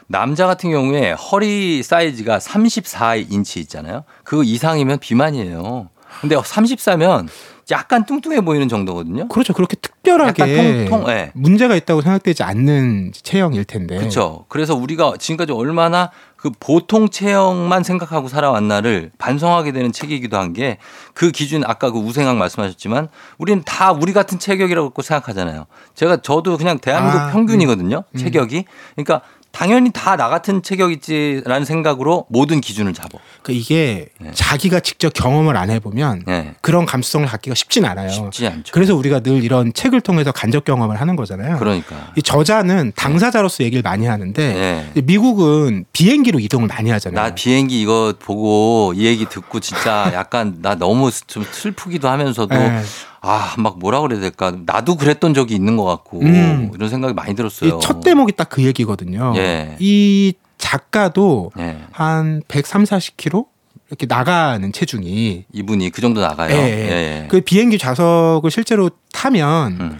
남자 0.08 0.48
같은 0.48 0.70
경우에 0.72 1.12
허리 1.12 1.84
사이즈가 1.84 2.38
34인치 2.38 3.58
있잖아요. 3.58 4.02
그 4.24 4.42
이상이면 4.42 4.98
비만이에요. 4.98 5.88
근데 6.20 6.36
34면 6.36 7.28
약간 7.72 8.04
뚱뚱해 8.06 8.42
보이는 8.42 8.68
정도거든요. 8.68 9.26
그렇죠. 9.28 9.52
그렇게 9.52 9.76
특별하게 9.76 10.42
약간 10.42 10.86
통- 10.88 11.02
통- 11.04 11.10
예. 11.10 11.32
문제가 11.34 11.74
있다고 11.74 12.02
생각되지 12.02 12.42
않는 12.44 13.10
체형일 13.12 13.64
텐데. 13.64 13.96
그렇죠. 13.96 14.44
그래서 14.48 14.74
우리가 14.76 15.14
지금까지 15.18 15.52
얼마나 15.52 16.10
그 16.36 16.50
보통 16.60 17.08
체형만 17.08 17.82
생각하고 17.84 18.28
살아왔나를 18.28 19.10
반성하게 19.18 19.72
되는 19.72 19.90
책이기도 19.92 20.36
한 20.36 20.52
게 20.52 20.78
그 21.14 21.30
기준 21.30 21.62
아까 21.64 21.90
그 21.90 21.98
우생학 21.98 22.36
말씀하셨지만 22.36 23.08
우리는 23.38 23.62
다 23.64 23.92
우리 23.92 24.12
같은 24.12 24.38
체격이라고 24.38 25.00
생각하잖아요. 25.02 25.66
제가 25.94 26.18
저도 26.22 26.56
그냥 26.58 26.78
대한민국 26.78 27.18
아, 27.20 27.30
평균이거든요. 27.32 28.04
음. 28.10 28.18
체격이. 28.18 28.64
그러니까 28.96 29.22
당연히 29.52 29.90
다 29.92 30.16
나 30.16 30.28
같은 30.28 30.62
체격이지라는 30.62 31.64
생각으로 31.64 32.26
모든 32.28 32.60
기준을 32.60 32.92
잡아. 32.92 33.18
그러니까 33.42 33.60
이게 33.60 34.08
네. 34.20 34.30
자기가 34.34 34.80
직접 34.80 35.12
경험을 35.14 35.56
안 35.56 35.70
해보면 35.70 36.24
네. 36.26 36.54
그런 36.60 36.84
감수성을 36.86 37.26
갖기가 37.26 37.54
쉽진 37.54 37.84
않아요. 37.84 38.08
쉽지 38.10 38.46
않죠. 38.46 38.72
그래서 38.72 38.94
우리가 38.94 39.20
늘 39.20 39.42
이런 39.44 39.72
책을 39.72 40.00
통해서 40.00 40.32
간접 40.32 40.64
경험을 40.64 41.00
하는 41.00 41.16
거잖아요. 41.16 41.58
그러니까. 41.58 42.12
이 42.16 42.22
저자는 42.22 42.92
당사자로서 42.96 43.64
얘기를 43.64 43.82
많이 43.82 44.06
하는데 44.06 44.90
네. 44.94 45.02
미국은 45.02 45.84
비행기로 45.92 46.40
이동을 46.40 46.66
많이 46.68 46.90
하잖아요. 46.90 47.22
나 47.28 47.34
비행기 47.34 47.80
이거 47.80 48.14
보고 48.18 48.92
이 48.96 49.06
얘기 49.06 49.26
듣고 49.26 49.60
진짜 49.60 50.10
약간 50.14 50.56
나 50.60 50.74
너무 50.74 51.10
좀 51.26 51.44
슬프기도 51.50 52.08
하면서도 52.08 52.54
네. 52.54 52.82
아, 53.22 53.54
막 53.56 53.78
뭐라 53.78 54.00
그래야 54.00 54.20
될까. 54.20 54.52
나도 54.66 54.96
그랬던 54.96 55.32
적이 55.32 55.54
있는 55.54 55.76
것 55.76 55.84
같고 55.84 56.20
음. 56.20 56.70
이런 56.74 56.88
생각이 56.90 57.14
많이 57.14 57.34
들었어요. 57.34 57.78
이첫 57.78 58.02
대목이 58.02 58.32
딱 58.32 58.48
그 58.50 58.62
얘기거든요. 58.64 59.32
예. 59.36 59.76
이 59.78 60.34
작가도 60.58 61.52
예. 61.58 61.78
한 61.92 62.42
130, 62.48 62.90
40kg 62.90 63.46
이렇게 63.88 64.06
나가는 64.06 64.72
체중이 64.72 65.44
이분이 65.52 65.90
그 65.90 66.00
정도 66.02 66.20
나가요. 66.20 66.54
예, 66.54 66.60
예, 66.60 66.62
예. 66.62 66.90
예. 67.22 67.26
그 67.28 67.40
비행기 67.40 67.78
좌석을 67.78 68.50
실제로 68.50 68.90
타면 69.12 69.72
음. 69.80 69.98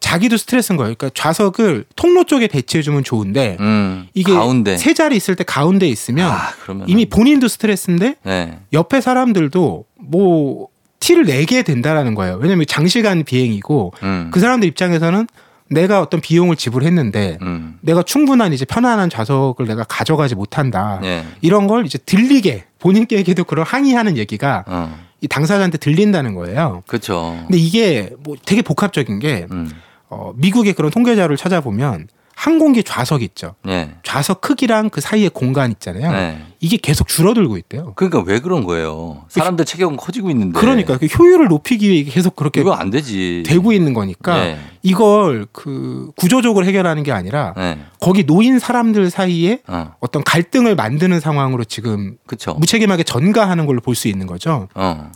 자기도 0.00 0.36
스트레스인 0.36 0.76
거예요. 0.76 0.94
그러니까 0.96 1.10
좌석을 1.14 1.84
통로 1.94 2.24
쪽에 2.24 2.48
배치해 2.48 2.82
주면 2.82 3.04
좋은데 3.04 3.56
음. 3.60 4.08
이게 4.14 4.32
가운데 4.32 4.76
세 4.76 4.94
자리 4.94 5.16
있을 5.16 5.36
때 5.36 5.44
가운데 5.44 5.86
있으면 5.88 6.28
아, 6.30 6.50
이미 6.86 7.06
본인도 7.06 7.46
스트레스인데 7.48 8.16
네. 8.24 8.58
옆에 8.72 9.00
사람들도 9.00 9.84
뭐 10.00 10.68
티를 11.02 11.24
내게 11.24 11.62
된다라는 11.62 12.14
거예요. 12.14 12.36
왜냐하면 12.40 12.64
장시간 12.66 13.24
비행이고 13.24 13.92
음. 14.04 14.30
그 14.32 14.38
사람들 14.38 14.68
입장에서는 14.68 15.26
내가 15.68 16.00
어떤 16.00 16.20
비용을 16.20 16.54
지불했는데 16.54 17.38
음. 17.42 17.78
내가 17.80 18.02
충분한 18.02 18.52
이제 18.52 18.64
편안한 18.64 19.10
좌석을 19.10 19.66
내가 19.66 19.82
가져가지 19.84 20.36
못한다. 20.36 21.00
예. 21.02 21.24
이런 21.40 21.66
걸 21.66 21.86
이제 21.86 21.98
들리게 21.98 22.64
본인께도 22.78 23.44
그런 23.44 23.66
항의하는 23.66 24.16
얘기가 24.16 24.64
어. 24.68 24.96
이 25.20 25.26
당사자한테 25.28 25.78
들린다는 25.78 26.34
거예요. 26.34 26.82
그렇죠. 26.86 27.36
근데 27.46 27.58
이게 27.58 28.10
뭐 28.20 28.36
되게 28.44 28.62
복합적인 28.62 29.18
게 29.18 29.46
음. 29.50 29.70
어, 30.08 30.32
미국의 30.36 30.74
그런 30.74 30.90
통계 30.92 31.16
자료를 31.16 31.36
찾아보면 31.36 32.06
항공기 32.46 32.82
좌석 32.82 33.22
있죠. 33.22 33.54
예. 33.68 33.94
좌석 34.02 34.40
크기랑 34.40 34.90
그 34.90 35.00
사이에 35.00 35.28
공간 35.28 35.70
있잖아요. 35.70 36.10
네. 36.10 36.44
이게 36.58 36.76
계속 36.76 37.06
줄어들고 37.06 37.56
있대요. 37.56 37.92
그러니까 37.94 38.20
왜 38.26 38.40
그런 38.40 38.64
거예요? 38.64 39.24
사람들 39.28 39.64
체격은 39.64 39.96
커지고 39.96 40.28
있는데. 40.30 40.58
그러니까 40.58 40.98
그 40.98 41.06
효율을 41.06 41.46
높이기 41.46 41.88
위해 41.88 42.02
계속 42.02 42.34
그렇게 42.34 42.60
이거 42.62 42.72
안 42.72 42.90
되지. 42.90 43.44
되고 43.46 43.72
있는 43.72 43.94
거니까 43.94 44.40
네. 44.42 44.58
이걸 44.82 45.46
그 45.52 46.10
구조적으로 46.16 46.66
해결하는 46.66 47.04
게 47.04 47.12
아니라 47.12 47.54
네. 47.56 47.78
거기 48.00 48.24
놓인 48.24 48.58
사람들 48.58 49.08
사이에 49.10 49.60
어. 49.68 49.92
어떤 50.00 50.24
갈등을 50.24 50.74
만드는 50.74 51.20
상황으로 51.20 51.62
지금 51.62 52.16
그쵸. 52.26 52.54
무책임하게 52.54 53.04
전가하는 53.04 53.66
걸로 53.66 53.80
볼 53.80 53.94
수 53.94 54.08
있는 54.08 54.26
거죠. 54.26 54.66
어. 54.74 55.12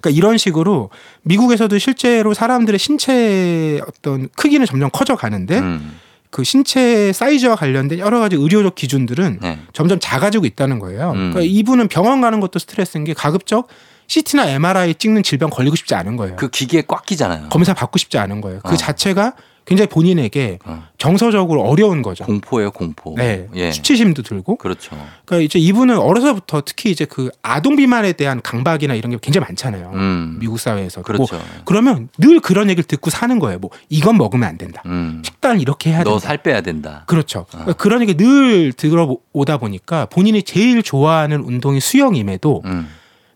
그러니까 0.00 0.10
이런 0.10 0.38
식으로 0.38 0.90
미국에서도 1.22 1.76
실제로 1.78 2.32
사람들의 2.32 2.78
신체 2.78 3.80
어떤 3.88 4.28
크기는 4.36 4.64
점점 4.66 4.88
커져 4.92 5.16
가는데 5.16 5.58
음. 5.58 5.98
그 6.30 6.44
신체 6.44 7.12
사이즈와 7.12 7.56
관련된 7.56 7.98
여러 7.98 8.20
가지 8.20 8.36
의료적 8.36 8.74
기준들은 8.74 9.38
네. 9.42 9.58
점점 9.72 9.98
작아지고 10.00 10.46
있다는 10.46 10.78
거예요. 10.78 11.10
음. 11.10 11.32
그러니까 11.32 11.40
이분은 11.42 11.88
병원 11.88 12.20
가는 12.20 12.40
것도 12.40 12.58
스트레스인 12.58 13.04
게 13.04 13.14
가급적 13.14 13.68
CT나 14.06 14.48
MRI 14.48 14.94
찍는 14.94 15.22
질병 15.22 15.50
걸리고 15.50 15.76
싶지 15.76 15.94
않은 15.94 16.16
거예요. 16.16 16.36
그 16.36 16.48
기계에 16.48 16.82
꽉 16.86 17.04
끼잖아요. 17.06 17.48
검사 17.48 17.74
받고 17.74 17.98
싶지 17.98 18.18
않은 18.18 18.40
거예요. 18.40 18.60
그 18.64 18.74
어. 18.74 18.76
자체가 18.76 19.34
굉장히 19.70 19.86
본인에게 19.88 20.58
어. 20.64 20.82
정서적으로 20.98 21.62
어려운 21.62 22.02
거죠. 22.02 22.24
공포예요, 22.24 22.72
공포. 22.72 23.14
네, 23.16 23.46
예. 23.54 23.70
수치심도 23.70 24.22
들고. 24.22 24.56
그렇죠. 24.56 24.96
그러니까 25.24 25.44
이제 25.44 25.60
이분은 25.60 25.96
어려서부터 25.96 26.62
특히 26.66 26.90
이제 26.90 27.04
그 27.04 27.30
아동 27.40 27.76
비만에 27.76 28.12
대한 28.14 28.42
강박이나 28.42 28.94
이런 28.94 29.12
게 29.12 29.18
굉장히 29.22 29.44
많잖아요. 29.46 29.92
음. 29.94 30.38
미국 30.40 30.58
사회에서. 30.58 31.02
그렇죠. 31.02 31.36
뭐 31.36 31.44
그러면 31.64 32.08
늘 32.18 32.40
그런 32.40 32.68
얘기를 32.68 32.82
듣고 32.82 33.10
사는 33.10 33.38
거예요. 33.38 33.60
뭐 33.60 33.70
이건 33.88 34.18
먹으면 34.18 34.48
안 34.48 34.58
된다. 34.58 34.82
음. 34.86 35.22
식단을 35.24 35.60
이렇게 35.60 35.90
해야 35.90 35.98
된다. 35.98 36.10
너 36.10 36.18
살 36.18 36.38
빼야 36.38 36.62
된다. 36.62 37.04
그렇죠. 37.06 37.40
어. 37.40 37.46
그러니까 37.50 37.72
그런 37.74 38.02
얘기 38.02 38.16
늘 38.16 38.72
들어오다 38.72 39.58
보니까 39.58 40.06
본인이 40.06 40.42
제일 40.42 40.82
좋아하는 40.82 41.44
운동이 41.44 41.78
수영임에도 41.78 42.62
음. 42.64 42.88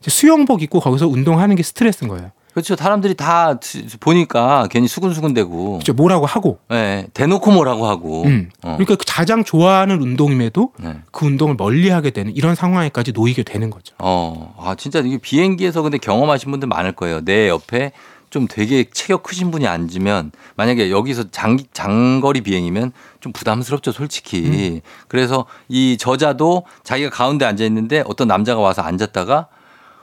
수영복 0.03 0.63
입고 0.63 0.81
거기서 0.81 1.07
운동하는 1.07 1.55
게 1.55 1.63
스트레스인 1.63 2.09
거예요. 2.09 2.33
그렇죠. 2.55 2.77
사람들이 2.77 3.15
다 3.15 3.59
보니까 3.99 4.69
괜히 4.71 4.87
수근수근대고. 4.87 5.73
그렇죠. 5.73 5.93
뭐라고 5.93 6.25
하고. 6.25 6.61
예. 6.71 7.09
대놓고 7.13 7.51
뭐라고 7.51 7.87
하고. 7.89 8.23
음. 8.23 8.49
어. 8.63 8.77
그러니까 8.77 8.95
그 8.95 9.05
가장 9.07 9.43
좋아하는 9.43 10.01
운동임에도 10.01 10.73
네. 10.79 10.99
그 11.11 11.27
운동을 11.27 11.57
멀리하게 11.57 12.11
되는 12.11 12.35
이런 12.35 12.55
상황에까지 12.55 13.11
놓이게 13.11 13.43
되는 13.43 13.71
거죠. 13.71 13.97
어, 13.99 14.55
아, 14.57 14.77
진짜 14.77 15.01
이게 15.01 15.19
비행기에서 15.19 15.83
근데 15.83 15.99
경험하신 15.99 16.53
분들 16.53 16.69
많을 16.69 16.93
거예요. 16.93 17.25
내 17.25 17.49
옆에 17.49 17.91
좀 18.31 18.47
되게 18.49 18.85
체격 18.93 19.25
크신 19.25 19.51
분이 19.51 19.67
앉으면 19.67 20.31
만약에 20.55 20.93
여기서 20.93 21.31
장, 21.33 21.59
장거리 21.73 22.41
비행이면 22.41 22.93
좀 23.21 23.33
부담스럽죠, 23.33 23.91
솔직히. 23.91 24.81
그래서 25.09 25.47
이 25.69 25.97
저자도 25.99 26.65
자기가 26.85 27.11
가운데 27.11 27.45
앉아 27.47 27.65
있는데 27.65 28.05
어떤 28.07 28.29
남자가 28.29 28.61
와서 28.61 28.83
앉았다가 28.83 29.49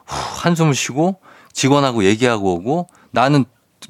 후, 0.06 0.16
한숨을 0.43 0.76
쉬고 0.76 1.20
직원하고 1.54 2.04
얘기하고 2.04 2.54
오고 2.56 2.88
나는 3.12 3.45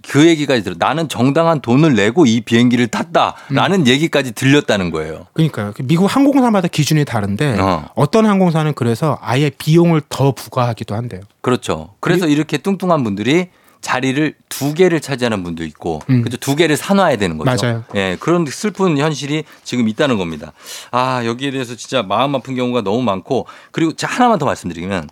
그 0.08 0.26
얘기까지 0.26 0.64
들어. 0.64 0.76
나는 0.78 1.10
정당한 1.10 1.60
돈을 1.60 1.96
내고 1.96 2.26
이 2.26 2.42
비행기를 2.42 2.88
탔다라는 2.88 3.88
얘기까지 3.88 4.32
들렸다는 4.32 4.90
거예요. 4.90 5.28
그러니까 5.34 5.74
미국 5.84 6.14
항공사마다 6.14 6.68
기준이 6.68 7.06
다른데 7.06 7.60
어. 7.60 7.90
어. 7.94 8.10
떤 8.10 8.26
항공사는 8.26 8.74
그래서 8.74 9.18
아예 9.22 9.50
비용을 9.50 10.02
더 10.10 10.32
부과하기도 10.32 10.96
한대요. 10.96 11.22
그렇죠. 11.42 11.94
그래서 12.00 12.28
이렇게 12.28 12.58
뚱뚱한 12.58 13.04
분들이 13.04 13.50
자리를 13.82 14.36
두 14.48 14.74
개를 14.74 15.02
차지하는 15.02 15.44
분도 15.44 15.64
있고, 15.64 16.02
음. 16.10 16.22
그죠? 16.22 16.38
두 16.38 16.56
개를 16.56 16.78
사놔야 16.78 17.16
되는 17.18 17.38
거죠. 17.40 17.66
맞아요. 17.66 17.84
예, 17.96 18.16
그런 18.20 18.46
슬픈 18.46 18.98
현실이 18.98 19.44
지금 19.64 19.90
있다는 19.90 20.18
겁니다. 20.18 20.54
아, 20.92 21.24
여기에 21.26 21.50
대해서 21.52 21.76
진짜 21.76 22.04
마음 22.04 22.36
아픈 22.36 22.56
경우가 22.56 22.82
너무 22.84 23.02
많고, 23.02 23.48
그리고 23.72 23.94
자, 23.94 24.08
하나만 24.08 24.38
더 24.38 24.46
말씀드리면, 24.46 25.10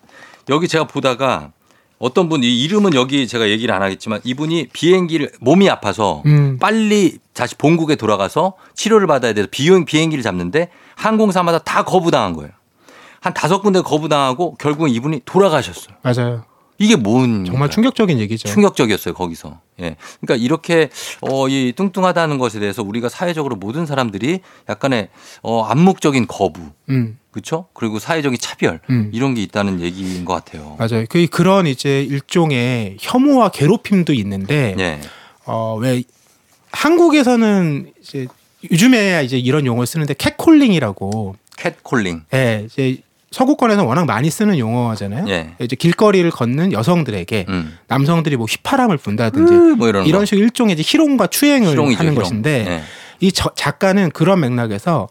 여기 0.50 0.68
제가 0.68 0.86
보다가 0.86 1.52
어떤 2.00 2.30
분, 2.30 2.44
이 2.44 2.64
이름은 2.64 2.94
여기 2.94 3.28
제가 3.28 3.50
얘기를 3.50 3.76
안 3.76 3.82
하겠지만, 3.82 4.22
이분이 4.24 4.70
비행기를, 4.72 5.32
몸이 5.42 5.70
아파서 5.70 6.24
음. 6.26 6.58
빨리 6.58 7.20
다시 7.34 7.56
본국에 7.56 7.96
돌아가서 7.98 8.54
치료를 8.74 9.06
받아야 9.06 9.34
돼서 9.34 9.48
비행, 9.52 9.86
비행기를 9.86 10.24
잡는데 10.24 10.70
항공사마다 10.96 11.60
다 11.60 11.84
거부당한 11.84 12.34
거예요. 12.34 12.52
한 13.22 13.34
다섯 13.34 13.62
군데 13.62 13.82
거부당하고 13.82 14.56
결국은 14.56 14.90
이분이 14.90 15.22
돌아가셨어요. 15.26 15.96
맞아요. 16.02 16.46
이게 16.78 16.96
뭔 16.96 17.44
정말 17.44 17.70
충격적인 17.70 18.18
얘기죠. 18.20 18.48
충격적이었어요 18.48 19.14
거기서. 19.14 19.60
예. 19.82 19.98
그러니까 20.22 20.42
이렇게 20.42 20.90
어 21.20 21.50
이 21.50 21.74
뚱뚱하다는 21.76 22.38
것에 22.38 22.62
대해서 22.62 22.82
우리가 22.82 23.10
사회적으로 23.10 23.58
모든 23.58 23.86
사람들이 23.86 24.40
약간의 24.70 25.10
어 25.44 25.64
암묵적인 25.64 26.28
거부, 26.28 26.62
음, 26.90 27.19
그렇죠? 27.32 27.68
그리고 27.74 28.00
사회적인 28.00 28.38
차별 28.40 28.80
음. 28.90 29.10
이런 29.14 29.34
게 29.36 29.42
있다는 29.44 29.82
얘기인 29.82 30.26
것 30.26 30.34
같아요. 30.34 30.76
맞아요. 30.80 31.06
그 31.10 31.28
그런 31.28 31.68
이제 31.68 32.02
일종의 32.04 32.98
혐오와 33.00 33.50
괴롭힘도 33.50 34.14
있는데 34.14 34.76
예. 34.80 35.00
어왜 35.46 36.04
한국에서는 36.72 37.92
이제 38.02 38.28
요즘에 38.72 39.24
이제 39.24 39.38
이런 39.38 39.66
용어를 39.66 39.88
쓰는데 39.88 40.14
catcalling이라고 40.16 41.36
catcalling. 41.58 42.24
예, 42.34 42.64
이제 42.66 42.98
서구권에서 43.32 43.84
워낙 43.86 44.06
많이 44.06 44.30
쓰는 44.30 44.58
용어잖아요. 44.58 45.26
예. 45.30 45.52
이제 45.62 45.76
길거리를 45.76 46.30
걷는 46.32 46.72
여성들에게 46.74 47.46
음. 47.50 47.78
남성들이 47.88 48.38
뭐 48.38 48.48
휘파람을 48.50 48.98
분다든지 48.98 49.54
으, 49.54 49.58
뭐 49.78 49.88
이런 49.88 50.06
이런 50.08 50.22
거. 50.22 50.26
식으로 50.26 50.44
일종의 50.46 50.74
이제 50.74 50.84
희롱과 50.86 51.28
추행을 51.28 51.70
희롱이죠, 51.70 52.00
하는 52.00 52.12
희롱. 52.14 52.24
것인데 52.24 52.66
예. 52.68 52.82
이 53.20 53.32
저- 53.32 53.52
작가는 53.56 54.10
그런 54.12 54.40
맥락에서 54.40 55.10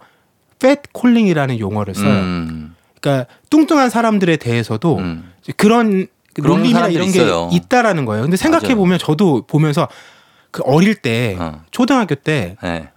팻 0.59 0.83
콜링이라는 0.93 1.59
용어를 1.59 1.95
써요. 1.95 2.09
음. 2.09 2.75
그러니까 3.01 3.27
뚱뚱한 3.51 3.91
사람들에 3.91 4.37
대해서도 4.37 4.99
음. 4.99 5.33
그런 5.57 6.07
놀림이나 6.37 6.89
이런 6.89 7.11
게 7.11 7.21
있어요. 7.21 7.49
있다라는 7.53 8.05
거예요. 8.05 8.23
근데 8.23 8.37
생각해 8.37 8.75
보면 8.75 8.99
저도 8.99 9.43
보면서 9.47 9.89
그 10.51 10.63
어릴 10.65 10.95
때 10.95 11.37
어. 11.39 11.63
초등학교 11.71 12.15
때 12.15 12.57
예. 12.65 12.89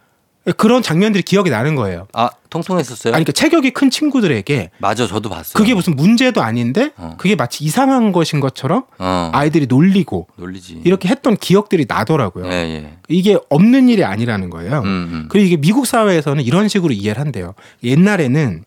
그런 0.58 0.82
장면들이 0.82 1.22
기억이 1.22 1.52
나는 1.52 1.76
거예요. 1.76 2.08
아 2.14 2.30
통통했었어요? 2.50 3.14
아니 3.14 3.24
그러니까 3.24 3.32
체격이 3.34 3.72
큰 3.72 3.92
친구들에게 3.92 4.72
맞아, 4.80 5.06
저도 5.06 5.30
봤어요. 5.30 5.54
그게 5.54 5.76
무슨 5.76 5.96
문제도 5.96 6.42
아닌데 6.42 6.92
어. 6.98 7.16
그게 7.18 7.36
마치 7.36 7.64
이상한 7.64 8.12
것인 8.12 8.40
것처럼 8.40 8.86
어. 8.98 9.30
아이들이 9.34 9.68
놀리고 9.68 10.28
놀리지. 10.38 10.82
이렇게 10.84 11.10
했던 11.10 11.38
기억들이 11.38 11.86
나더라고요. 11.88 12.48
예, 12.48 12.52
예. 12.52 12.98
이게 13.08 13.38
없는 13.50 13.88
일이 13.90 14.04
아니라는 14.04 14.50
거예요. 14.50 14.80
음, 14.80 14.86
음. 14.86 15.26
그리고 15.30 15.46
이게 15.46 15.58
미국 15.58 15.86
사회에서는 15.86 16.44
이런 16.44 16.68
식으로 16.68 16.92
이해를 16.92 17.22
한대요. 17.22 17.54
옛날에는 17.84 18.64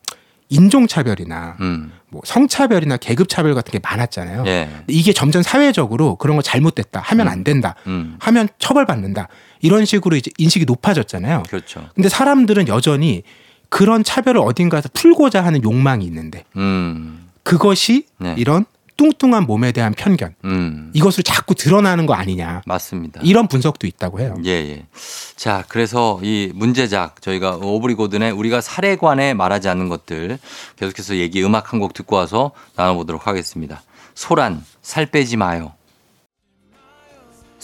인종차별이나 0.50 1.56
음. 1.60 1.92
뭐 2.08 2.22
성차별이나 2.24 2.96
계급차별 2.98 3.54
같은 3.54 3.72
게 3.72 3.80
많았잖아요. 3.82 4.44
예. 4.46 4.68
이게 4.86 5.12
점점 5.12 5.42
사회적으로 5.42 6.14
그런 6.16 6.36
거 6.36 6.42
잘못됐다 6.42 7.00
하면 7.00 7.26
안 7.28 7.42
된다 7.42 7.74
음. 7.88 8.16
하면 8.20 8.48
처벌받는다 8.58 9.28
이런 9.64 9.84
식으로 9.86 10.14
이제 10.16 10.30
인식이 10.36 10.66
높아졌잖아요. 10.66 11.44
그렇죠. 11.48 11.88
근데 11.94 12.08
사람들은 12.10 12.68
여전히 12.68 13.22
그런 13.70 14.04
차별을 14.04 14.40
어딘가에서 14.42 14.90
풀고자 14.92 15.42
하는 15.44 15.62
욕망이 15.64 16.04
있는데 16.04 16.44
음. 16.56 17.28
그것이 17.42 18.06
네. 18.18 18.34
이런 18.36 18.66
뚱뚱한 18.96 19.44
몸에 19.46 19.72
대한 19.72 19.92
편견 19.92 20.34
음. 20.44 20.90
이것으로 20.94 21.22
자꾸 21.24 21.54
드러나는 21.56 22.06
거 22.06 22.14
아니냐 22.14 22.62
맞습니다. 22.66 23.20
이런 23.24 23.48
분석도 23.48 23.86
있다고 23.88 24.20
해요. 24.20 24.36
예, 24.44 24.50
예. 24.50 24.86
자, 25.34 25.64
그래서 25.68 26.20
이 26.22 26.52
문제작 26.54 27.20
저희가 27.20 27.56
오브리 27.56 27.94
고든의 27.94 28.30
우리가 28.32 28.60
관해 29.00 29.34
말하지 29.34 29.68
않는 29.68 29.88
것들 29.88 30.38
계속해서 30.76 31.16
얘기 31.16 31.42
음악 31.42 31.72
한 31.72 31.80
곡 31.80 31.94
듣고 31.94 32.14
와서 32.16 32.52
나눠보도록 32.76 33.26
하겠습니다. 33.26 33.82
소란, 34.14 34.62
살 34.82 35.06
빼지 35.06 35.36
마요. 35.36 35.72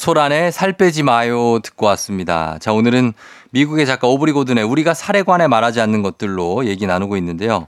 소란의 0.01 0.51
살 0.51 0.72
빼지 0.72 1.03
마요 1.03 1.59
듣고 1.62 1.84
왔습니다. 1.84 2.57
자, 2.59 2.72
오늘은 2.72 3.12
미국의 3.51 3.84
작가 3.84 4.09
오브리 4.09 4.32
고든의 4.32 4.64
우리가 4.64 4.94
살에 4.94 5.22
관해 5.22 5.46
말하지 5.46 5.82
않는 5.82 6.01
것들로 6.03 6.64
얘기 6.64 6.86
나누고 6.86 7.18
있는데요. 7.18 7.66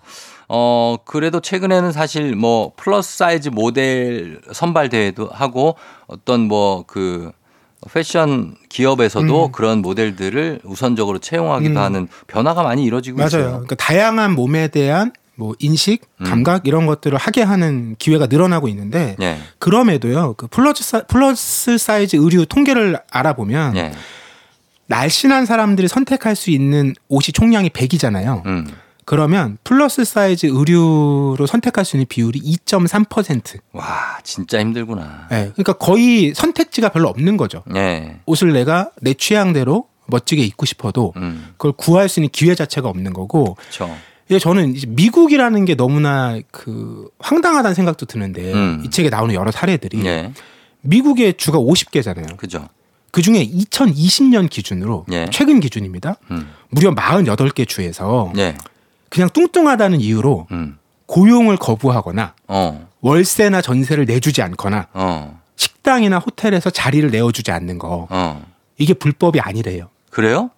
어, 0.48 0.96
그래도 1.04 1.40
최근에는 1.40 1.92
사실 1.92 2.34
뭐 2.34 2.72
플러스 2.74 3.18
사이즈 3.18 3.50
모델 3.50 4.40
선발 4.50 4.88
대회도 4.88 5.28
하고 5.30 5.76
어떤 6.06 6.48
뭐그 6.48 7.32
패션 7.92 8.56
기업에서도 8.70 9.46
음. 9.46 9.52
그런 9.52 9.82
모델들을 9.82 10.60
우선적으로 10.64 11.18
채용하기도 11.18 11.74
음. 11.74 11.76
하는 11.76 12.08
변화가 12.28 12.62
많이 12.62 12.82
이루어지고 12.84 13.18
맞아요. 13.18 13.26
있어요. 13.28 13.50
그러니까 13.50 13.74
다양한 13.74 14.34
몸에 14.34 14.68
대한 14.68 15.12
뭐 15.34 15.54
인식, 15.58 16.02
음. 16.20 16.24
감각 16.24 16.66
이런 16.66 16.86
것들을 16.86 17.16
하게 17.16 17.42
하는 17.42 17.96
기회가 17.98 18.26
늘어나고 18.26 18.68
있는데 18.68 19.16
예. 19.20 19.38
그럼에도요. 19.58 20.34
그 20.36 20.46
플러스 20.46 20.84
사, 20.84 21.02
플러스 21.02 21.78
사이즈 21.78 22.16
의류 22.16 22.46
통계를 22.46 22.98
알아보면 23.10 23.76
예. 23.76 23.92
날씬한 24.86 25.46
사람들이 25.46 25.88
선택할 25.88 26.36
수 26.36 26.50
있는 26.50 26.94
옷이 27.08 27.32
총량이 27.32 27.70
100이잖아요. 27.70 28.44
음. 28.46 28.68
그러면 29.04 29.58
플러스 29.64 30.04
사이즈 30.04 30.46
의류로 30.46 31.46
선택할 31.46 31.84
수 31.84 31.96
있는 31.96 32.06
비율이 32.08 32.40
2.3%. 32.40 33.58
와, 33.72 34.18
진짜 34.22 34.60
힘들구나. 34.60 35.28
예. 35.32 35.50
그러니까 35.54 35.72
거의 35.72 36.34
선택지가 36.34 36.90
별로 36.90 37.08
없는 37.08 37.36
거죠. 37.36 37.64
예. 37.74 38.20
옷을 38.26 38.52
내가 38.52 38.90
내 39.00 39.14
취향대로 39.14 39.86
멋지게 40.06 40.42
입고 40.42 40.66
싶어도 40.66 41.12
음. 41.16 41.48
그걸 41.52 41.72
구할 41.72 42.08
수 42.08 42.20
있는 42.20 42.28
기회 42.30 42.54
자체가 42.54 42.88
없는 42.88 43.12
거고 43.12 43.54
그렇죠. 43.54 43.94
이게 44.32 44.38
저는 44.38 44.74
이제 44.74 44.86
미국이라는 44.88 45.66
게 45.66 45.74
너무나 45.74 46.40
그 46.50 47.10
황당하다는 47.18 47.74
생각도 47.74 48.06
드는데 48.06 48.54
음. 48.54 48.82
이 48.82 48.88
책에 48.88 49.10
나오는 49.10 49.34
여러 49.34 49.50
사례들이 49.50 50.06
예. 50.06 50.32
미국의 50.80 51.34
주가 51.34 51.58
50개잖아요. 51.58 52.38
그죠. 52.38 52.66
그 53.10 53.20
중에 53.20 53.46
2020년 53.46 54.48
기준으로 54.48 55.04
예. 55.12 55.26
최근 55.30 55.60
기준입니다. 55.60 56.16
음. 56.30 56.50
무려 56.70 56.94
48개 56.94 57.68
주에서 57.68 58.32
예. 58.38 58.54
그냥 59.10 59.28
뚱뚱하다는 59.30 60.00
이유로 60.00 60.46
음. 60.50 60.78
고용을 61.04 61.58
거부하거나 61.58 62.32
어. 62.48 62.88
월세나 63.02 63.60
전세를 63.60 64.06
내주지 64.06 64.40
않거나 64.40 64.86
어. 64.94 65.42
식당이나 65.56 66.20
호텔에서 66.20 66.70
자리를 66.70 67.10
내어주지 67.10 67.50
않는 67.50 67.78
거 67.78 68.06
어. 68.08 68.46
이게 68.78 68.94
불법이 68.94 69.40
아니래요. 69.40 69.90
그래요? 70.08 70.48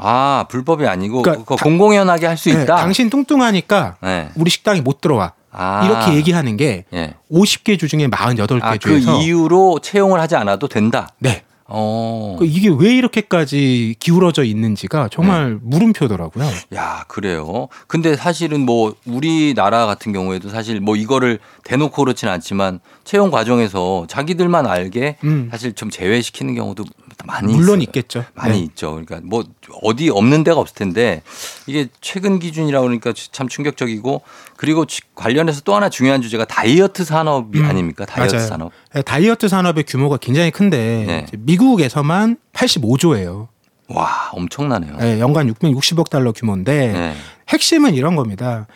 아, 0.00 0.46
불법이 0.48 0.86
아니고 0.86 1.22
그러니까 1.22 1.56
다- 1.56 1.62
공공연하게 1.64 2.26
할수 2.26 2.50
네, 2.52 2.62
있다. 2.62 2.76
당신 2.76 3.10
뚱뚱하니까 3.10 3.96
네. 4.02 4.28
우리 4.36 4.50
식당에 4.50 4.80
못 4.80 5.00
들어와. 5.00 5.32
아. 5.50 5.84
이렇게 5.86 6.14
얘기하는 6.14 6.56
게 6.56 6.84
예. 6.92 7.14
50개 7.32 7.78
주 7.78 7.88
중에 7.88 8.06
48개 8.08 8.62
아, 8.62 8.72
그 8.72 8.78
주에서 8.78 9.20
이유로 9.20 9.80
채용을 9.80 10.20
하지 10.20 10.36
않아도 10.36 10.68
된다. 10.68 11.08
네. 11.18 11.42
어. 11.70 12.36
그 12.38 12.46
이게 12.46 12.70
왜 12.70 12.94
이렇게까지 12.94 13.96
기울어져 14.00 14.42
있는지가 14.44 15.08
정말 15.10 15.54
네. 15.54 15.58
물음표더라고요. 15.62 16.46
야, 16.74 17.04
그래요. 17.08 17.68
근데 17.86 18.16
사실은 18.16 18.60
뭐 18.64 18.94
우리나라 19.04 19.84
같은 19.84 20.12
경우에도 20.14 20.48
사실 20.48 20.80
뭐 20.80 20.96
이거를 20.96 21.38
대놓고 21.64 22.02
그렇지는 22.04 22.32
않지만 22.32 22.80
채용 23.04 23.30
과정에서 23.30 24.06
자기들만 24.08 24.66
알게 24.66 25.16
음. 25.24 25.48
사실 25.50 25.74
좀 25.74 25.90
제외시키는 25.90 26.54
경우도 26.54 26.84
많이 27.24 27.52
물론 27.52 27.78
있어요. 27.80 27.82
있겠죠. 27.82 28.24
많이 28.34 28.58
네. 28.58 28.64
있죠. 28.64 28.92
그러니까 28.92 29.20
뭐 29.24 29.44
어디 29.82 30.08
없는 30.08 30.44
데가 30.44 30.58
없을 30.60 30.74
텐데 30.76 31.22
이게 31.66 31.88
최근 32.00 32.38
기준이라 32.38 32.80
그러니까 32.80 33.12
참 33.32 33.48
충격적이고 33.48 34.22
그리고 34.56 34.86
지- 34.86 35.00
관련해서 35.14 35.62
또 35.62 35.74
하나 35.74 35.88
중요한 35.88 36.22
주제가 36.22 36.44
다이어트 36.44 37.04
산업이 37.04 37.58
음, 37.58 37.64
아닙니까? 37.64 38.06
다이어트 38.06 38.36
맞아요. 38.36 38.46
산업. 38.48 38.72
네, 38.94 39.02
다이어트 39.02 39.48
산업의 39.48 39.84
규모가 39.84 40.16
굉장히 40.18 40.50
큰데 40.52 41.04
네. 41.06 41.26
미국에서만 41.38 42.36
85조예요. 42.52 43.48
와, 43.88 44.30
엄청나네요. 44.32 44.96
네, 44.98 45.18
연간 45.18 45.52
660억 45.52 46.10
달러 46.10 46.30
규모인데 46.32 46.92
네. 46.92 47.14
핵심은 47.48 47.94
이런 47.94 48.14
겁니다. 48.16 48.66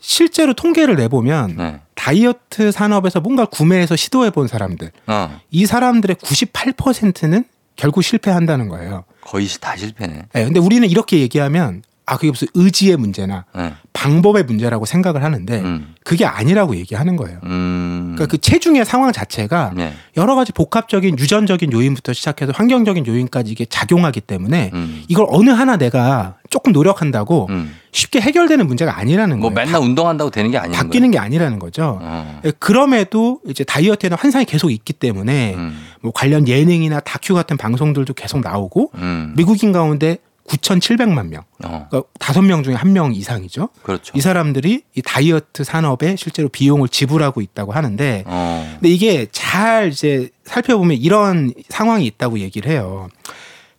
실제로 0.00 0.52
통계를 0.54 0.96
내보면 0.96 1.54
네. 1.56 1.80
다이어트 1.94 2.70
산업에서 2.72 3.20
뭔가 3.20 3.44
구매해서 3.46 3.96
시도해 3.96 4.30
본 4.30 4.46
사람들 4.48 4.92
어, 5.06 5.40
이 5.50 5.66
사람들의 5.66 6.16
98%는 6.16 7.44
결국 7.76 8.02
실패한다는 8.02 8.68
거예요. 8.68 9.04
거의 9.20 9.46
다 9.60 9.76
실패네. 9.76 10.22
네, 10.32 10.44
근데 10.44 10.58
우리는 10.60 10.88
이렇게 10.88 11.20
얘기하면 11.20 11.82
아 12.08 12.16
그게 12.16 12.30
무슨 12.30 12.46
의지의 12.54 12.96
문제나 12.96 13.46
네. 13.52 13.74
방법의 13.92 14.44
문제라고 14.44 14.84
생각을 14.86 15.24
하는데 15.24 15.60
음. 15.60 15.94
그게 16.04 16.24
아니라고 16.24 16.76
얘기하는 16.76 17.16
거예요. 17.16 17.40
음. 17.42 18.12
그러니까 18.14 18.26
그 18.30 18.38
체중의 18.38 18.84
상황 18.84 19.10
자체가 19.10 19.72
네. 19.74 19.92
여러 20.16 20.36
가지 20.36 20.52
복합적인 20.52 21.18
유전적인 21.18 21.72
요인부터 21.72 22.12
시작해서 22.12 22.52
환경적인 22.54 23.08
요인까지 23.08 23.50
이게 23.50 23.64
작용하기 23.64 24.20
때문에 24.20 24.70
음. 24.72 25.02
이걸 25.08 25.26
어느 25.28 25.50
하나 25.50 25.76
내가 25.76 26.36
조금 26.48 26.70
노력한다고 26.70 27.48
음. 27.50 27.74
쉽게 27.90 28.20
해결되는 28.20 28.64
문제가 28.68 28.98
아니라는 28.98 29.40
뭐 29.40 29.50
거예요. 29.52 29.66
맨날 29.66 29.82
운동한다고 29.82 30.30
되는 30.30 30.52
게 30.52 30.58
아닌 30.58 30.72
바뀌는 30.72 31.10
게 31.10 31.18
아니라는 31.18 31.58
거죠. 31.58 31.98
어. 32.00 32.40
예, 32.44 32.52
그럼에도 32.60 33.40
이제 33.48 33.64
다이어트에는 33.64 34.16
환상이 34.16 34.44
계속 34.44 34.70
있기 34.70 34.92
때문에 34.92 35.54
음. 35.56 35.76
뭐 36.02 36.12
관련 36.14 36.46
예능이나 36.46 37.00
다큐 37.00 37.34
같은 37.34 37.56
방송들도 37.56 38.14
계속 38.14 38.42
나오고 38.42 38.92
음. 38.94 39.32
미국인 39.36 39.72
가운데 39.72 40.18
9,700만 40.48 41.28
명, 41.28 41.42
어. 41.64 41.86
그러니까 41.90 42.02
다섯 42.18 42.42
명 42.42 42.62
중에 42.62 42.74
한명 42.74 43.12
이상이죠. 43.12 43.68
그렇죠. 43.82 44.12
이 44.16 44.20
사람들이 44.20 44.82
이 44.94 45.02
다이어트 45.02 45.64
산업에 45.64 46.16
실제로 46.16 46.48
비용을 46.48 46.88
지불하고 46.88 47.40
있다고 47.40 47.72
하는데, 47.72 48.24
어. 48.26 48.70
근데 48.74 48.88
이게 48.88 49.26
잘 49.32 49.88
이제 49.88 50.30
살펴보면 50.44 50.96
이런 50.98 51.52
상황이 51.68 52.06
있다고 52.06 52.38
얘기를 52.38 52.70
해요. 52.70 53.08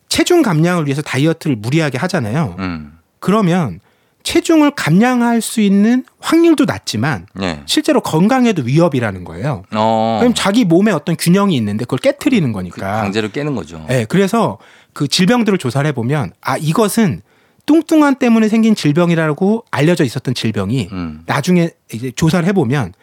체중 0.08 0.42
감량을 0.42 0.86
위해서 0.86 1.02
다이어트를 1.02 1.56
무리하게 1.56 1.98
하잖아요. 1.98 2.56
음. 2.58 2.98
그러면 3.20 3.80
체중을 4.22 4.72
감량할 4.72 5.40
수 5.40 5.60
있는 5.60 6.04
확률도 6.20 6.66
낮지만 6.66 7.26
네. 7.34 7.62
실제로 7.66 8.00
건강에도 8.02 8.62
위협이라는 8.62 9.24
거예요. 9.24 9.62
어. 9.74 10.18
왜냐면 10.20 10.34
자기 10.34 10.64
몸에 10.64 10.92
어떤 10.92 11.16
균형이 11.16 11.56
있는데 11.56 11.84
그걸 11.84 11.98
깨트리는 12.00 12.48
그 12.52 12.52
거니까. 12.52 13.00
강제로 13.00 13.30
깨는 13.30 13.54
거죠. 13.54 13.84
네, 13.88 14.04
그래서 14.04 14.58
그 14.98 15.06
질병들을 15.06 15.58
조사를 15.58 15.86
해보면 15.90 16.32
아 16.40 16.56
이것은 16.56 17.22
뚱뚱한 17.66 18.16
때문에 18.16 18.48
생긴 18.48 18.74
질병이라고 18.74 19.64
알려져 19.70 20.02
있었던 20.02 20.34
질병이 20.34 20.88
음. 20.90 21.22
나중에 21.24 21.70
이제 21.92 22.10
조사를 22.10 22.44
해보면 22.48 22.94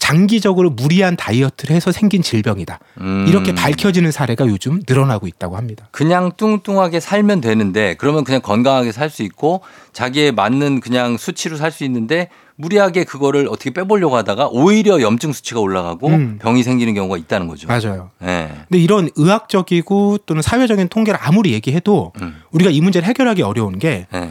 장기적으로 0.00 0.70
무리한 0.70 1.14
다이어트를 1.14 1.76
해서 1.76 1.92
생긴 1.92 2.22
질병이다. 2.22 2.80
음. 3.02 3.26
이렇게 3.28 3.54
밝혀지는 3.54 4.10
사례가 4.10 4.46
요즘 4.46 4.80
늘어나고 4.88 5.26
있다고 5.28 5.56
합니다. 5.56 5.86
그냥 5.92 6.32
뚱뚱하게 6.36 6.98
살면 7.00 7.40
되는데 7.42 7.94
그러면 7.98 8.24
그냥 8.24 8.40
건강하게 8.40 8.90
살 8.92 9.10
수 9.10 9.22
있고 9.24 9.60
자기에 9.92 10.30
맞는 10.30 10.80
그냥 10.80 11.16
수치로 11.16 11.56
살 11.56 11.70
수 11.70 11.84
있는데 11.84 12.28
무리하게 12.56 13.04
그거를 13.04 13.46
어떻게 13.50 13.70
빼보려고 13.70 14.16
하다가 14.16 14.48
오히려 14.52 15.00
염증 15.00 15.32
수치가 15.32 15.60
올라가고 15.60 16.08
음. 16.08 16.38
병이 16.40 16.62
생기는 16.62 16.94
경우가 16.94 17.16
있다는 17.16 17.46
거죠. 17.48 17.66
맞아요. 17.68 18.10
네. 18.20 18.48
근데 18.68 18.78
이런 18.82 19.10
의학적이고 19.16 20.18
또는 20.26 20.42
사회적인 20.42 20.88
통계를 20.88 21.18
아무리 21.22 21.52
얘기해도 21.52 22.12
음. 22.22 22.36
우리가 22.52 22.70
이 22.70 22.80
문제를 22.80 23.06
해결하기 23.08 23.42
어려운 23.42 23.78
게 23.78 24.06
네. 24.12 24.30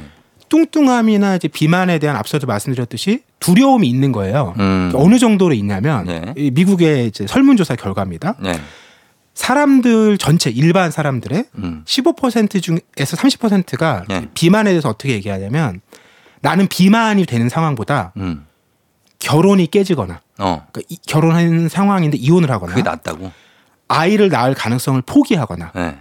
뚱뚱함이나 0.49 1.35
이제 1.35 1.47
비만에 1.47 1.99
대한 1.99 2.15
앞서도 2.17 2.47
말씀드렸듯이 2.47 3.23
두려움이 3.39 3.88
있는 3.88 4.11
거예요. 4.11 4.53
음. 4.59 4.91
어느 4.95 5.17
정도로 5.19 5.53
있냐면 5.53 6.05
네. 6.05 6.34
이 6.35 6.51
미국의 6.51 7.07
이제 7.07 7.26
설문조사 7.27 7.76
결과입니다. 7.76 8.35
네. 8.39 8.59
사람들 9.34 10.17
전체 10.17 10.49
일반 10.49 10.91
사람들의 10.91 11.45
음. 11.59 11.84
15% 11.85 12.61
중에서 12.61 13.15
30%가 13.17 14.03
네. 14.09 14.27
비만에 14.34 14.71
대해서 14.71 14.89
어떻게 14.89 15.13
얘기하냐면 15.13 15.81
나는 16.41 16.67
비만이 16.67 17.26
되는 17.26 17.47
상황보다 17.47 18.11
음. 18.17 18.45
결혼이 19.19 19.67
깨지거나 19.67 20.21
어. 20.39 20.65
그러니까 20.71 20.81
이- 20.89 20.97
결혼하는 21.07 21.69
상황인데 21.69 22.17
이혼을 22.17 22.51
하거나 22.51 22.73
그게 22.73 22.84
낫다고. 22.84 23.31
아이를 23.88 24.30
낳을 24.30 24.53
가능성을 24.53 25.01
포기하거나 25.03 25.71
네. 25.73 25.97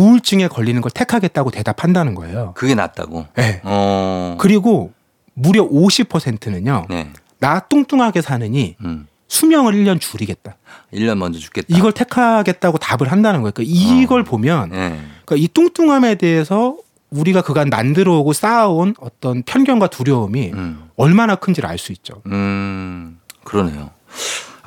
우울증에 0.00 0.48
걸리는 0.48 0.80
걸 0.82 0.90
택하겠다고 0.90 1.50
대답한다는 1.50 2.14
거예요. 2.14 2.52
그게 2.54 2.74
낫다고. 2.74 3.26
네. 3.34 3.60
어. 3.64 4.36
그리고 4.38 4.92
무려 5.32 5.66
50%는요. 5.66 6.84
네. 6.90 7.10
나 7.38 7.60
뚱뚱하게 7.60 8.20
사느니 8.20 8.76
음. 8.84 9.06
수명을 9.28 9.72
1년 9.72 9.98
줄이겠다. 10.00 10.56
1년 10.92 11.16
먼저 11.16 11.38
죽겠다. 11.38 11.66
이걸 11.70 11.92
택하겠다고 11.92 12.78
답을 12.78 13.10
한다는 13.10 13.40
거예요. 13.40 13.52
그러니까 13.52 13.74
이걸 13.74 14.22
보면 14.22 14.70
네. 14.70 15.00
그러니까 15.24 15.36
이 15.36 15.48
뚱뚱함에 15.48 16.16
대해서 16.16 16.76
우리가 17.10 17.40
그간 17.42 17.70
만들어 17.70 18.18
오고 18.18 18.34
쌓아온 18.34 18.94
어떤 19.00 19.42
편견과 19.44 19.86
두려움이 19.88 20.50
음. 20.52 20.90
얼마나 20.96 21.36
큰지를 21.36 21.68
알 21.68 21.78
수 21.78 21.92
있죠. 21.92 22.20
음, 22.26 23.18
그러네요. 23.44 23.90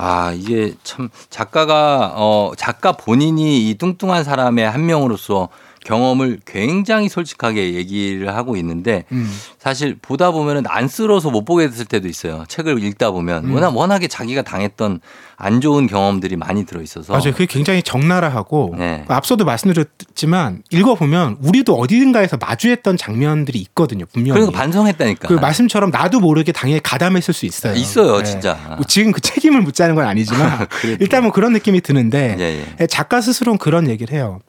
아, 0.01 0.31
이게 0.31 0.75
참 0.83 1.09
작가가 1.29 2.13
어 2.15 2.53
작가 2.55 2.93
본인이 2.93 3.69
이 3.69 3.75
뚱뚱한 3.77 4.23
사람의 4.23 4.69
한 4.69 4.85
명으로서 4.85 5.49
경험을 5.85 6.39
굉장히 6.45 7.09
솔직하게 7.09 7.73
얘기를 7.73 8.35
하고 8.35 8.55
있는데 8.57 9.05
음. 9.11 9.29
사실 9.57 9.97
보다 10.01 10.31
보면은 10.31 10.63
안쓰러워서 10.67 11.29
못 11.29 11.45
보게 11.45 11.67
됐을 11.69 11.85
때도 11.85 12.07
있어요. 12.07 12.43
책을 12.47 12.83
읽다 12.83 13.11
보면 13.11 13.45
음. 13.45 13.53
워낙 13.53 13.75
워낙에 13.75 14.07
자기가 14.07 14.41
당했던 14.41 14.99
안 15.37 15.61
좋은 15.61 15.87
경험들이 15.87 16.35
많이 16.35 16.65
들어 16.65 16.81
있어서 16.81 17.13
맞아요. 17.13 17.31
그게 17.31 17.45
굉장히 17.45 17.81
적나라하고 17.81 18.75
네. 18.77 19.05
앞서도 19.07 19.45
말씀드렸지만 19.45 20.63
읽어 20.69 20.95
보면 20.95 21.37
우리도 21.41 21.75
어디든가에서 21.75 22.37
마주했던 22.37 22.97
장면들이 22.97 23.57
있거든요. 23.59 24.05
분명히. 24.11 24.39
그러니까 24.41 24.59
반성했다니까. 24.59 25.27
그 25.29 25.33
말씀처럼 25.35 25.91
나도 25.91 26.19
모르게 26.19 26.51
당연히 26.51 26.81
가담했을 26.83 27.33
수 27.33 27.45
있어요. 27.45 27.73
있어요, 27.73 28.17
네. 28.17 28.23
진짜. 28.25 28.59
뭐 28.75 28.85
지금 28.85 29.11
그 29.13 29.21
책임을 29.21 29.61
묻자는 29.61 29.95
건 29.95 30.05
아니지만 30.05 30.67
그래도. 30.69 30.97
일단 31.03 31.23
뭐 31.23 31.31
그런 31.31 31.53
느낌이 31.53 31.79
드는데 31.81 32.35
예, 32.37 32.65
예. 32.81 32.87
작가 32.87 33.21
스스로는 33.21 33.57
그런 33.59 33.87
얘기를 33.87 34.13
해요. 34.13 34.39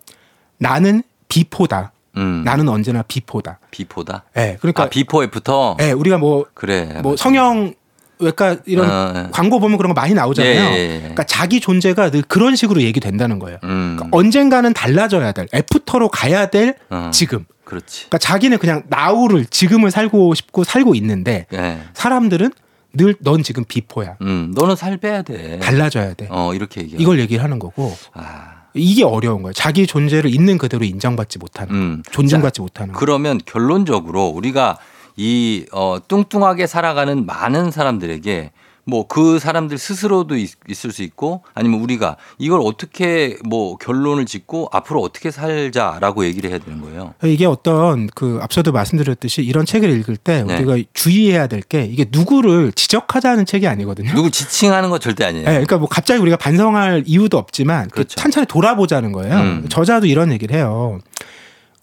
나는 0.58 1.02
before다. 1.30 1.92
음. 2.16 2.42
나는 2.44 2.68
언제나 2.68 3.02
before다. 3.02 3.58
before다. 3.70 4.24
예, 4.36 4.58
그러니까 4.60 4.82
아, 4.82 4.88
before 4.90 5.24
after. 5.24 5.78
예, 5.80 5.92
우리가 5.92 6.18
뭐 6.18 6.44
그래. 6.52 7.00
뭐 7.02 7.16
성형 7.16 7.72
외과 8.18 8.56
이런 8.66 8.90
어, 8.90 9.12
예. 9.16 9.28
광고 9.30 9.58
보면 9.60 9.78
그런 9.78 9.94
거 9.94 9.98
많이 9.98 10.12
나오잖아요. 10.12 10.52
예, 10.52 10.76
예, 10.76 10.94
예. 10.94 10.98
그러니까 10.98 11.24
자기 11.24 11.60
존재가 11.60 12.10
늘 12.10 12.22
그런 12.22 12.54
식으로 12.56 12.82
얘기된다는 12.82 13.38
거예요. 13.38 13.58
음. 13.64 13.96
그러니까 13.96 14.08
언젠가는 14.16 14.72
달라져야 14.74 15.32
될 15.32 15.46
after로 15.54 16.10
가야 16.10 16.50
될 16.50 16.74
어. 16.90 17.10
지금. 17.12 17.46
그렇지. 17.64 18.00
그러니까 18.00 18.18
자기는 18.18 18.58
그냥 18.58 18.82
now를 18.88 19.46
지금을 19.46 19.90
살고 19.92 20.34
싶고 20.34 20.64
살고 20.64 20.94
있는데 20.96 21.46
예. 21.54 21.78
사람들은 21.94 22.50
늘 22.92 23.18
넌 23.18 23.44
지금 23.44 23.64
비포야. 23.64 24.16
음, 24.22 24.52
너는 24.56 24.74
살 24.74 24.96
빼야 24.96 25.22
돼. 25.22 25.60
달라져야 25.60 26.14
돼. 26.14 26.26
어, 26.30 26.52
이렇게 26.54 26.80
얘기. 26.82 26.96
이걸 26.98 27.20
얘기를 27.20 27.42
하는 27.42 27.60
거고 27.60 27.96
아. 28.14 28.59
이게 28.74 29.04
어려운 29.04 29.42
거예요. 29.42 29.52
자기 29.52 29.86
존재를 29.86 30.32
있는 30.32 30.58
그대로 30.58 30.84
인정받지 30.84 31.38
못하는, 31.38 31.74
음. 31.74 32.02
존중받지 32.10 32.60
못하는. 32.60 32.92
거. 32.92 33.00
그러면 33.00 33.40
결론적으로 33.44 34.26
우리가 34.26 34.78
이 35.16 35.66
어, 35.72 35.98
뚱뚱하게 36.06 36.66
살아가는 36.66 37.26
많은 37.26 37.70
사람들에게 37.70 38.52
뭐 38.90 39.06
그 39.08 39.38
사람들 39.38 39.78
스스로도 39.78 40.36
있, 40.36 40.50
을수 40.84 41.02
있고 41.02 41.42
아니면 41.54 41.80
우리가 41.80 42.16
이걸 42.38 42.60
어떻게 42.62 43.36
뭐 43.48 43.76
결론을 43.76 44.26
짓고 44.26 44.68
앞으로 44.72 45.00
어떻게 45.00 45.30
살자라고 45.30 46.26
얘기를 46.26 46.50
해야 46.50 46.58
되는 46.58 46.80
거예요. 46.82 47.14
이게 47.24 47.46
어떤 47.46 48.08
그 48.14 48.38
앞서도 48.42 48.72
말씀드렸듯이 48.72 49.42
이런 49.42 49.64
책을 49.64 49.88
읽을 49.90 50.16
때 50.16 50.42
네. 50.42 50.56
우리가 50.56 50.76
주의해야 50.92 51.46
될 51.46 51.60
게 51.70 51.84
이게 51.84 52.04
누구를 52.10 52.72
지적하자는 52.72 53.46
책이 53.46 53.68
아니거든요. 53.68 54.12
누구 54.12 54.30
지칭하는 54.30 54.90
거 54.90 54.98
절대 54.98 55.24
아니에요. 55.24 55.44
네, 55.44 55.50
그러니까 55.52 55.78
뭐 55.78 55.86
갑자기 55.88 56.20
우리가 56.20 56.36
반성할 56.36 57.04
이유도 57.06 57.38
없지만 57.38 57.84
그 57.90 57.94
그렇죠. 57.96 58.16
찬찬히 58.16 58.46
돌아보자는 58.46 59.12
거예요. 59.12 59.36
음. 59.36 59.66
저자도 59.68 60.06
이런 60.06 60.32
얘기를 60.32 60.56
해요. 60.56 60.98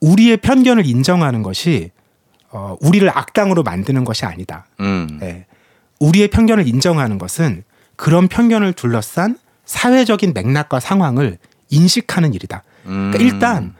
우리의 0.01 0.37
편견을 0.37 0.85
인정하는 0.85 1.41
것이 1.41 1.91
어, 2.51 2.75
우리를 2.81 3.09
악당으로 3.09 3.63
만드는 3.63 4.03
것이 4.03 4.25
아니다. 4.25 4.65
음. 4.79 5.17
네. 5.21 5.45
우리의 5.99 6.27
편견을 6.29 6.67
인정하는 6.67 7.17
것은 7.17 7.63
그런 7.95 8.27
편견을 8.27 8.73
둘러싼 8.73 9.37
사회적인 9.65 10.33
맥락과 10.33 10.79
상황을 10.79 11.37
인식하는 11.69 12.33
일이다. 12.33 12.63
음. 12.85 13.11
그러니까 13.11 13.17
일단 13.35 13.73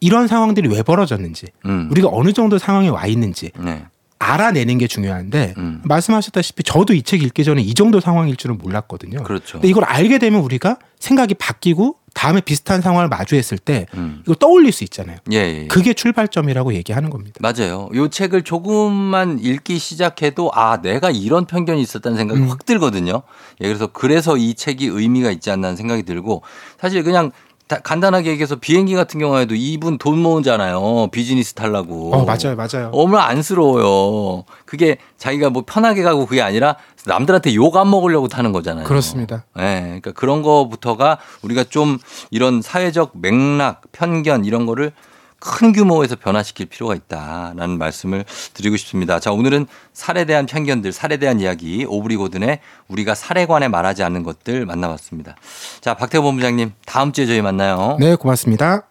이런 0.00 0.26
상황들이 0.28 0.68
왜 0.68 0.82
벌어졌는지, 0.82 1.46
음. 1.66 1.88
우리가 1.90 2.08
어느 2.10 2.32
정도 2.32 2.58
상황에 2.58 2.88
와 2.88 3.06
있는지 3.06 3.50
네. 3.58 3.84
알아내는 4.18 4.76
게 4.78 4.86
중요한데 4.86 5.54
음. 5.56 5.80
말씀하셨다시피 5.84 6.62
저도 6.64 6.92
이 6.94 7.02
책 7.02 7.22
읽기 7.22 7.42
전에 7.44 7.62
이 7.62 7.72
정도 7.74 8.00
상황일 8.00 8.36
줄은 8.36 8.58
몰랐거든요. 8.58 9.22
그렇죠. 9.22 9.52
근데 9.52 9.68
이걸 9.68 9.84
알게 9.84 10.18
되면 10.18 10.40
우리가 10.40 10.78
생각이 10.98 11.34
바뀌고 11.34 11.96
다음에 12.14 12.40
비슷한 12.40 12.80
상황을 12.80 13.08
마주했을 13.08 13.58
때 13.58 13.86
음. 13.94 14.22
이거 14.26 14.34
떠올릴 14.34 14.72
수 14.72 14.84
있잖아요. 14.84 15.18
예, 15.32 15.36
예. 15.36 15.66
그게 15.68 15.92
출발점이라고 15.94 16.74
얘기하는 16.74 17.10
겁니다. 17.10 17.36
맞아요. 17.40 17.88
요 17.94 18.08
책을 18.08 18.42
조금만 18.42 19.38
읽기 19.40 19.78
시작해도 19.78 20.50
아, 20.54 20.80
내가 20.82 21.10
이런 21.10 21.46
편견이 21.46 21.80
있었다는 21.80 22.16
생각이 22.18 22.40
음. 22.40 22.48
확 22.50 22.64
들거든요. 22.66 23.22
예, 23.60 23.66
그래서 23.66 23.86
그래서 23.88 24.36
이 24.36 24.54
책이 24.54 24.86
의미가 24.86 25.30
있지 25.30 25.50
않나 25.50 25.68
하는 25.68 25.76
생각이 25.76 26.02
들고 26.02 26.42
사실 26.80 27.02
그냥 27.02 27.30
다- 27.30 27.36
간단하게 27.78 28.30
얘기해서 28.30 28.56
비행기 28.56 28.94
같은 28.94 29.20
경우에도 29.20 29.54
이분 29.54 29.96
돈 29.98 30.18
모으잖아요. 30.18 31.08
비즈니스 31.12 31.54
타려고. 31.54 32.12
어 32.14 32.24
맞아요, 32.24 32.56
맞아요. 32.56 32.90
얼마나 32.92 33.26
안쓰러워요. 33.26 34.44
그게 34.66 34.96
자기가 35.18 35.50
뭐 35.50 35.62
편하게 35.66 36.02
가고 36.02 36.26
그게 36.26 36.42
아니라 36.42 36.76
남들한테 37.06 37.54
욕 37.54 37.76
안 37.76 37.88
먹으려고 37.88 38.26
타는 38.28 38.52
거잖아요. 38.52 38.84
그렇습니다. 38.84 39.44
네, 39.56 39.82
그러니까 39.84 40.12
그런 40.12 40.42
거부터가 40.42 41.18
우리가 41.42 41.64
좀 41.64 41.98
이런 42.30 42.60
사회적 42.62 43.12
맥락, 43.14 43.82
편견 43.92 44.44
이런 44.44 44.66
거를 44.66 44.92
큰 45.40 45.72
규모에서 45.72 46.16
변화시킬 46.16 46.66
필요가 46.66 46.94
있다라는 46.94 47.78
말씀을 47.78 48.24
드리고 48.54 48.76
싶습니다. 48.76 49.18
자, 49.18 49.32
오늘은 49.32 49.66
살에 49.92 50.26
대한 50.26 50.46
편견들, 50.46 50.92
살에 50.92 51.16
대한 51.16 51.40
이야기, 51.40 51.84
오브리 51.88 52.16
고든의 52.16 52.60
우리가 52.88 53.14
살에 53.14 53.46
관해 53.46 53.66
말하지 53.68 54.02
않는 54.04 54.22
것들 54.22 54.66
만나봤습니다. 54.66 55.34
자, 55.80 55.94
박태근 55.94 56.22
본부장님, 56.22 56.72
다음 56.86 57.12
주에 57.12 57.26
저희 57.26 57.40
만나요. 57.40 57.96
네, 57.98 58.14
고맙습니다. 58.14 58.82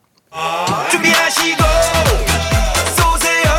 준비하시고 0.91 1.63
쏘세요 2.97 3.49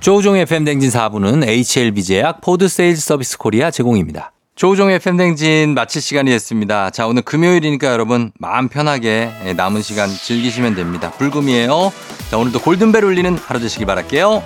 조우종의 0.00 0.42
FM대행진 0.42 0.90
4부는 0.90 1.46
HLB제약 1.46 2.40
포드 2.42 2.68
세일즈 2.68 3.00
서비스 3.00 3.38
코리아 3.38 3.70
제공입니다. 3.70 4.32
조우종의 4.56 4.96
FM대행진 4.96 5.74
마칠 5.74 6.00
시간이 6.00 6.30
됐습니다. 6.30 6.88
자, 6.88 7.06
오늘 7.06 7.20
금요일이니까 7.20 7.92
여러분 7.92 8.32
마음 8.38 8.68
편하게 8.68 9.30
남은 9.54 9.82
시간 9.82 10.08
즐기시면 10.08 10.74
됩니다. 10.74 11.10
불금이에요. 11.10 11.92
자, 12.30 12.38
오늘도 12.38 12.62
골든벨 12.62 13.04
울리는 13.04 13.36
하루 13.36 13.60
되시길 13.60 13.86
바랄게요. 13.86 14.42